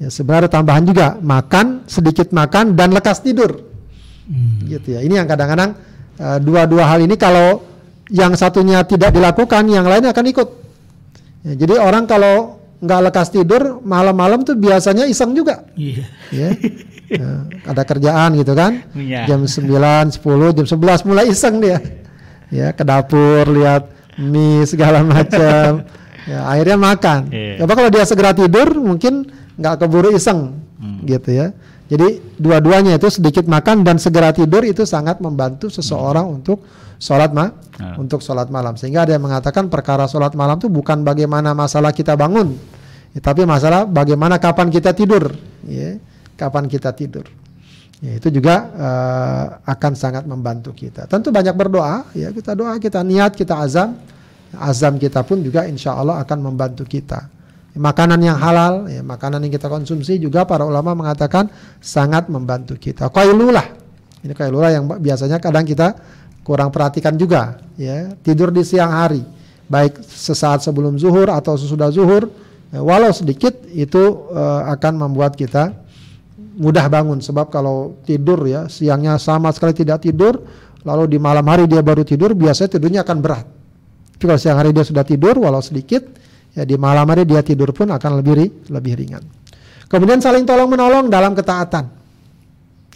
ya 0.00 0.08
sebenarnya 0.08 0.48
tambahan 0.48 0.84
juga 0.88 1.20
makan 1.20 1.84
sedikit 1.84 2.32
makan 2.32 2.72
dan 2.72 2.96
lekas 2.96 3.20
tidur 3.20 3.60
hmm. 4.26 4.66
gitu 4.72 4.96
ya 4.96 5.04
ini 5.04 5.20
yang 5.20 5.28
kadang-kadang 5.28 5.76
uh, 6.16 6.38
dua-dua 6.40 6.88
hal 6.88 7.04
ini 7.04 7.14
kalau 7.20 7.62
yang 8.10 8.34
satunya 8.34 8.82
tidak 8.82 9.14
dilakukan 9.14 9.68
yang 9.70 9.86
lain 9.86 10.08
akan 10.08 10.26
ikut 10.26 10.60
Ya, 11.40 11.56
jadi 11.56 11.80
orang 11.80 12.04
kalau 12.04 12.60
nggak 12.80 13.00
lekas 13.12 13.28
tidur 13.32 13.80
malam-malam 13.84 14.44
tuh 14.44 14.56
biasanya 14.56 15.08
iseng 15.08 15.32
juga. 15.32 15.64
Iya. 15.76 16.04
Yeah. 16.32 16.52
Ya. 16.52 16.70
ada 17.66 17.82
kerjaan 17.82 18.38
gitu 18.38 18.52
kan. 18.54 18.86
Yeah. 18.94 19.26
Jam 19.26 19.42
9, 19.48 19.66
10, 20.14 20.56
jam 20.62 20.66
11 20.66 21.08
mulai 21.08 21.24
iseng 21.26 21.58
dia. 21.58 21.78
Ya, 22.50 22.70
ke 22.74 22.82
dapur 22.86 23.46
lihat 23.50 23.90
mie 24.18 24.62
segala 24.66 25.02
macam. 25.14 25.86
ya, 26.28 26.38
akhirnya 26.46 26.78
makan. 26.78 27.20
Yeah. 27.34 27.58
Coba 27.64 27.72
kalau 27.74 27.90
dia 27.90 28.04
segera 28.06 28.30
tidur 28.30 28.68
mungkin 28.78 29.26
nggak 29.58 29.74
keburu 29.82 30.14
iseng 30.14 30.54
hmm. 30.78 30.98
gitu 31.08 31.30
ya. 31.34 31.48
Jadi 31.90 32.22
dua-duanya 32.38 32.94
itu 32.94 33.10
sedikit 33.10 33.50
makan 33.50 33.82
dan 33.82 33.98
segera 33.98 34.30
tidur 34.30 34.62
itu 34.62 34.86
sangat 34.86 35.18
membantu 35.18 35.66
seseorang 35.66 36.30
hmm. 36.30 36.36
untuk 36.38 36.58
sholat 37.00 37.32
ma 37.32 37.50
nah. 37.80 37.96
untuk 37.96 38.22
sholat 38.22 38.46
malam. 38.52 38.76
Sehingga 38.76 39.08
ada 39.08 39.16
yang 39.16 39.24
mengatakan 39.24 39.66
perkara 39.72 40.06
sholat 40.06 40.36
malam 40.38 40.60
itu 40.60 40.68
bukan 40.70 41.02
bagaimana 41.02 41.56
masalah 41.56 41.90
kita 41.90 42.14
bangun, 42.14 42.54
ya, 43.16 43.20
tapi 43.24 43.48
masalah 43.48 43.88
bagaimana 43.88 44.36
kapan 44.36 44.68
kita 44.68 44.92
tidur, 44.92 45.32
ya, 45.64 45.96
kapan 46.40 46.64
kita 46.72 46.96
tidur. 46.96 47.28
Ya, 48.00 48.16
itu 48.16 48.32
juga 48.32 48.64
uh, 48.72 49.46
akan 49.68 49.92
sangat 49.92 50.24
membantu 50.24 50.72
kita. 50.72 51.04
Tentu 51.04 51.28
banyak 51.28 51.52
berdoa, 51.52 52.08
ya 52.16 52.32
kita 52.32 52.56
doa, 52.56 52.80
kita 52.80 53.04
niat, 53.04 53.36
kita 53.36 53.60
azam, 53.60 53.92
azam 54.56 54.96
kita 54.96 55.20
pun 55.20 55.44
juga 55.44 55.68
insya 55.68 55.92
Allah 55.92 56.16
akan 56.24 56.38
membantu 56.40 56.88
kita 56.88 57.28
makanan 57.76 58.18
yang 58.18 58.38
halal, 58.38 58.90
ya, 58.90 59.02
makanan 59.04 59.46
yang 59.46 59.52
kita 59.54 59.70
konsumsi 59.70 60.18
juga 60.18 60.42
para 60.42 60.66
ulama 60.66 60.96
mengatakan 60.96 61.46
sangat 61.78 62.26
membantu 62.26 62.74
kita. 62.74 63.06
Qailulah. 63.14 63.66
Ini 64.26 64.34
qailulah 64.34 64.70
yang 64.74 64.84
biasanya 64.98 65.38
kadang 65.38 65.62
kita 65.62 65.94
kurang 66.42 66.74
perhatikan 66.74 67.14
juga, 67.14 67.62
ya. 67.78 68.10
Tidur 68.26 68.50
di 68.50 68.66
siang 68.66 68.90
hari, 68.90 69.22
baik 69.70 70.02
sesaat 70.02 70.66
sebelum 70.66 70.98
zuhur 70.98 71.30
atau 71.30 71.54
sesudah 71.54 71.94
zuhur, 71.94 72.26
ya, 72.74 72.82
walau 72.82 73.14
sedikit 73.14 73.54
itu 73.70 74.26
uh, 74.34 74.66
akan 74.74 75.06
membuat 75.06 75.38
kita 75.38 75.70
mudah 76.60 76.86
bangun 76.92 77.24
sebab 77.24 77.48
kalau 77.48 78.04
tidur 78.04 78.44
ya 78.44 78.68
siangnya 78.68 79.16
sama 79.16 79.48
sekali 79.48 79.72
tidak 79.72 80.04
tidur, 80.04 80.44
lalu 80.84 81.16
di 81.16 81.18
malam 81.18 81.44
hari 81.48 81.64
dia 81.64 81.80
baru 81.80 82.04
tidur, 82.04 82.36
biasanya 82.36 82.76
tidurnya 82.76 83.00
akan 83.00 83.16
berat. 83.24 83.46
Tapi 84.20 84.24
kalau 84.28 84.36
siang 84.36 84.60
hari 84.60 84.76
dia 84.76 84.84
sudah 84.84 85.00
tidur 85.00 85.40
walau 85.40 85.64
sedikit, 85.64 86.04
ya 86.52 86.68
di 86.68 86.76
malam 86.76 87.08
hari 87.08 87.24
dia 87.24 87.40
tidur 87.40 87.72
pun 87.72 87.88
akan 87.88 88.20
lebih 88.20 88.68
lebih 88.68 88.92
ringan. 89.00 89.24
Kemudian 89.88 90.20
saling 90.20 90.44
tolong 90.44 90.68
menolong 90.68 91.08
dalam 91.08 91.32
ketaatan. 91.32 91.88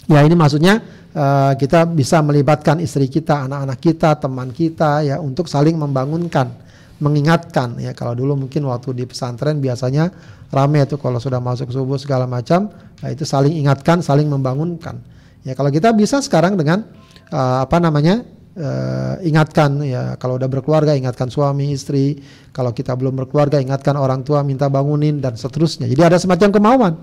Ya 0.04 0.20
ini 0.20 0.36
maksudnya 0.36 0.84
uh, 1.16 1.56
kita 1.56 1.88
bisa 1.88 2.20
melibatkan 2.20 2.76
istri 2.84 3.08
kita, 3.08 3.48
anak-anak 3.48 3.80
kita, 3.80 4.20
teman 4.20 4.52
kita 4.52 5.00
ya 5.00 5.16
untuk 5.16 5.48
saling 5.48 5.80
membangunkan, 5.80 6.52
mengingatkan 7.00 7.80
ya 7.80 7.96
kalau 7.96 8.12
dulu 8.12 8.46
mungkin 8.46 8.68
waktu 8.68 8.92
di 8.92 9.08
pesantren 9.08 9.64
biasanya 9.64 10.12
rame 10.54 10.86
itu 10.86 10.96
kalau 10.96 11.18
sudah 11.18 11.42
masuk 11.42 11.68
subuh 11.74 11.98
segala 11.98 12.24
macam, 12.30 12.70
ya 13.02 13.10
itu 13.10 13.26
saling 13.26 13.58
ingatkan, 13.58 14.00
saling 14.00 14.30
membangunkan. 14.30 15.02
Ya 15.44 15.52
kalau 15.58 15.68
kita 15.68 15.92
bisa 15.92 16.22
sekarang 16.24 16.56
dengan 16.56 16.88
uh, 17.28 17.66
apa 17.66 17.76
namanya 17.82 18.24
uh, 18.56 19.20
ingatkan 19.20 19.82
ya 19.84 20.16
kalau 20.16 20.40
udah 20.40 20.48
berkeluarga 20.48 20.96
ingatkan 20.96 21.28
suami 21.28 21.74
istri. 21.74 22.22
Kalau 22.54 22.70
kita 22.70 22.94
belum 22.94 23.18
berkeluarga 23.18 23.58
ingatkan 23.58 23.98
orang 23.98 24.22
tua 24.22 24.40
minta 24.46 24.70
bangunin 24.70 25.20
dan 25.20 25.36
seterusnya. 25.36 25.90
Jadi 25.90 26.02
ada 26.06 26.16
semacam 26.16 26.48
kemauan 26.54 26.94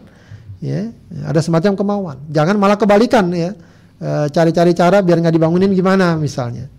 ya 0.61 0.93
ada 1.25 1.41
semacam 1.41 1.73
kemauan. 1.73 2.17
Jangan 2.29 2.55
malah 2.55 2.77
kebalikan 2.77 3.33
ya 3.33 3.57
uh, 3.99 4.29
cari-cari 4.29 4.71
cara 4.77 5.01
biar 5.01 5.17
nggak 5.19 5.35
dibangunin 5.35 5.73
gimana 5.73 6.15
misalnya. 6.15 6.69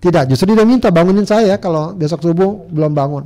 Tidak 0.00 0.28
justru 0.32 0.56
dia 0.56 0.64
minta 0.64 0.88
bangunin 0.88 1.28
saya 1.28 1.60
kalau 1.60 1.92
besok 1.92 2.24
subuh 2.24 2.68
belum 2.72 2.92
bangun. 2.96 3.24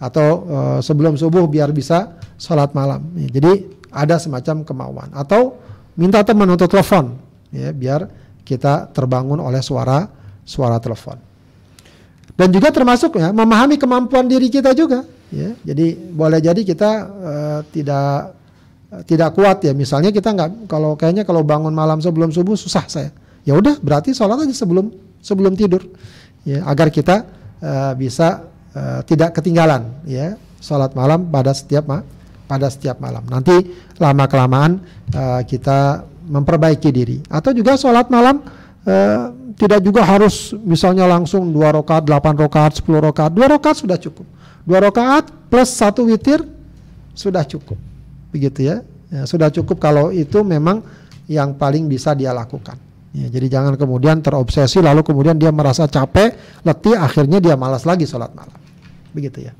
Atau 0.00 0.28
uh, 0.48 0.78
sebelum 0.80 1.18
subuh 1.18 1.44
biar 1.50 1.74
bisa 1.74 2.19
sholat 2.40 2.72
malam 2.72 3.04
ya, 3.20 3.28
jadi 3.28 3.52
ada 3.92 4.16
semacam 4.16 4.64
kemauan 4.64 5.08
atau 5.12 5.60
minta 6.00 6.24
teman 6.24 6.48
untuk 6.48 6.72
telepon 6.72 7.20
ya 7.52 7.68
biar 7.76 8.08
kita 8.40 8.88
terbangun 8.90 9.38
oleh 9.38 9.60
suara 9.60 10.08
suara 10.42 10.80
telepon. 10.80 11.20
Dan 12.34 12.48
juga 12.50 12.72
termasuk 12.72 13.20
ya 13.20 13.30
memahami 13.36 13.76
kemampuan 13.76 14.24
diri 14.24 14.48
kita 14.48 14.72
juga 14.72 15.04
ya. 15.28 15.52
Jadi 15.60 15.92
boleh 15.92 16.40
jadi 16.40 16.60
kita 16.64 16.90
uh, 17.04 17.60
tidak 17.68 18.32
uh, 18.90 19.02
tidak 19.04 19.30
kuat 19.36 19.60
ya. 19.60 19.76
Misalnya 19.76 20.08
kita 20.08 20.32
nggak 20.32 20.64
kalau 20.64 20.96
kayaknya 20.96 21.28
kalau 21.28 21.44
bangun 21.44 21.70
malam 21.70 22.00
sebelum 22.00 22.32
subuh 22.32 22.56
susah 22.56 22.88
saya. 22.88 23.12
Ya 23.44 23.52
udah 23.52 23.76
berarti 23.84 24.16
sholat 24.16 24.40
aja 24.40 24.54
sebelum 24.56 24.88
sebelum 25.20 25.52
tidur 25.52 25.84
ya 26.48 26.64
agar 26.64 26.88
kita 26.88 27.28
uh, 27.60 27.92
bisa 27.92 28.48
uh, 28.72 29.04
tidak 29.04 29.36
ketinggalan 29.36 29.84
ya 30.08 30.40
sholat 30.64 30.96
malam 30.96 31.28
pada 31.28 31.52
setiap 31.52 31.84
ma 31.84 32.00
pada 32.50 32.66
setiap 32.66 32.98
malam. 32.98 33.22
Nanti 33.30 33.54
lama 34.02 34.26
kelamaan 34.26 34.82
uh, 35.14 35.46
kita 35.46 36.02
memperbaiki 36.26 36.90
diri 36.90 37.22
atau 37.30 37.54
juga 37.54 37.78
sholat 37.78 38.10
malam 38.10 38.42
uh, 38.90 39.54
tidak 39.54 39.86
juga 39.86 40.02
harus 40.02 40.50
misalnya 40.66 41.06
langsung 41.06 41.54
dua 41.54 41.70
rakaat, 41.70 42.10
delapan 42.10 42.34
rakaat, 42.34 42.82
sepuluh 42.82 42.98
rakaat. 42.98 43.30
Dua 43.30 43.46
rakaat 43.46 43.86
sudah 43.86 44.00
cukup. 44.00 44.26
Dua 44.66 44.82
rakaat 44.82 45.30
plus 45.46 45.70
satu 45.70 46.10
witir 46.10 46.42
sudah 47.14 47.46
cukup. 47.46 47.78
Begitu 48.34 48.66
ya. 48.66 48.82
ya. 49.12 49.22
Sudah 49.28 49.52
cukup 49.52 49.78
kalau 49.78 50.10
itu 50.10 50.42
memang 50.42 50.82
yang 51.30 51.54
paling 51.54 51.86
bisa 51.86 52.16
dia 52.16 52.34
lakukan. 52.34 52.74
Ya, 53.10 53.26
jadi 53.26 53.58
jangan 53.58 53.74
kemudian 53.74 54.22
terobsesi 54.22 54.78
lalu 54.78 55.02
kemudian 55.02 55.34
dia 55.34 55.50
merasa 55.50 55.90
capek, 55.90 56.62
letih, 56.62 56.94
akhirnya 56.94 57.42
dia 57.42 57.58
malas 57.58 57.82
lagi 57.82 58.06
sholat 58.06 58.30
malam. 58.32 58.54
Begitu 59.10 59.50
ya. 59.50 59.52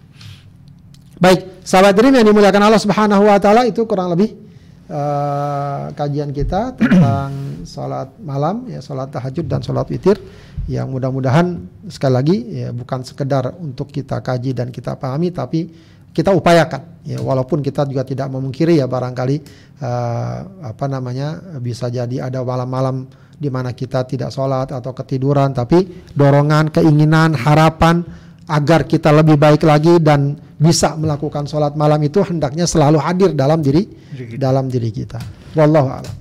Baik, 1.20 1.60
sahabat 1.60 1.92
dream 2.00 2.16
yang 2.16 2.32
dimuliakan 2.32 2.64
Allah 2.64 2.80
Subhanahu 2.80 3.28
wa 3.28 3.36
taala 3.36 3.68
itu 3.68 3.84
kurang 3.84 4.08
lebih 4.16 4.40
uh, 4.88 5.92
kajian 5.92 6.32
kita 6.32 6.72
tentang 6.80 7.28
sholat 7.76 8.16
malam, 8.24 8.64
ya 8.64 8.80
sholat 8.80 9.12
tahajud 9.12 9.44
dan 9.44 9.60
sholat 9.60 9.84
witir. 9.92 10.16
Yang 10.64 10.88
mudah-mudahan 10.88 11.60
sekali 11.92 12.14
lagi 12.16 12.36
ya 12.64 12.72
bukan 12.72 13.04
sekedar 13.04 13.52
untuk 13.60 13.92
kita 13.92 14.24
kaji 14.24 14.56
dan 14.56 14.72
kita 14.72 14.96
pahami, 14.96 15.28
tapi 15.28 15.68
kita 16.08 16.32
upayakan. 16.32 17.04
Ya 17.04 17.20
walaupun 17.20 17.60
kita 17.60 17.84
juga 17.84 18.00
tidak 18.00 18.32
memungkiri 18.32 18.80
ya 18.80 18.88
barangkali 18.88 19.36
uh, 19.84 20.38
apa 20.72 20.88
namanya 20.88 21.60
bisa 21.60 21.92
jadi 21.92 22.32
ada 22.32 22.40
malam-malam 22.40 23.12
di 23.36 23.52
mana 23.52 23.76
kita 23.76 24.08
tidak 24.08 24.32
sholat 24.32 24.72
atau 24.72 24.96
ketiduran 24.96 25.52
tapi 25.52 25.84
dorongan 26.16 26.72
keinginan 26.72 27.36
harapan 27.36 28.08
agar 28.48 28.88
kita 28.88 29.10
lebih 29.12 29.36
baik 29.36 29.66
lagi 29.66 30.00
dan 30.00 30.38
bisa 30.60 30.92
melakukan 30.96 31.48
sholat 31.48 31.72
malam 31.72 32.00
itu 32.04 32.20
hendaknya 32.20 32.68
selalu 32.68 33.00
hadir 33.00 33.32
dalam 33.32 33.64
diri, 33.64 33.88
diri 34.12 34.36
dalam 34.36 34.68
diri 34.68 34.92
kita. 34.92 35.16
Wallahu 35.56 35.88
a'lam. 35.88 36.14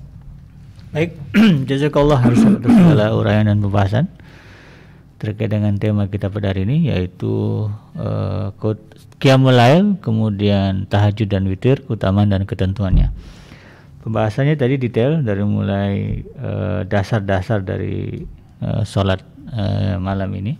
Baik, 0.90 1.14
jazakallah 1.70 2.18
harus 2.18 2.40
atas 2.42 2.72
segala 2.72 3.14
uraian 3.14 3.46
dan 3.46 3.62
pembahasan 3.62 4.10
terkait 5.20 5.52
dengan 5.52 5.76
tema 5.76 6.08
kita 6.08 6.32
pada 6.32 6.50
hari 6.50 6.64
ini 6.64 6.88
yaitu 6.88 7.68
uh, 8.00 8.48
Qiyamul 9.20 9.52
Lail, 9.52 10.00
kemudian 10.00 10.88
tahajud 10.88 11.28
dan 11.28 11.44
witir, 11.44 11.84
keutamaan 11.84 12.32
dan 12.32 12.48
ketentuannya. 12.48 13.12
Pembahasannya 14.00 14.56
tadi 14.56 14.80
detail 14.80 15.20
dari 15.20 15.44
mulai 15.44 16.24
eh, 16.24 16.80
dasar-dasar 16.88 17.60
uh, 17.60 17.66
dari 17.68 18.24
uh, 18.64 18.80
sholat 18.80 19.20
uh, 19.52 20.00
malam 20.00 20.32
ini 20.32 20.56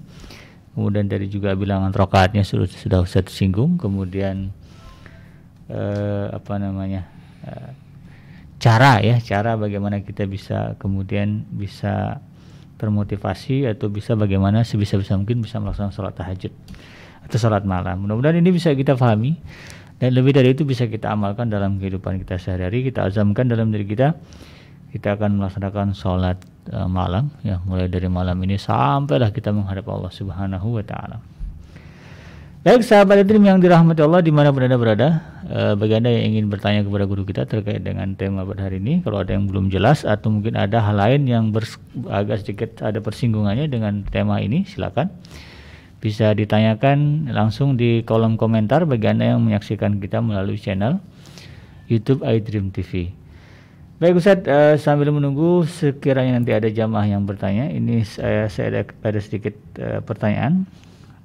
kemudian 0.74 1.10
dari 1.10 1.26
juga 1.26 1.54
bilangan 1.58 1.90
rokaatnya 1.90 2.46
sudah 2.46 2.66
sudah 2.70 2.98
saya 3.06 3.26
tersinggung 3.26 3.76
kemudian 3.76 4.54
eh, 5.70 6.26
apa 6.30 6.54
namanya 6.58 7.10
eh, 7.46 7.70
cara 8.60 9.00
ya 9.00 9.16
cara 9.18 9.56
bagaimana 9.56 10.04
kita 10.04 10.28
bisa 10.28 10.76
kemudian 10.76 11.48
bisa 11.48 12.20
termotivasi 12.80 13.68
atau 13.68 13.92
bisa 13.92 14.16
bagaimana 14.16 14.64
sebisa-bisa 14.64 15.12
mungkin 15.20 15.44
bisa 15.44 15.60
melaksanakan 15.60 15.92
sholat 15.92 16.16
tahajud 16.16 16.48
atau 17.28 17.36
sholat 17.36 17.68
malam. 17.68 18.00
Mudah-mudahan 18.00 18.40
ini 18.40 18.56
bisa 18.56 18.72
kita 18.72 18.96
pahami 18.96 19.36
dan 20.00 20.16
lebih 20.16 20.32
dari 20.32 20.56
itu 20.56 20.64
bisa 20.64 20.88
kita 20.88 21.12
amalkan 21.12 21.52
dalam 21.52 21.76
kehidupan 21.76 22.16
kita 22.24 22.40
sehari-hari 22.40 22.88
kita 22.88 23.04
azamkan 23.04 23.52
dalam 23.52 23.68
diri 23.68 23.84
kita 23.84 24.16
kita 24.96 25.20
akan 25.20 25.36
melaksanakan 25.36 25.92
sholat 25.92 26.40
uh, 26.72 26.88
malam 26.90 27.30
ya 27.42 27.58
mulai 27.66 27.90
dari 27.90 28.06
malam 28.06 28.38
ini 28.42 28.56
sampailah 28.56 29.34
kita 29.34 29.50
menghadap 29.50 29.86
Allah 29.90 30.10
Subhanahu 30.10 30.78
wa 30.78 30.84
taala. 30.86 31.18
Baik 32.60 32.84
sahabat 32.84 33.24
Edrim 33.24 33.40
yang 33.40 33.56
dirahmati 33.56 34.04
Allah 34.04 34.20
mana 34.28 34.52
berada 34.52 34.76
berada 34.76 35.08
uh, 35.48 35.72
bagi 35.80 35.96
Anda 35.96 36.12
yang 36.12 36.36
ingin 36.36 36.52
bertanya 36.52 36.84
kepada 36.84 37.08
guru 37.08 37.24
kita 37.24 37.48
terkait 37.48 37.80
dengan 37.80 38.12
tema 38.12 38.44
pada 38.44 38.68
hari 38.68 38.84
ini 38.84 39.00
kalau 39.00 39.24
ada 39.24 39.32
yang 39.32 39.48
belum 39.48 39.72
jelas 39.72 40.04
atau 40.04 40.28
mungkin 40.28 40.60
ada 40.60 40.84
hal 40.84 41.00
lain 41.00 41.24
yang 41.24 41.48
agak 42.12 42.44
sedikit 42.44 42.84
ada 42.84 43.00
persinggungannya 43.00 43.64
dengan 43.64 44.04
tema 44.04 44.44
ini 44.44 44.68
silakan 44.68 45.08
bisa 46.04 46.36
ditanyakan 46.36 47.28
langsung 47.32 47.80
di 47.80 48.04
kolom 48.04 48.36
komentar 48.36 48.84
bagi 48.84 49.08
Anda 49.08 49.36
yang 49.36 49.40
menyaksikan 49.40 49.96
kita 49.96 50.20
melalui 50.20 50.60
channel 50.60 51.00
YouTube 51.88 52.24
iDream 52.24 52.72
TV. 52.72 53.19
Baik 54.00 54.16
Ustaz, 54.16 54.40
uh, 54.48 54.80
sambil 54.80 55.12
menunggu 55.12 55.68
sekiranya 55.68 56.40
nanti 56.40 56.56
ada 56.56 56.72
jamaah 56.72 57.04
yang 57.04 57.28
bertanya, 57.28 57.68
ini 57.68 58.00
saya, 58.00 58.48
saya 58.48 58.72
ada, 58.72 58.82
ada 58.88 59.20
sedikit 59.20 59.52
uh, 59.76 60.00
pertanyaan 60.00 60.64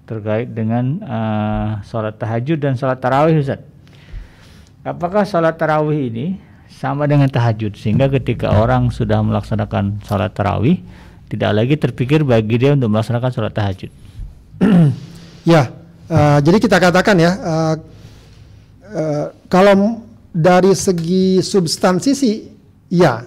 terkait 0.03 0.51
dengan 0.51 0.99
uh, 1.07 1.79
sholat 1.87 2.19
tahajud 2.19 2.59
dan 2.59 2.75
sholat 2.75 2.99
tarawih 2.99 3.39
Ustaz. 3.39 3.63
Apakah 4.83 5.23
sholat 5.23 5.55
tarawih 5.55 6.11
ini 6.11 6.35
sama 6.67 7.07
dengan 7.07 7.31
tahajud 7.31 7.79
sehingga 7.79 8.11
ketika 8.11 8.51
orang 8.51 8.91
sudah 8.91 9.23
melaksanakan 9.23 10.03
sholat 10.03 10.35
tarawih 10.35 10.83
tidak 11.31 11.55
lagi 11.55 11.79
terpikir 11.79 12.27
bagi 12.27 12.59
dia 12.59 12.75
untuk 12.75 12.91
melaksanakan 12.91 13.31
sholat 13.31 13.55
tahajud? 13.55 13.91
ya, 15.47 15.71
uh, 16.11 16.43
jadi 16.43 16.59
kita 16.59 16.83
katakan 16.83 17.23
ya, 17.23 17.31
uh, 17.39 17.75
uh, 18.91 19.25
kalau 19.47 20.03
dari 20.35 20.75
segi 20.75 21.39
substansi 21.39 22.11
sih 22.11 22.54
Iya. 22.89 23.25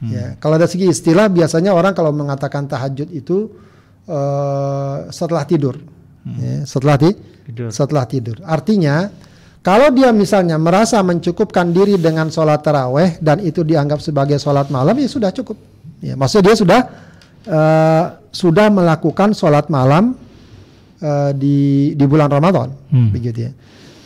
Hmm. 0.00 0.10
Ya, 0.10 0.26
kalau 0.40 0.56
dari 0.56 0.70
segi 0.72 0.88
istilah 0.88 1.28
biasanya 1.28 1.76
orang 1.76 1.92
kalau 1.92 2.08
mengatakan 2.08 2.64
tahajud 2.64 3.12
itu 3.12 3.52
uh, 4.08 5.12
setelah 5.12 5.44
tidur. 5.44 5.76
Hmm. 6.24 6.38
Ya, 6.40 6.56
setelah 6.64 6.96
ti 6.96 7.12
tidur. 7.48 7.68
setelah 7.68 8.04
tidur. 8.08 8.36
Artinya 8.48 9.12
kalau 9.60 9.92
dia 9.92 10.08
misalnya 10.08 10.56
merasa 10.56 11.04
mencukupkan 11.04 11.68
diri 11.68 12.00
dengan 12.00 12.32
sholat 12.32 12.64
taraweh 12.64 13.20
dan 13.20 13.44
itu 13.44 13.60
dianggap 13.60 14.00
sebagai 14.00 14.40
sholat 14.40 14.72
malam 14.72 14.96
ya 14.96 15.08
sudah 15.08 15.30
cukup. 15.36 15.60
Ya, 16.00 16.16
maksudnya 16.16 16.48
dia 16.48 16.56
sudah 16.56 16.80
uh, 17.44 18.04
sudah 18.32 18.72
melakukan 18.72 19.36
sholat 19.36 19.68
malam 19.68 20.16
uh, 21.04 21.32
di 21.36 21.92
di 21.92 22.04
bulan 22.08 22.32
Ramadan, 22.32 22.72
hmm. 22.88 23.10
begitu 23.12 23.48
ya. 23.48 23.52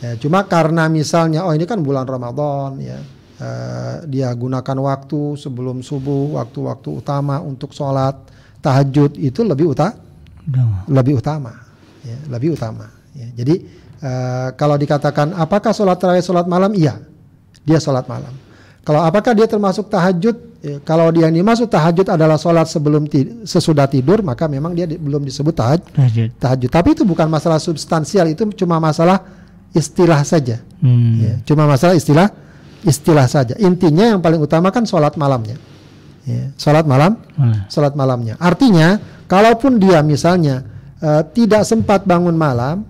Ya, 0.03 0.11
cuma 0.19 0.43
karena 0.43 0.91
misalnya 0.91 1.47
oh 1.47 1.55
ini 1.55 1.63
kan 1.63 1.79
bulan 1.79 2.03
Ramadan 2.03 2.83
ya. 2.83 2.99
Eh, 3.45 3.95
dia 4.09 4.33
gunakan 4.33 4.77
waktu 4.81 5.37
sebelum 5.37 5.85
subuh, 5.85 6.41
waktu-waktu 6.41 6.89
utama 6.89 7.37
untuk 7.37 7.69
sholat 7.71 8.17
tahajud 8.59 9.21
itu 9.21 9.45
lebih 9.45 9.69
utama, 9.69 9.93
lebih 10.89 11.21
utama, 11.21 11.53
ya, 12.01 12.17
lebih 12.33 12.57
utama. 12.57 12.89
Ya, 13.13 13.29
jadi 13.37 13.55
eh, 14.01 14.47
kalau 14.57 14.75
dikatakan 14.75 15.37
apakah 15.37 15.69
sholat 15.71 16.01
tarawih 16.01 16.25
sholat 16.25 16.49
malam, 16.49 16.73
iya, 16.73 16.97
dia 17.61 17.77
sholat 17.77 18.09
malam. 18.09 18.33
Kalau 18.85 19.01
apakah 19.01 19.33
dia 19.33 19.49
termasuk 19.49 19.89
tahajud? 19.89 20.37
Ya, 20.61 20.77
kalau 20.81 21.09
dia 21.13 21.29
yang 21.29 21.37
dimaksud 21.41 21.69
tahajud 21.69 22.05
adalah 22.09 22.37
sholat 22.37 22.65
sebelum 22.65 23.05
ti- 23.05 23.45
sesudah 23.45 23.85
tidur, 23.85 24.21
maka 24.21 24.45
memang 24.49 24.73
dia 24.73 24.89
di- 24.89 24.97
belum 24.97 25.21
disebut 25.25 25.53
tahajud. 25.53 25.89
Tahajud. 25.93 26.29
tahajud. 26.41 26.69
Tapi 26.69 26.89
itu 26.93 27.01
bukan 27.05 27.29
masalah 27.29 27.57
substansial, 27.61 28.25
itu 28.29 28.45
cuma 28.57 28.77
masalah 28.81 29.21
istilah 29.73 30.21
saja. 30.21 30.61
Hmm. 30.81 31.17
Ya, 31.21 31.33
cuma 31.45 31.65
masalah 31.65 31.97
istilah 31.97 32.29
istilah 32.85 33.25
saja. 33.25 33.57
Intinya 33.57 34.15
yang 34.15 34.21
paling 34.21 34.39
utama 34.39 34.69
kan 34.69 34.85
sholat 34.85 35.17
malamnya. 35.17 35.57
Ya, 36.25 36.49
sholat 36.57 36.85
malam, 36.85 37.21
sholat 37.69 37.93
malamnya. 37.93 38.33
Artinya, 38.37 38.97
kalaupun 39.25 39.77
dia 39.77 40.01
misalnya 40.01 40.65
eh, 40.97 41.21
tidak 41.33 41.65
sempat 41.65 42.01
bangun 42.01 42.33
malam, 42.33 42.81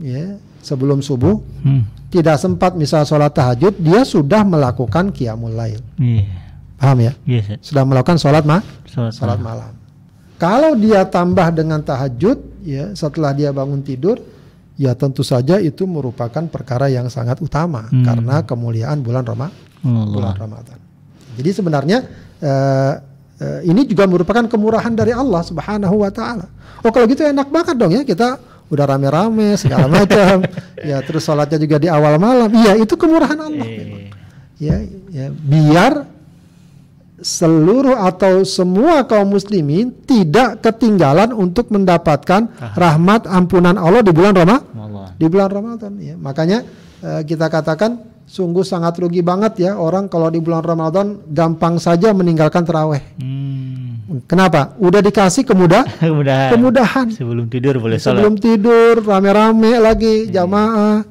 ya 0.00 0.34
sebelum 0.58 0.98
subuh, 0.98 1.38
Hmm. 1.62 1.86
tidak 2.10 2.42
sempat 2.42 2.74
misal 2.74 3.06
sholat 3.06 3.30
tahajud, 3.30 3.78
dia 3.78 4.02
sudah 4.02 4.42
melakukan 4.42 5.14
qiyamul 5.14 5.54
lail. 5.54 5.78
Iya. 5.94 6.26
Paham 6.74 6.98
ya? 6.98 7.12
Iya, 7.22 7.40
Ustaz. 7.44 7.58
Sudah 7.60 7.84
melakukan 7.86 8.16
sholat 8.18 8.42
ma 8.42 8.58
Salat. 8.88 9.12
salat 9.14 9.38
malam. 9.38 9.70
Kalau 10.40 10.72
dia 10.74 11.04
tambah 11.04 11.52
dengan 11.52 11.84
tahajud, 11.84 12.40
ya 12.64 12.96
setelah 12.96 13.30
dia 13.30 13.52
bangun 13.52 13.84
tidur, 13.84 14.16
ya 14.80 14.96
tentu 14.96 15.20
saja 15.20 15.60
itu 15.60 15.84
merupakan 15.84 16.40
perkara 16.48 16.88
yang 16.88 17.12
sangat 17.12 17.36
utama 17.38 17.84
Hmm. 17.86 18.00
karena 18.00 18.40
kemuliaan 18.40 19.04
bulan 19.04 19.22
Roma, 19.22 19.52
bulan 19.84 20.32
Allah. 20.32 20.40
Ramadan. 20.40 20.78
Jadi 21.36 21.50
sebenarnya 21.52 21.98
eh, 22.40 22.94
eh, 23.38 23.60
ini 23.68 23.84
juga 23.84 24.08
merupakan 24.08 24.40
kemurahan 24.42 24.88
dari 24.90 25.12
Allah 25.12 25.44
Subhanahu 25.44 26.00
Wa 26.00 26.10
Taala. 26.10 26.46
Oh 26.80 26.88
kalau 26.88 27.04
gitu 27.04 27.20
enak 27.20 27.52
banget 27.52 27.76
dong 27.76 27.92
ya 27.92 28.00
kita 28.02 28.40
udah 28.70 28.84
rame-rame 28.86 29.52
segala 29.54 29.84
macam, 30.00 30.40
ya 30.80 31.02
terus 31.02 31.20
sholatnya 31.20 31.58
juga 31.58 31.76
di 31.76 31.88
awal 31.90 32.16
malam. 32.16 32.48
Iya 32.48 32.80
itu 32.80 32.96
kemurahan 32.96 33.36
Allah. 33.36 33.68
memang. 33.68 34.00
Eh, 34.00 34.08
Ya, 34.56 34.76
ya 35.08 35.32
biar 35.32 36.04
seluruh 37.20 37.96
atau 37.96 38.42
semua 38.42 39.04
kaum 39.04 39.30
muslimin 39.30 39.92
tidak 40.04 40.60
ketinggalan 40.60 41.30
untuk 41.30 41.68
mendapatkan 41.68 42.48
rahmat 42.74 43.24
ampunan 43.24 43.76
Allah 43.76 44.00
di 44.00 44.10
bulan 44.10 44.32
Roma 44.34 44.56
Allah. 44.72 45.08
di 45.14 45.26
bulan 45.28 45.48
Ramadan 45.48 45.92
ya. 45.96 46.14
Makanya 46.16 46.64
eh, 47.00 47.22
kita 47.22 47.46
katakan 47.46 48.00
sungguh 48.24 48.62
sangat 48.62 48.94
rugi 48.96 49.20
banget 49.20 49.58
ya 49.60 49.72
orang 49.74 50.06
kalau 50.06 50.28
di 50.28 50.38
bulan 50.38 50.62
Ramadan 50.62 51.20
gampang 51.28 51.76
saja 51.76 52.10
meninggalkan 52.10 52.62
terawih. 52.62 53.02
Hmm. 53.18 53.68
Kenapa? 54.26 54.74
Udah 54.76 54.98
dikasih 54.98 55.46
kemudah 55.46 55.86
Kemudahan. 56.02 56.50
kemudahan. 56.50 57.06
Sebelum 57.14 57.46
tidur 57.46 57.78
boleh 57.78 57.94
sholat. 57.94 58.18
Sebelum 58.18 58.34
tidur 58.36 58.98
rame-rame 59.00 59.78
lagi 59.78 60.26
jamaah 60.26 61.06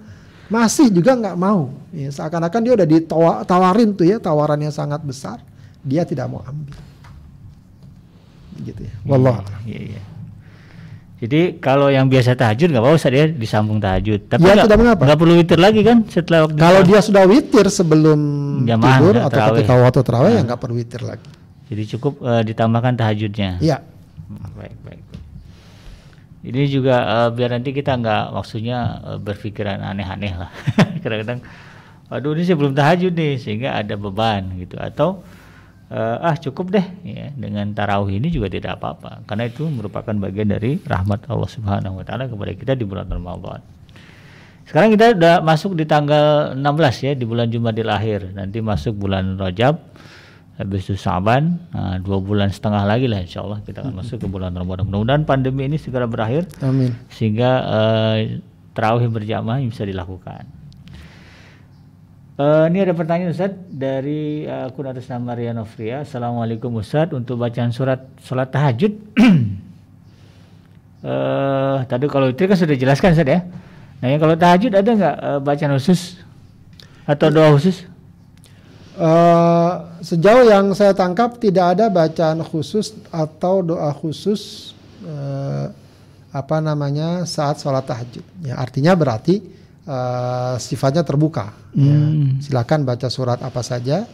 masih 0.48 0.90
juga 0.90 1.16
nggak 1.16 1.38
mau. 1.38 1.72
Ya, 1.90 2.10
seakan-akan 2.10 2.60
dia 2.60 2.74
udah 2.76 2.86
ditawarin 2.86 3.96
tuh 3.96 4.06
ya 4.06 4.18
tawaran 4.20 4.60
yang 4.60 4.70
sangat 4.70 5.02
besar, 5.02 5.42
dia 5.82 6.04
tidak 6.04 6.28
mau 6.28 6.42
ambil. 6.42 6.76
Gitu 8.60 8.82
ya. 8.82 8.94
Wallah. 9.04 9.40
Iya, 9.64 9.96
iya. 9.96 10.02
Jadi 11.20 11.60
kalau 11.60 11.88
yang 11.88 12.08
biasa 12.08 12.32
tahajud 12.32 12.72
nggak 12.72 12.80
apa-apa 12.80 12.96
Ustaz 12.96 13.12
ya 13.12 13.28
disambung 13.28 13.78
tahajud. 13.78 14.20
Tapi 14.26 14.40
Ya, 14.42 14.56
nggak 14.56 14.66
tidak 14.66 14.80
mengapa. 14.80 15.02
nggak 15.04 15.20
perlu 15.20 15.34
witir 15.36 15.60
lagi 15.60 15.82
kan 15.84 15.98
setelah 16.08 16.48
waktu 16.48 16.56
Kalau 16.56 16.82
dia 16.82 17.00
sudah 17.02 17.24
witir 17.26 17.66
sebelum 17.68 18.20
Jamaah, 18.64 18.88
tidur 18.94 19.14
atau 19.18 19.28
terawih. 19.30 19.52
ketika 19.54 19.74
waktu 19.78 20.00
terawih 20.02 20.32
ya 20.32 20.42
nggak 20.44 20.60
perlu 20.60 20.76
witir 20.76 21.02
lagi. 21.04 21.28
Jadi 21.68 21.84
cukup 21.92 22.14
eh, 22.22 22.44
ditambahkan 22.46 22.94
tahajudnya. 22.96 23.52
Iya. 23.60 23.78
Hmm, 24.30 24.48
Baik, 24.56 24.76
baik. 24.82 25.02
Ini 26.42 26.62
juga 26.72 26.96
eh, 27.04 27.30
biar 27.30 27.50
nanti 27.52 27.72
kita 27.72 27.92
nggak 27.94 28.24
maksudnya 28.32 28.78
eh, 29.06 29.20
berpikiran 29.20 29.76
aneh-aneh 29.78 30.34
lah. 30.34 30.52
Kadang-kadang, 31.04 31.44
waduh 32.08 32.32
ini 32.32 32.44
saya 32.44 32.56
belum 32.56 32.72
tahajud 32.72 33.12
nih 33.12 33.34
sehingga 33.36 33.76
ada 33.76 33.96
beban 33.96 34.56
gitu. 34.56 34.80
Atau 34.80 35.20
eh, 35.90 36.18
ah 36.30 36.36
cukup 36.38 36.70
deh 36.74 36.86
ya 37.04 37.34
dengan 37.34 37.74
tarawih 37.74 38.22
ini 38.22 38.30
juga 38.30 38.48
tidak 38.50 38.78
apa-apa 38.78 39.26
karena 39.26 39.50
itu 39.50 39.66
merupakan 39.66 40.14
bagian 40.14 40.54
dari 40.54 40.78
rahmat 40.82 41.26
Allah 41.30 41.50
Subhanahu 41.50 42.02
Wa 42.02 42.06
Taala 42.06 42.30
kepada 42.30 42.52
kita 42.54 42.74
di 42.78 42.86
bulan 42.86 43.10
Ramadan. 43.10 43.62
Sekarang 44.70 44.94
kita 44.94 45.18
udah 45.18 45.42
masuk 45.42 45.74
di 45.74 45.90
tanggal 45.90 46.54
16 46.54 46.62
ya 47.10 47.12
di 47.18 47.26
bulan 47.26 47.50
Jumadil 47.50 47.90
akhir. 47.90 48.38
Nanti 48.38 48.62
masuk 48.62 49.02
bulan 49.02 49.34
Rajab, 49.34 49.82
habis 50.62 50.86
itu 50.86 50.94
Sa'ban, 50.94 51.58
nah, 51.74 51.98
dua 51.98 52.22
bulan 52.22 52.54
setengah 52.54 52.86
lagi 52.86 53.10
lah 53.10 53.26
Insya 53.26 53.42
Allah 53.42 53.66
kita 53.66 53.82
akan 53.82 53.98
masuk 53.98 54.22
ke 54.22 54.28
bulan 54.30 54.54
Ramadan. 54.54 54.86
Mudah-mudahan 54.86 55.26
pandemi 55.26 55.66
ini 55.66 55.82
segera 55.82 56.06
berakhir 56.06 56.46
Amin. 56.62 56.94
sehingga 57.10 57.50
eh, 57.66 58.46
terawih 58.78 59.10
berjamaah 59.10 59.58
bisa 59.66 59.90
dilakukan. 59.90 60.46
Eh, 62.40 62.66
ini 62.72 62.80
ada 62.80 62.96
pertanyaan 62.96 63.36
Ustaz 63.36 63.52
dari 63.68 64.48
eh, 64.48 64.72
akun 64.72 64.88
atas 64.88 65.12
nama 65.12 65.36
Rian 65.36 65.60
Ofria. 65.60 66.08
Assalamualaikum 66.08 66.72
Ustaz 66.80 67.12
untuk 67.12 67.36
bacaan 67.36 67.76
surat 67.76 68.00
sholat 68.24 68.48
tahajud. 68.48 68.96
eh 71.04 71.78
tadi 71.84 72.08
kalau 72.08 72.32
itu 72.32 72.48
kan 72.48 72.56
sudah 72.56 72.80
jelaskan 72.80 73.12
Ustaz 73.12 73.28
ya. 73.28 73.44
Nah 74.00 74.08
yang 74.08 74.24
kalau 74.24 74.40
tahajud 74.40 74.72
ada 74.72 74.88
nggak 74.88 75.16
eh, 75.20 75.40
bacaan 75.44 75.72
khusus 75.76 76.16
atau 77.04 77.28
doa 77.28 77.52
khusus? 77.60 77.84
Eh, 78.96 79.72
sejauh 80.00 80.48
yang 80.48 80.72
saya 80.72 80.96
tangkap 80.96 81.36
tidak 81.44 81.76
ada 81.76 81.92
bacaan 81.92 82.40
khusus 82.40 82.96
atau 83.12 83.60
doa 83.60 83.92
khusus 83.92 84.72
eh, 85.04 85.68
apa 86.32 86.58
namanya 86.64 87.28
saat 87.28 87.60
sholat 87.60 87.84
tahajud. 87.84 88.24
Ya 88.48 88.56
artinya 88.56 88.96
berarti 88.96 89.44
eh, 89.86 90.56
sifatnya 90.60 91.04
terbuka. 91.06 91.54
Ya. 91.76 91.96
Hmm. 91.96 92.40
Silakan 92.44 92.84
baca 92.84 93.08
surat 93.08 93.40
apa 93.40 93.62
saja. 93.62 94.08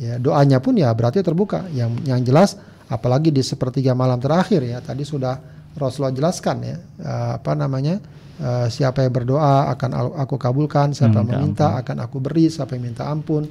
Ya 0.00 0.18
doanya 0.18 0.58
pun 0.58 0.74
ya 0.74 0.90
berarti 0.92 1.22
terbuka. 1.22 1.66
Yang 1.70 1.90
yang 2.06 2.20
jelas 2.22 2.58
apalagi 2.90 3.32
di 3.32 3.40
sepertiga 3.40 3.96
malam 3.96 4.20
terakhir 4.20 4.60
ya 4.60 4.84
tadi 4.84 5.06
sudah 5.06 5.38
Rasulullah 5.72 6.12
jelaskan 6.12 6.56
ya 6.60 6.76
eh, 7.00 7.30
apa 7.40 7.52
namanya 7.56 7.96
eh, 8.36 8.66
siapa 8.68 9.06
yang 9.06 9.14
berdoa 9.14 9.72
akan 9.72 10.18
aku 10.20 10.36
kabulkan, 10.36 10.92
siapa 10.92 11.22
yang 11.22 11.28
meminta 11.32 11.80
akan 11.80 11.96
aku 12.04 12.20
beri, 12.20 12.52
siapa 12.52 12.76
yang 12.76 12.92
minta 12.92 13.08
ampun 13.08 13.46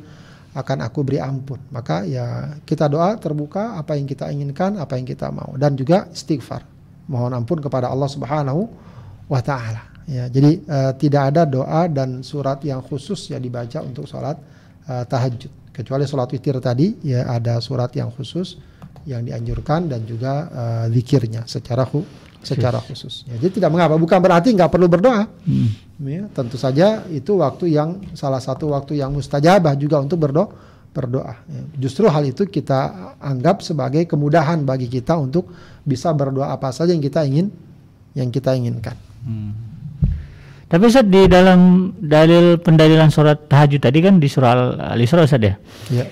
akan 0.52 0.78
aku 0.84 1.00
beri 1.08 1.20
ampun. 1.24 1.60
Maka 1.72 2.04
ya 2.04 2.56
kita 2.68 2.92
doa 2.92 3.16
terbuka 3.16 3.80
apa 3.80 3.96
yang 3.96 4.06
kita 4.08 4.28
inginkan, 4.30 4.76
apa 4.78 5.00
yang 5.00 5.08
kita 5.08 5.32
mau 5.32 5.56
dan 5.56 5.74
juga 5.80 6.12
istighfar. 6.12 6.68
Mohon 7.08 7.44
ampun 7.44 7.60
kepada 7.60 7.88
Allah 7.92 8.10
Subhanahu 8.12 8.62
wa 9.32 9.42
taala. 9.42 9.91
Ya, 10.12 10.28
jadi 10.28 10.60
eh, 10.60 10.92
tidak 11.00 11.32
ada 11.32 11.48
doa 11.48 11.88
dan 11.88 12.20
surat 12.20 12.60
yang 12.68 12.84
khusus 12.84 13.32
ya 13.32 13.40
dibaca 13.40 13.80
untuk 13.80 14.04
sholat 14.04 14.36
eh, 14.92 15.08
tahajud. 15.08 15.72
Kecuali 15.72 16.04
sholat 16.04 16.28
witir 16.36 16.60
tadi 16.60 17.00
ya 17.00 17.32
ada 17.32 17.64
surat 17.64 17.96
yang 17.96 18.12
khusus 18.12 18.60
yang 19.08 19.24
dianjurkan 19.24 19.88
dan 19.88 20.04
juga 20.04 20.52
eh, 20.52 20.86
zikirnya 20.92 21.48
secara 21.48 21.88
khu- 21.88 22.04
secara 22.44 22.84
khusus. 22.84 23.24
Ya, 23.30 23.40
jadi 23.40 23.64
tidak 23.64 23.72
mengapa, 23.72 23.96
bukan 23.96 24.20
berarti 24.20 24.52
nggak 24.52 24.68
perlu 24.68 24.92
berdoa. 24.92 25.32
Hmm. 25.48 25.70
Ya, 26.04 26.28
tentu 26.34 26.60
saja 26.60 27.06
itu 27.08 27.38
waktu 27.40 27.72
yang 27.72 28.04
salah 28.18 28.44
satu 28.44 28.74
waktu 28.76 29.00
yang 29.00 29.16
mustajabah 29.16 29.80
juga 29.80 30.02
untuk 30.04 30.20
berdoa. 30.28 30.52
Berdoa. 30.92 31.40
Ya, 31.48 31.62
Justru 31.88 32.12
hal 32.12 32.28
itu 32.28 32.44
kita 32.44 33.16
anggap 33.22 33.64
sebagai 33.64 34.04
kemudahan 34.10 34.60
bagi 34.68 34.92
kita 34.92 35.16
untuk 35.16 35.48
bisa 35.88 36.12
berdoa 36.12 36.52
apa 36.52 36.68
saja 36.76 36.92
yang 36.92 37.00
kita 37.00 37.24
ingin, 37.24 37.48
yang 38.12 38.28
kita 38.28 38.52
inginkan. 38.58 39.00
Hmm. 39.24 39.71
Tapi 40.72 40.88
Ustaz 40.88 41.04
di 41.04 41.28
dalam 41.28 41.92
dalil 42.00 42.56
pendalilan 42.56 43.12
surat 43.12 43.36
tahajud 43.52 43.84
tadi 43.84 44.00
kan 44.00 44.24
di 44.24 44.32
surah 44.32 44.52
Al- 44.56 44.96
Al-Isra 44.96 45.28
Ustaz 45.28 45.44
ya. 45.44 45.60
Ya, 45.92 46.06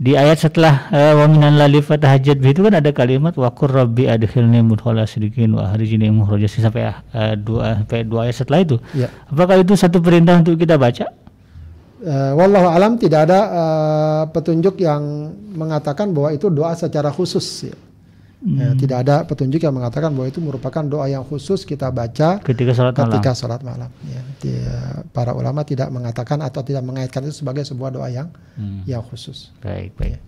Di 0.00 0.18
ayat 0.18 0.42
setelah 0.42 0.90
eh, 0.90 1.14
wa 1.14 1.30
minan 1.30 1.54
lali 1.54 1.78
fatahajjat 1.78 2.42
bi 2.42 2.50
itu 2.50 2.66
kan 2.66 2.74
ada 2.74 2.90
kalimat 2.90 3.38
wa 3.38 3.46
qur 3.54 3.70
rabbi 3.70 4.10
adkhilni 4.10 4.66
mudkhala 4.66 5.06
sidiqin 5.06 5.54
wa 5.54 5.70
akhrijni 5.70 6.10
mukhraja 6.10 6.50
sidqin 6.50 6.66
sampai 6.66 6.90
eh, 6.90 7.34
dua 7.38 7.84
sampai 7.86 8.02
dua 8.02 8.20
ayat 8.26 8.36
setelah 8.42 8.60
itu. 8.66 8.76
ya. 8.98 9.06
Apakah 9.30 9.62
itu 9.62 9.78
satu 9.78 10.02
perintah 10.02 10.42
untuk 10.42 10.58
kita 10.58 10.74
baca? 10.74 11.06
Eh, 12.00 12.32
wallahu 12.32 12.66
alam 12.66 12.96
tidak 12.96 13.28
ada 13.28 13.40
eh, 13.46 14.22
petunjuk 14.32 14.80
yang 14.80 15.30
mengatakan 15.54 16.10
bahwa 16.10 16.32
itu 16.34 16.48
doa 16.50 16.72
secara 16.74 17.12
khusus. 17.14 17.68
Ya. 17.68 17.76
Ya, 18.40 18.72
tidak 18.72 19.04
ada 19.04 19.16
petunjuk 19.22 19.60
yang 19.60 19.76
mengatakan 19.76 20.08
bahwa 20.10 20.24
itu 20.24 20.40
merupakan 20.40 20.80
doa 20.80 21.04
yang 21.04 21.20
khusus 21.20 21.60
kita 21.60 21.92
baca 21.92 22.40
Ketika 22.40 22.72
sholat 22.72 22.96
malam. 22.96 23.12
ketika 23.12 23.30
sholat 23.36 23.60
malam. 23.60 23.92
Ya, 24.02 24.20
dia- 24.40 25.04
para 25.12 25.36
ulama 25.36 25.60
tidak 25.60 25.92
mengatakan 25.92 26.40
atau 26.40 26.64
tidak 26.64 26.80
mengaitkan 26.80 27.20
itu 27.22 27.36
sebagai 27.36 27.62
sebuah 27.62 27.92
doa 27.92 28.08
yang 28.08 28.32
Hmm. 28.56 28.80
yang 28.84 29.04
khusus. 29.04 29.52
Baik, 29.60 29.92
baik. 29.92 30.24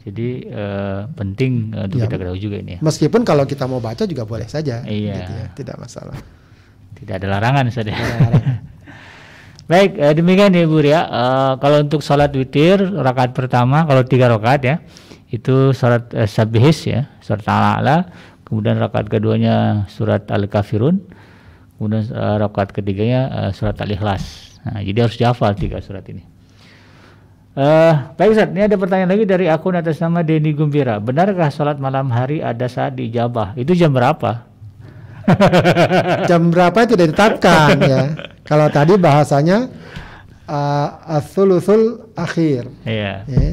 Jadi 0.00 0.28
eh, 0.44 1.00
penting 1.10 1.72
eh, 1.72 1.84
untuk 1.86 1.96
Ya. 1.96 2.04
kita 2.06 2.16
ketahui 2.18 2.40
juga 2.40 2.56
ini 2.56 2.76
ya. 2.76 2.80
Meskipun 2.80 3.20
kalau 3.20 3.44
kita 3.44 3.64
mau 3.64 3.80
baca 3.80 4.04
juga 4.04 4.24
boleh 4.24 4.44
saja, 4.44 4.84
Iya. 4.84 5.14
gitu 5.14 5.32
ya, 5.32 5.46
tidak 5.54 5.76
masalah. 5.76 6.20
Tidak 6.92 7.14
ada 7.14 7.26
larangan 7.30 7.64
Ustaz 7.66 7.88
ya. 7.88 7.96
Baik, 9.64 9.96
eh, 9.96 10.12
demikian 10.12 10.50
ya 10.50 10.66
Bu 10.66 10.82
ya. 10.82 11.00
Eh, 11.04 11.52
kalau 11.56 11.78
untuk 11.80 12.02
sholat 12.02 12.32
witir 12.32 12.80
rakaat 12.82 13.30
pertama 13.30 13.86
kalau 13.86 14.02
tiga 14.02 14.26
rakaat 14.26 14.60
ya 14.60 14.76
itu 15.30 15.70
surat 15.70 16.10
eh, 16.12 16.26
sabihis 16.26 16.86
ya, 16.90 17.06
surat 17.22 17.46
al-a'la. 17.46 18.10
Kemudian 18.44 18.82
rakaat 18.82 19.06
keduanya 19.06 19.86
surat 19.86 20.26
al-kafirun. 20.26 20.98
Kemudian 21.78 22.02
eh, 22.10 22.36
rakaat 22.42 22.74
ketiganya 22.74 23.20
eh, 23.46 23.50
surat 23.54 23.78
al-ikhlas. 23.78 24.58
Nah, 24.66 24.82
jadi 24.82 25.06
harus 25.06 25.16
dihafal 25.16 25.54
tiga 25.56 25.78
surat 25.80 26.04
ini. 26.10 26.26
Eh, 27.50 27.94
baik 28.14 28.30
Ustaz, 28.30 28.50
ini 28.54 28.62
ada 28.62 28.78
pertanyaan 28.78 29.10
lagi 29.10 29.26
dari 29.26 29.50
akun 29.50 29.74
atas 29.74 29.98
nama 29.98 30.22
Denny 30.22 30.54
Gumbira. 30.54 31.02
Benarkah 31.02 31.50
sholat 31.50 31.82
malam 31.82 32.06
hari 32.10 32.38
ada 32.38 32.70
saat 32.70 32.94
dijabah? 32.94 33.58
Itu 33.58 33.74
jam 33.74 33.90
berapa? 33.90 34.46
Jam 36.30 36.50
berapa 36.50 36.74
itu 36.86 36.94
tidak 36.94 37.14
ditetapkan 37.14 37.76
ya. 37.82 38.02
Kalau 38.48 38.66
tadi 38.70 38.94
bahasanya 38.98 39.70
uh, 40.46 41.20
akhir 42.18 42.62
Iya. 42.82 43.12
ya. 43.26 43.50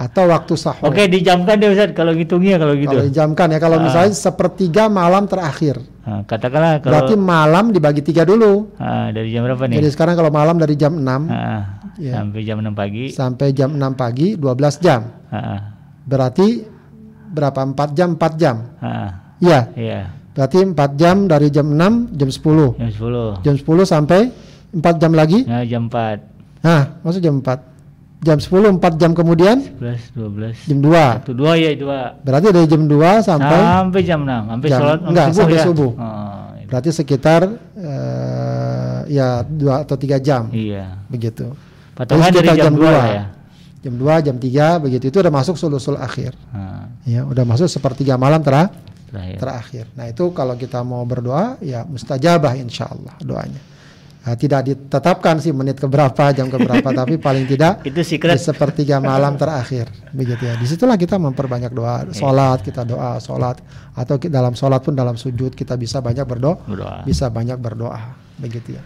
Atau 0.00 0.24
waktu 0.26 0.56
sahur. 0.56 0.88
Oke, 0.88 1.04
dijamkan 1.06 1.60
deh 1.60 1.68
Ustaz 1.68 1.92
kalau 1.92 2.16
ngitungnya 2.16 2.56
kalau 2.56 2.72
gitu. 2.72 2.88
Kalau 2.88 3.04
dijamkan 3.04 3.52
ya, 3.52 3.58
kalau 3.60 3.76
Ah. 3.76 3.84
misalnya 3.84 4.16
sepertiga 4.16 4.88
malam 4.88 5.28
terakhir, 5.28 5.76
Nah, 6.00 6.24
katakanlah 6.24 6.80
kalau 6.80 6.92
berarti 6.96 7.14
malam 7.14 7.68
dibagi 7.68 8.00
tiga 8.00 8.24
dulu. 8.24 8.72
ah, 8.76 9.12
dari 9.12 9.28
jam 9.28 9.44
berapa 9.44 9.60
nih? 9.62 9.76
Jadi 9.76 9.88
sekarang 9.92 10.16
kalau 10.16 10.32
malam 10.32 10.56
dari 10.56 10.72
jam 10.74 10.96
6 10.96 11.28
Ah, 11.28 11.84
Ya. 11.94 12.16
sampai 12.16 12.40
jam 12.40 12.56
6 12.58 12.72
pagi. 12.72 13.12
sampai 13.12 13.52
jam 13.52 13.70
6 13.70 13.92
pagi 13.92 14.34
12 14.34 14.80
jam. 14.80 15.04
Ah, 15.28 15.76
Berarti 16.02 16.64
berapa? 17.28 17.60
4 17.62 17.92
jam, 17.92 18.16
4 18.16 18.32
jam. 18.34 18.56
ah, 18.80 19.36
Iya, 19.38 19.68
iya, 19.74 20.00
berarti 20.30 20.64
4 20.64 20.96
jam 20.96 21.24
dari 21.24 21.48
jam 21.48 21.68
6 21.68 22.08
jam 22.10 22.28
10. 22.28 22.72
jam 22.74 22.88
10. 22.88 23.36
Jam 23.40 23.54
10 23.54 23.84
sampai 23.84 24.32
4 24.70 24.96
jam 24.96 25.12
lagi. 25.12 25.44
Nah, 25.44 25.60
jam 25.62 25.86
4, 25.86 26.24
Nah, 26.60 27.00
maksud 27.00 27.20
jam 27.20 27.36
4. 27.38 27.69
Jam 28.20 28.36
10 28.36 28.52
4 28.76 29.00
jam 29.00 29.10
kemudian 29.10 29.56
11, 29.80 30.12
12. 30.12 30.68
jam 30.68 30.78
2. 30.78 30.92
Satu 31.16 31.32
dua 31.32 31.56
ya, 31.56 31.72
dua. 31.72 32.20
Berarti 32.20 32.46
dari 32.50 32.66
jam 32.66 32.84
2 32.84 33.24
sampai 33.24 33.58
Sampai 33.58 34.00
jam 34.02 34.20
6, 34.20 34.44
sampai 34.46 34.68
Jam- 34.68 34.76
sholat 34.78 34.98
enggak, 35.02 35.26
subuh 35.26 35.38
sampai 35.40 35.56
ya. 35.56 35.64
subuh. 35.64 35.90
Oh, 35.90 36.44
itu. 36.52 36.66
berarti 36.68 36.90
sekitar 36.92 37.40
eh, 37.74 38.98
ya 39.08 39.28
2 39.40 39.56
atau 39.80 39.96
3 39.96 40.16
jam 40.18 40.42
Iya. 40.50 41.00
begitu. 41.06 41.48
Patokan 41.92 42.28
dari 42.30 42.48
jam, 42.50 42.56
jam 42.62 42.72
2 42.72 42.78
dua. 42.78 42.90
lah 42.90 43.06
ya. 43.08 43.24
Jam 43.80 43.94
2, 43.96 44.14
jam 44.20 44.36
3 44.36 44.76
begitu 44.78 45.04
itu 45.06 45.18
udah 45.18 45.32
masuk 45.32 45.56
sulusul 45.56 45.96
akhir. 45.96 46.36
Ah, 46.50 46.92
Ya, 47.02 47.24
udah 47.24 47.42
masuk 47.42 47.64
sepertiga 47.66 48.14
malam 48.14 48.38
tera 48.38 48.68
terakhir. 49.08 49.36
terakhir. 49.40 49.84
Nah, 49.96 50.06
itu 50.06 50.28
kalau 50.30 50.52
kita 50.54 50.84
mau 50.84 51.00
berdoa 51.02 51.56
ya 51.58 51.82
mustajabah 51.82 52.52
insya 52.54 52.84
Allah 52.86 53.16
doanya. 53.18 53.56
Nah, 54.20 54.36
tidak 54.36 54.68
ditetapkan 54.68 55.40
sih 55.40 55.48
menit 55.48 55.80
keberapa, 55.80 56.28
jam 56.30 56.46
keberapa, 56.46 56.84
tapi 57.00 57.16
paling 57.16 57.48
tidak 57.48 57.80
Itu 57.82 58.00
di 58.00 58.04
secret. 58.04 58.36
sepertiga 58.36 59.00
malam 59.00 59.40
terakhir, 59.40 59.88
begitu 60.12 60.44
ya. 60.44 60.60
Di 60.60 60.68
situlah 60.68 61.00
kita 61.00 61.16
memperbanyak 61.16 61.72
doa, 61.72 62.04
sholat 62.12 62.60
kita 62.60 62.84
doa, 62.84 63.16
sholat 63.16 63.64
atau 63.96 64.20
dalam 64.20 64.52
sholat 64.52 64.84
pun 64.84 64.92
dalam 64.92 65.16
sujud 65.16 65.56
kita 65.56 65.72
bisa 65.74 66.04
banyak 66.04 66.28
berdoa, 66.28 66.60
Berdoa. 66.62 67.00
bisa 67.02 67.32
banyak 67.32 67.56
berdoa, 67.56 68.12
begitu 68.36 68.76
ya. 68.76 68.82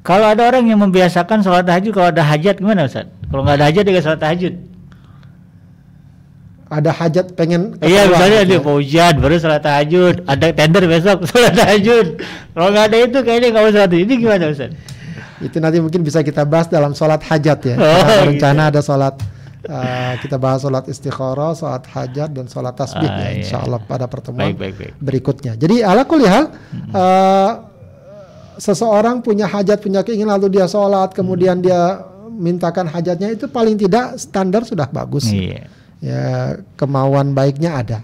Kalau 0.00 0.28
ada 0.28 0.44
orang 0.44 0.64
yang 0.64 0.80
membiasakan 0.80 1.40
sholat 1.40 1.64
tahajud 1.64 1.92
kalau 1.92 2.08
ada 2.12 2.24
hajat 2.24 2.60
gimana 2.60 2.84
Ustaz? 2.84 3.08
Kalau 3.28 3.40
nggak 3.40 3.56
ada 3.56 3.66
hajat 3.68 3.82
dia 3.84 4.00
sholat 4.00 4.20
tahajud. 4.20 4.52
Ada 6.74 6.90
hajat 6.90 7.26
pengen 7.32 7.78
Iya 7.78 8.10
misalnya 8.10 8.42
gitu 8.42 8.50
dia 8.50 8.58
mau 8.60 8.76
ujian 8.76 9.14
baru 9.16 9.38
sholat 9.38 9.62
tahajud, 9.62 10.26
ada 10.26 10.46
tender 10.50 10.82
besok 10.84 11.22
sholat 11.30 11.54
tahajud. 11.54 12.06
Kalau 12.50 12.68
nggak 12.68 12.84
ada 12.90 12.96
itu 12.98 13.18
kayaknya 13.22 13.48
nggak 13.54 13.64
usah. 13.70 13.84
Ini 13.86 14.14
gimana 14.18 14.44
Ustaz? 14.50 14.74
Itu 15.38 15.56
nanti 15.62 15.78
mungkin 15.78 16.02
bisa 16.02 16.18
kita 16.20 16.42
bahas 16.42 16.66
dalam 16.66 16.90
sholat 16.92 17.22
hajat 17.22 17.58
ya. 17.62 17.74
Oh, 17.74 17.84
Kita 17.84 18.02
gitu. 18.02 18.22
rencana 18.26 18.62
ada 18.70 18.80
sholat 18.80 19.14
uh, 19.66 20.12
kita 20.18 20.36
bahas 20.36 20.60
sholat 20.60 20.84
istikharah, 20.86 21.52
sholat 21.52 21.84
hajat 21.84 22.28
dan 22.30 22.46
sholat 22.46 22.74
tasbih 22.74 23.06
Ah, 23.06 23.18
ya, 23.18 23.28
iya. 23.30 23.38
insya 23.38 23.58
Allah 23.60 23.78
pada 23.78 24.06
pertemuan 24.06 24.50
Baik 24.50 24.56
baik 24.58 24.74
baik. 24.74 24.92
berikutnya. 24.98 25.52
Jadi 25.54 25.78
ala 25.78 26.02
kulli 26.02 26.26
hal 26.26 26.50
uh, 26.90 27.50
seseorang 28.56 29.20
punya 29.20 29.46
hajat, 29.46 29.78
punya 29.78 30.00
keinginan 30.00 30.38
lalu 30.38 30.58
dia 30.58 30.66
sholat, 30.66 31.10
kemudian 31.12 31.58
dia 31.58 32.02
mintakan 32.30 32.86
hajatnya 32.86 33.30
itu 33.30 33.46
paling 33.46 33.74
tidak 33.74 34.18
standar 34.18 34.62
sudah 34.62 34.86
bagus. 34.88 35.28
Iya. 35.28 35.70
Ya 36.04 36.60
kemauan 36.76 37.32
baiknya 37.32 37.80
ada. 37.80 37.98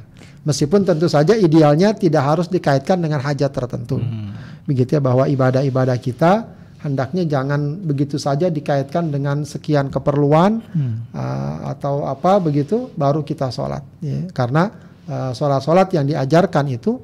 Meskipun 0.48 0.88
tentu 0.88 1.05
saja 1.05 1.36
idealnya 1.36 1.92
tidak 1.92 2.24
harus 2.24 2.48
dikaitkan 2.48 2.96
dengan 2.96 3.20
hajat 3.20 3.53
tertentu. 3.53 4.01
Hmm. 4.01 4.32
Begitu 4.64 4.96
ya 4.96 5.03
bahwa 5.05 5.28
ibadah-ibadah 5.28 6.01
kita 6.01 6.48
hendaknya 6.80 7.28
jangan 7.28 7.76
begitu 7.84 8.16
saja 8.16 8.48
dikaitkan 8.48 9.12
dengan 9.12 9.44
sekian 9.44 9.92
keperluan 9.92 10.64
Hmm. 10.72 11.12
uh, 11.12 11.76
atau 11.76 12.09
apa 12.09 12.40
begitu 12.40 12.88
baru 12.96 13.20
kita 13.20 13.53
sholat. 13.53 13.84
ya. 14.01 14.32
Karena 14.32 14.72
uh, 15.05 15.36
sholat-sholat 15.36 15.92
yang 15.92 16.09
diajarkan 16.09 16.72
itu 16.72 16.96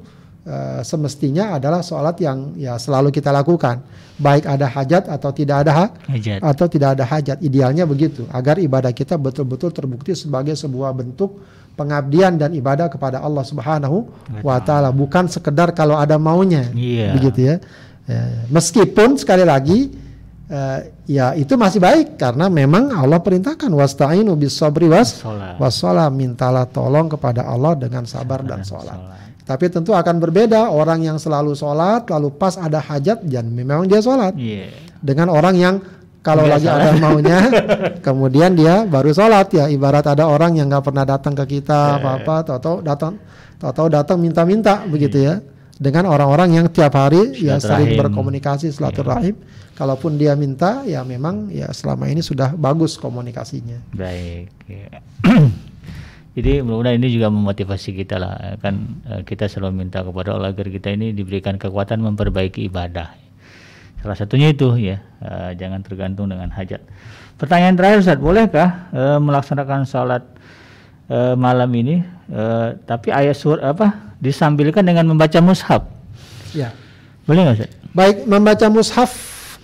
uh, 0.46 0.80
semestinya 0.80 1.58
adalah 1.58 1.82
sholat 1.82 2.16
yang 2.22 2.54
ya 2.56 2.78
selalu 2.78 3.10
kita 3.10 3.34
lakukan, 3.34 3.82
baik 4.16 4.46
ada 4.46 4.66
hajat 4.70 5.10
atau 5.10 5.30
tidak 5.34 5.66
ada 5.66 5.72
ha- 5.74 5.92
Hajat. 6.08 6.40
atau 6.40 6.66
tidak 6.70 6.88
ada 6.96 7.04
hajat. 7.04 7.38
Idealnya 7.42 7.84
begitu, 7.84 8.24
agar 8.30 8.56
ibadah 8.56 8.94
kita 8.94 9.18
betul-betul 9.18 9.74
terbukti 9.74 10.14
sebagai 10.14 10.54
sebuah 10.54 10.94
bentuk 10.94 11.42
pengabdian 11.76 12.40
dan 12.40 12.56
ibadah 12.56 12.88
kepada 12.88 13.20
Allah 13.20 13.44
Subhanahu 13.44 14.08
wa 14.40 14.56
taala, 14.64 14.88
bukan 14.88 15.28
sekedar 15.28 15.76
kalau 15.76 16.00
ada 16.00 16.16
maunya. 16.16 16.72
Iya. 16.72 17.12
Begitu 17.12 17.40
ya. 17.44 17.56
Ya, 18.06 18.22
Meskipun 18.48 19.18
sekali 19.18 19.42
lagi 19.42 19.90
eh, 20.46 20.78
ya 21.10 21.34
itu 21.34 21.58
masih 21.58 21.82
baik 21.82 22.16
karena 22.16 22.46
memang 22.46 22.94
Allah 22.94 23.18
perintahkan 23.18 23.66
wasta'inu 23.66 24.30
bis 24.38 24.54
sabri 24.54 24.86
was 24.86 25.18
wassalam 25.58 26.14
mintalah 26.14 26.70
tolong 26.70 27.10
kepada 27.10 27.44
Allah 27.44 27.74
dengan 27.74 28.06
sabar 28.06 28.46
dan 28.46 28.62
sholat. 28.62 28.94
Tapi 29.46 29.70
tentu 29.70 29.94
akan 29.94 30.18
berbeda. 30.18 30.74
Orang 30.74 31.06
yang 31.06 31.22
selalu 31.22 31.54
sholat 31.54 32.10
lalu 32.10 32.34
pas 32.34 32.58
ada 32.58 32.82
hajat 32.82 33.22
dan 33.22 33.46
memang 33.54 33.86
dia 33.86 34.02
sholat. 34.02 34.34
Iya. 34.34 34.74
dengan 34.96 35.30
orang 35.30 35.54
yang 35.54 35.74
kalau 36.24 36.42
lagi 36.50 36.66
ada 36.66 36.98
maunya 36.98 37.46
kemudian 38.06 38.58
dia 38.58 38.82
baru 38.82 39.14
sholat. 39.14 39.54
Ya 39.54 39.70
ibarat 39.70 40.02
ada 40.10 40.26
orang 40.26 40.58
yang 40.58 40.66
nggak 40.66 40.82
pernah 40.82 41.06
datang 41.06 41.38
ke 41.38 41.62
kita 41.62 42.02
apa 42.02 42.18
apa 42.18 42.34
tahu-tahu 42.42 42.76
datang 42.82 43.22
tahu-tahu 43.62 43.88
datang 43.94 44.18
minta-minta 44.18 44.82
begitu 44.90 45.22
ya. 45.22 45.38
Dengan 45.76 46.08
orang-orang 46.08 46.56
yang 46.56 46.66
tiap 46.72 46.98
hari 46.98 47.36
ya 47.38 47.62
sering 47.62 47.94
berkomunikasi 47.94 48.74
silaturahim. 48.74 49.38
Kalaupun 49.76 50.16
dia 50.16 50.32
minta 50.32 50.82
ya 50.88 51.04
memang 51.04 51.52
ya 51.52 51.68
selama 51.70 52.08
ini 52.08 52.24
sudah 52.24 52.56
bagus 52.56 52.96
komunikasinya. 52.98 53.94
Baik. 53.94 54.48
ya. 54.66 54.98
Jadi 56.36 56.60
mudah-mudahan 56.60 57.00
ini 57.00 57.08
juga 57.08 57.32
memotivasi 57.32 57.96
kita 57.96 58.20
lah 58.20 58.60
kan 58.60 59.00
eh, 59.08 59.24
kita 59.24 59.48
selalu 59.48 59.88
minta 59.88 60.04
kepada 60.04 60.36
Allah 60.36 60.52
agar 60.52 60.68
kita 60.68 60.92
ini 60.92 61.16
diberikan 61.16 61.56
kekuatan 61.56 62.04
memperbaiki 62.04 62.68
ibadah. 62.68 63.08
Salah 64.04 64.16
satunya 64.20 64.52
itu 64.52 64.68
ya 64.76 65.00
eh, 65.24 65.50
jangan 65.56 65.80
tergantung 65.80 66.28
dengan 66.28 66.52
hajat. 66.52 66.84
Pertanyaan 67.40 67.76
terakhir 67.76 68.04
Ustaz, 68.04 68.20
bolehkah 68.20 68.68
eh, 68.92 69.16
melaksanakan 69.16 69.88
sholat 69.88 70.22
eh, 71.08 71.32
malam 71.40 71.72
ini 71.72 72.04
eh, 72.28 72.68
tapi 72.84 73.08
ayat 73.16 73.32
sur 73.32 73.56
apa 73.56 74.12
disambilkan 74.20 74.84
dengan 74.84 75.08
membaca 75.08 75.40
mushaf? 75.40 75.88
ya 76.52 76.68
Boleh 77.24 77.48
nggak 77.48 77.56
Ustaz? 77.64 77.72
baik 77.96 78.16
membaca 78.28 78.66
mushaf 78.68 79.10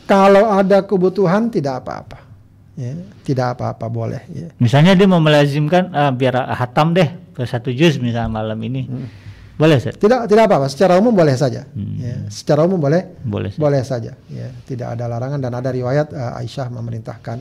kalau 0.08 0.48
ada 0.48 0.80
kebutuhan 0.80 1.52
tidak 1.52 1.84
apa-apa 1.84 2.31
ya 2.74 2.92
tidak 3.22 3.54
apa-apa 3.54 3.86
boleh 3.86 4.22
ya 4.28 4.48
Misalnya 4.56 4.92
dia 4.92 5.04
mau 5.04 5.18
melazimkan 5.18 5.92
ah, 5.92 6.08
biar 6.08 6.52
hatam 6.52 6.92
deh 6.92 7.08
ke 7.30 7.44
satu 7.44 7.68
juz 7.68 7.96
misalnya 7.96 8.28
malam 8.28 8.56
ini. 8.60 8.88
Boleh 9.52 9.76
Ustaz? 9.76 9.94
tidak 9.96 10.26
tidak 10.26 10.48
apa-apa 10.48 10.66
secara 10.66 10.96
umum 10.96 11.12
boleh 11.12 11.36
saja 11.36 11.68
Hmm. 11.70 11.96
ya 11.96 12.16
secara 12.28 12.64
umum 12.64 12.80
boleh 12.80 13.04
Boleh. 13.22 13.52
Boleh 13.54 13.82
saja, 13.82 14.16
ya. 14.26 14.48
Tidak 14.64 14.88
ada 14.88 15.04
larangan 15.06 15.38
dan 15.38 15.52
ada 15.52 15.68
riwayat 15.68 16.08
eh, 16.10 16.40
Aisyah 16.40 16.72
memerintahkan 16.72 17.38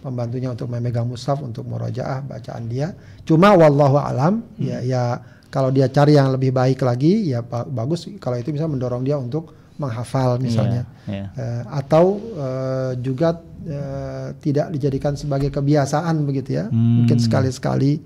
pembantunya 0.00 0.52
untuk 0.52 0.68
memegang 0.68 1.08
mushaf 1.08 1.40
untuk 1.40 1.64
murojaah 1.64 2.20
bacaan 2.22 2.68
dia. 2.68 2.92
Cuma 3.24 3.56
wallahu 3.56 3.96
alam, 3.96 4.44
ya 4.54 4.84
ya 4.84 5.02
kalau 5.48 5.72
dia 5.72 5.88
cari 5.88 6.12
yang 6.12 6.28
lebih 6.28 6.52
baik 6.52 6.84
lagi, 6.84 7.32
ya 7.32 7.40
ba- 7.40 7.64
bagus 7.64 8.12
kalau 8.20 8.36
itu 8.36 8.52
bisa 8.52 8.68
mendorong 8.68 9.00
dia 9.00 9.16
untuk 9.16 9.48
menghafal 9.76 10.38
misalnya. 10.38 10.86
Iya, 11.04 11.12
iya. 11.12 11.26
Eh, 11.34 11.62
atau 11.68 12.04
eh, 12.16 12.92
juga 12.98 13.34
eh, 13.60 14.28
tidak 14.38 14.70
dijadikan 14.70 15.14
sebagai 15.14 15.50
kebiasaan 15.50 16.22
begitu 16.22 16.56
ya. 16.56 16.64
Hmm. 16.68 17.02
Mungkin 17.02 17.18
sekali-sekali. 17.18 17.98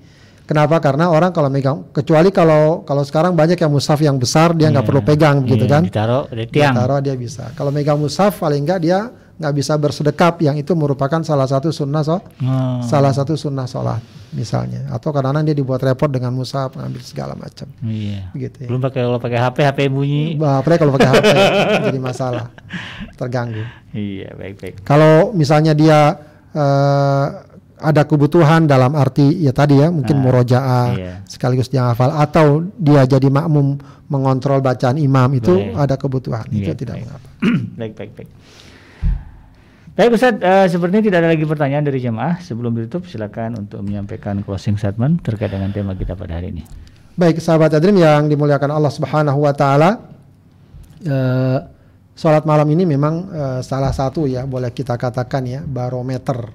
Kenapa? 0.43 0.81
Karena 0.81 1.12
orang 1.12 1.29
kalau 1.29 1.53
megang 1.53 1.93
kecuali 1.93 2.33
kalau 2.33 2.81
kalau 2.83 3.05
sekarang 3.05 3.37
banyak 3.37 3.61
yang 3.61 3.69
mushaf 3.69 4.01
yang 4.01 4.16
besar 4.16 4.57
dia 4.57 4.73
nggak 4.73 4.81
Iya. 4.81 4.89
perlu 4.89 5.03
pegang 5.05 5.37
begitu 5.45 5.69
Iya, 5.69 5.73
kan 5.77 5.83
Ditaruh 5.85 6.25
di 6.33 6.45
tiang. 6.49 6.73
taruh 6.75 6.99
dia 7.05 7.14
bisa. 7.14 7.53
Kalau 7.53 7.69
megang 7.69 8.01
mushaf 8.01 8.41
paling 8.41 8.64
enggak 8.64 8.81
dia 8.81 9.12
nggak 9.39 9.55
bisa 9.55 9.72
bersedekap 9.74 10.43
yang 10.43 10.55
itu 10.55 10.74
merupakan 10.74 11.22
salah 11.22 11.47
satu 11.47 11.70
sunnah 11.70 12.03
so, 12.03 12.18
Oh. 12.43 12.82
salah 12.82 13.11
satu 13.11 13.34
sunnah 13.34 13.64
sholat 13.64 14.03
misalnya 14.28 14.91
atau 14.91 15.09
kadang-kadang 15.09 15.47
dia 15.47 15.57
dibuat 15.57 15.78
repot 15.80 16.07
dengan 16.07 16.30
mushaf 16.30 16.74
ngambil 16.74 17.01
segala 17.01 17.32
macam 17.32 17.70
Iya. 17.80 18.28
gitu 18.34 18.66
ya. 18.66 18.68
Belum 18.68 18.82
pakai 18.82 19.01
kalau 19.01 19.16
pakai 19.16 19.39
HP, 19.39 19.57
HP 19.62 19.78
bunyi. 19.89 20.34
Bah, 20.34 20.59
Apalagi 20.59 20.80
kalau 20.82 20.93
pakai 20.93 21.09
HP 21.09 21.26
jadi 21.89 21.99
masalah 21.99 22.51
terganggu. 23.14 23.62
Iya, 23.91 24.34
baik-baik. 24.34 24.82
Kalau 24.82 25.30
misalnya 25.32 25.72
dia 25.72 26.18
eh, 26.51 27.26
ada 27.78 28.03
kebutuhan 28.03 28.66
dalam 28.66 28.91
arti 28.93 29.39
ya 29.39 29.55
tadi 29.55 29.78
ya 29.78 29.86
mungkin 29.89 30.18
Ah, 30.18 30.22
murojaah 30.26 30.86
iya. 30.93 31.14
sekaligus 31.24 31.70
dia 31.70 31.86
hafal 31.86 32.11
atau 32.11 32.66
dia 32.74 33.07
jadi 33.07 33.30
makmum 33.30 33.78
mengontrol 34.09 34.59
bacaan 34.59 34.99
imam 34.99 35.30
itu 35.32 35.55
Boleh. 35.55 35.78
ada 35.78 35.95
kebutuhan 35.95 36.43
itu 36.51 36.68
Iya, 36.68 36.74
tidak 36.74 36.95
baik. 36.99 37.05
mengapa. 37.07 37.28
baik, 37.80 37.93
baik, 37.95 38.11
baik. 38.18 38.28
Baik 39.99 40.15
Ustaz, 40.15 40.39
eh, 40.39 40.67
sepertinya 40.71 41.03
tidak 41.03 41.19
ada 41.27 41.31
lagi 41.35 41.43
pertanyaan 41.43 41.83
dari 41.83 41.99
jemaah. 41.99 42.39
Sebelum 42.39 42.71
ditutup 42.79 43.11
silakan 43.11 43.67
untuk 43.67 43.83
menyampaikan 43.83 44.47
closing 44.47 44.79
statement 44.79 45.27
terkait 45.27 45.51
dengan 45.51 45.75
tema 45.75 45.91
kita 45.99 46.15
pada 46.15 46.39
hari 46.39 46.55
ini. 46.55 46.63
Baik 47.19 47.43
sahabat 47.43 47.75
Adrim 47.75 47.99
yang 47.99 48.31
dimuliakan 48.31 48.71
Allah 48.79 48.95
Subhanahu 48.95 49.43
wa 49.43 49.51
taala. 49.51 49.99
eh, 51.03 51.59
Sholat 52.15 52.47
malam 52.47 52.67
ini 52.71 52.87
memang 52.87 53.15
eh, 53.31 53.61
salah 53.67 53.91
satu 53.91 54.27
ya 54.31 54.47
boleh 54.47 54.71
kita 54.71 54.95
katakan 54.95 55.43
ya 55.47 55.67
barometer 55.67 56.47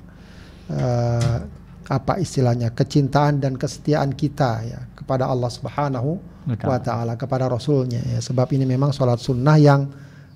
eh, 0.72 1.40
apa 1.84 2.14
istilahnya 2.24 2.72
kecintaan 2.72 3.44
dan 3.44 3.60
kesetiaan 3.60 4.16
kita 4.16 4.52
ya 4.64 4.80
kepada 4.96 5.28
Allah 5.28 5.52
Subhanahu 5.52 6.16
wa 6.48 6.80
taala 6.80 7.20
kepada 7.20 7.52
Rasulnya 7.52 8.00
ya 8.00 8.20
sebab 8.24 8.48
ini 8.56 8.64
memang 8.64 8.96
sholat 8.96 9.20
sunnah 9.20 9.56
yang 9.60 9.88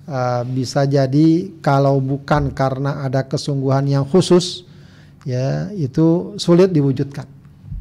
eh, 0.08 0.42
bisa 0.48 0.88
jadi 0.88 1.52
kalau 1.60 2.00
bukan 2.00 2.50
karena 2.56 3.04
ada 3.04 3.28
kesungguhan 3.28 3.84
yang 3.84 4.08
khusus 4.08 4.64
ya 5.28 5.68
itu 5.76 6.34
sulit 6.40 6.72
diwujudkan. 6.72 7.28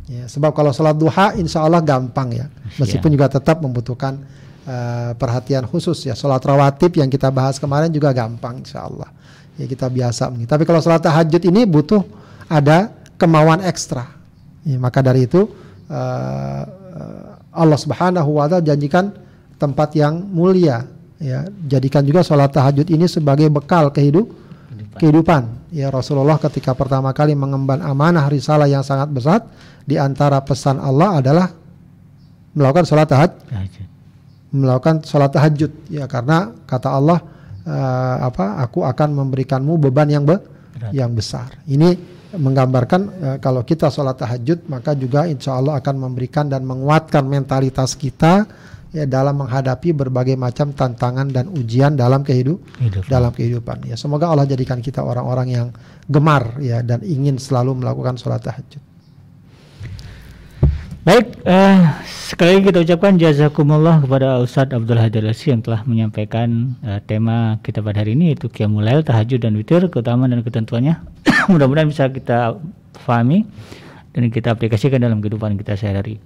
Ya 0.07 0.23
sebab 0.27 0.55
kalau 0.55 0.71
sholat 0.71 0.95
duha 0.95 1.35
insya 1.39 1.63
Allah 1.63 1.79
gampang 1.83 2.35
ya. 2.35 2.47
Meskipun 2.79 3.11
juga 3.11 3.31
tetap 3.31 3.63
membutuhkan 3.63 4.19
eh, 4.67 5.11
perhatian 5.15 5.63
khusus 5.67 6.03
ya. 6.07 6.13
Sholat 6.13 6.43
rawatib 6.43 6.99
yang 6.99 7.07
kita 7.07 7.31
bahas 7.31 7.59
kemarin 7.59 7.87
juga 7.91 8.11
gampang 8.11 8.63
insya 8.63 8.83
Allah. 8.87 9.07
Ya 9.57 9.65
kita 9.65 9.89
biasa 9.89 10.29
tapi 10.45 10.63
kalau 10.67 10.83
sholat 10.83 11.01
tahajud 11.01 11.41
ini 11.47 11.65
butuh 11.65 12.03
ada 12.45 12.93
kemauan 13.17 13.65
ekstra. 13.65 14.05
Ya, 14.67 14.77
maka 14.77 14.99
dari 14.99 15.25
itu 15.25 15.47
eh, 15.89 16.63
Allah 17.57 17.79
Subhanahu 17.79 18.37
wa 18.37 18.45
taala 18.45 18.61
janjikan 18.61 19.09
tempat 19.57 19.97
yang 19.97 20.21
mulia 20.21 20.85
ya 21.17 21.49
jadikan 21.65 22.05
juga 22.05 22.21
sholat 22.21 22.53
tahajud 22.53 22.87
ini 22.87 23.09
sebagai 23.09 23.49
bekal 23.49 23.89
kehidup 23.89 24.29
kehidupan. 24.97 25.69
ya 25.69 25.93
Rasulullah 25.93 26.41
ketika 26.41 26.73
pertama 26.73 27.13
kali 27.13 27.37
mengemban 27.37 27.81
amanah 27.85 28.25
risalah 28.29 28.65
yang 28.65 28.81
sangat 28.81 29.09
besar 29.13 29.45
di 29.85 29.95
antara 29.95 30.41
pesan 30.41 30.81
Allah 30.81 31.21
adalah 31.21 31.47
melakukan 32.57 32.85
sholat 32.89 33.07
tahajud. 33.07 33.37
Tahajud. 33.45 33.85
melakukan 34.47 34.95
sholat 35.05 35.29
tahajud. 35.29 35.71
Ya 35.93 36.09
karena 36.09 36.49
kata 36.65 36.89
Allah 36.89 37.19
eh, 37.61 38.15
apa 38.25 38.57
aku 38.65 38.81
akan 38.81 39.09
memberikanmu 39.13 39.77
beban 39.77 40.09
yang 40.09 40.25
be- 40.25 40.41
Berat. 40.77 40.91
yang 40.93 41.11
besar. 41.13 41.53
Ini 41.69 41.93
menggambarkan 42.37 43.01
eh, 43.21 43.37
kalau 43.37 43.61
kita 43.61 43.93
sholat 43.93 44.17
tahajud 44.17 44.65
maka 44.67 44.97
juga 44.97 45.29
insya 45.29 45.55
Allah 45.57 45.77
akan 45.77 45.95
memberikan 46.09 46.49
dan 46.49 46.65
menguatkan 46.65 47.21
mentalitas 47.25 47.93
kita 47.93 48.49
ya 48.95 49.03
dalam 49.03 49.43
menghadapi 49.43 49.91
berbagai 49.91 50.39
macam 50.39 50.71
tantangan 50.71 51.27
dan 51.31 51.51
ujian 51.51 51.99
dalam 51.99 52.23
kehidup 52.23 52.61
Hidup. 52.79 53.03
dalam 53.11 53.31
kehidupan 53.35 53.87
ya 53.87 53.95
semoga 53.99 54.31
Allah 54.31 54.47
jadikan 54.47 54.79
kita 54.79 55.03
orang-orang 55.03 55.47
yang 55.51 55.67
gemar 56.07 56.55
ya 56.63 56.79
dan 56.83 57.03
ingin 57.03 57.35
selalu 57.35 57.83
melakukan 57.83 58.15
sholat 58.15 58.43
tahajud 58.43 58.79
Baik, 61.07 61.39
eh, 61.47 61.79
sekali 62.03 62.59
lagi 62.59 62.63
kita 62.67 62.79
ucapkan 62.83 63.15
jazakumullah 63.15 64.03
kepada 64.03 64.43
Ustadz 64.43 64.75
Abdul 64.75 64.99
Hadir 64.99 65.23
Lasi 65.23 65.55
yang 65.55 65.63
telah 65.63 65.79
menyampaikan 65.87 66.75
eh, 66.83 66.99
tema 67.07 67.63
kita 67.63 67.79
pada 67.79 68.03
hari 68.03 68.11
ini 68.11 68.35
yaitu 68.35 68.51
Qiyamul 68.51 68.83
Lail, 68.83 69.07
Tahajud 69.07 69.39
dan 69.39 69.55
Witir, 69.55 69.87
keutamaan 69.87 70.35
dan 70.35 70.43
ketentuannya. 70.43 70.99
Mudah-mudahan 71.51 71.87
bisa 71.87 72.11
kita 72.11 72.59
pahami 73.07 73.47
dan 74.11 74.27
kita 74.27 74.51
aplikasikan 74.51 74.99
dalam 74.99 75.23
kehidupan 75.23 75.55
kita 75.55 75.79
sehari-hari. 75.79 76.19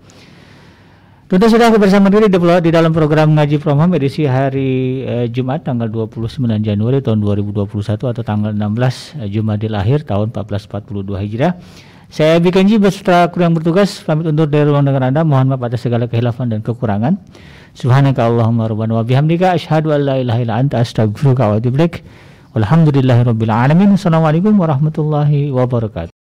Tentu 1.32 1.48
sudah 1.48 1.72
bersama 1.80 2.12
diri 2.12 2.28
di, 2.28 2.36
dalam 2.76 2.92
program 2.92 3.32
Ngaji 3.32 3.64
From 3.64 3.80
Home 3.80 3.96
edisi 3.96 4.28
hari 4.28 5.00
eh, 5.08 5.32
Jumat 5.32 5.64
tanggal 5.64 5.88
29 5.88 6.44
Januari 6.60 7.00
tahun 7.00 7.24
2021 7.24 7.72
atau 7.88 8.20
tanggal 8.20 8.52
16 8.52 8.60
eh, 8.60 9.32
Jumadil 9.32 9.72
Akhir 9.72 10.04
tahun 10.04 10.36
1442 10.36 11.24
Hijriah. 11.24 11.56
Saya 12.12 12.36
Abi 12.36 12.52
Kenji 12.52 12.76
beserta 12.76 13.32
kru 13.32 13.48
yang 13.48 13.56
bertugas 13.56 14.04
pamit 14.04 14.28
undur 14.28 14.44
dari 14.44 14.68
ruang 14.68 14.84
dengar 14.84 15.08
Anda. 15.08 15.24
Mohon 15.24 15.56
maaf 15.56 15.72
atas 15.72 15.88
segala 15.88 16.12
kehilafan 16.12 16.52
dan 16.52 16.60
kekurangan. 16.60 17.16
Subhanaka 17.80 18.28
Allahumma 18.28 18.68
rabbana 18.68 19.00
wa 19.00 19.04
bihamdika 19.08 19.56
asyhadu 19.56 19.96
an 19.96 20.04
la 20.04 20.20
ilaha 20.20 20.40
illa 20.44 20.60
anta 20.60 20.84
astaghfiruka 20.84 21.48
wa 21.48 21.64
atubu 21.64 21.80
ilaik. 21.80 22.04
Walhamdulillahirabbil 22.60 23.56
alamin. 23.56 23.96
Assalamualaikum 23.96 24.52
warahmatullahi 24.60 25.48
wabarakatuh. 25.48 26.21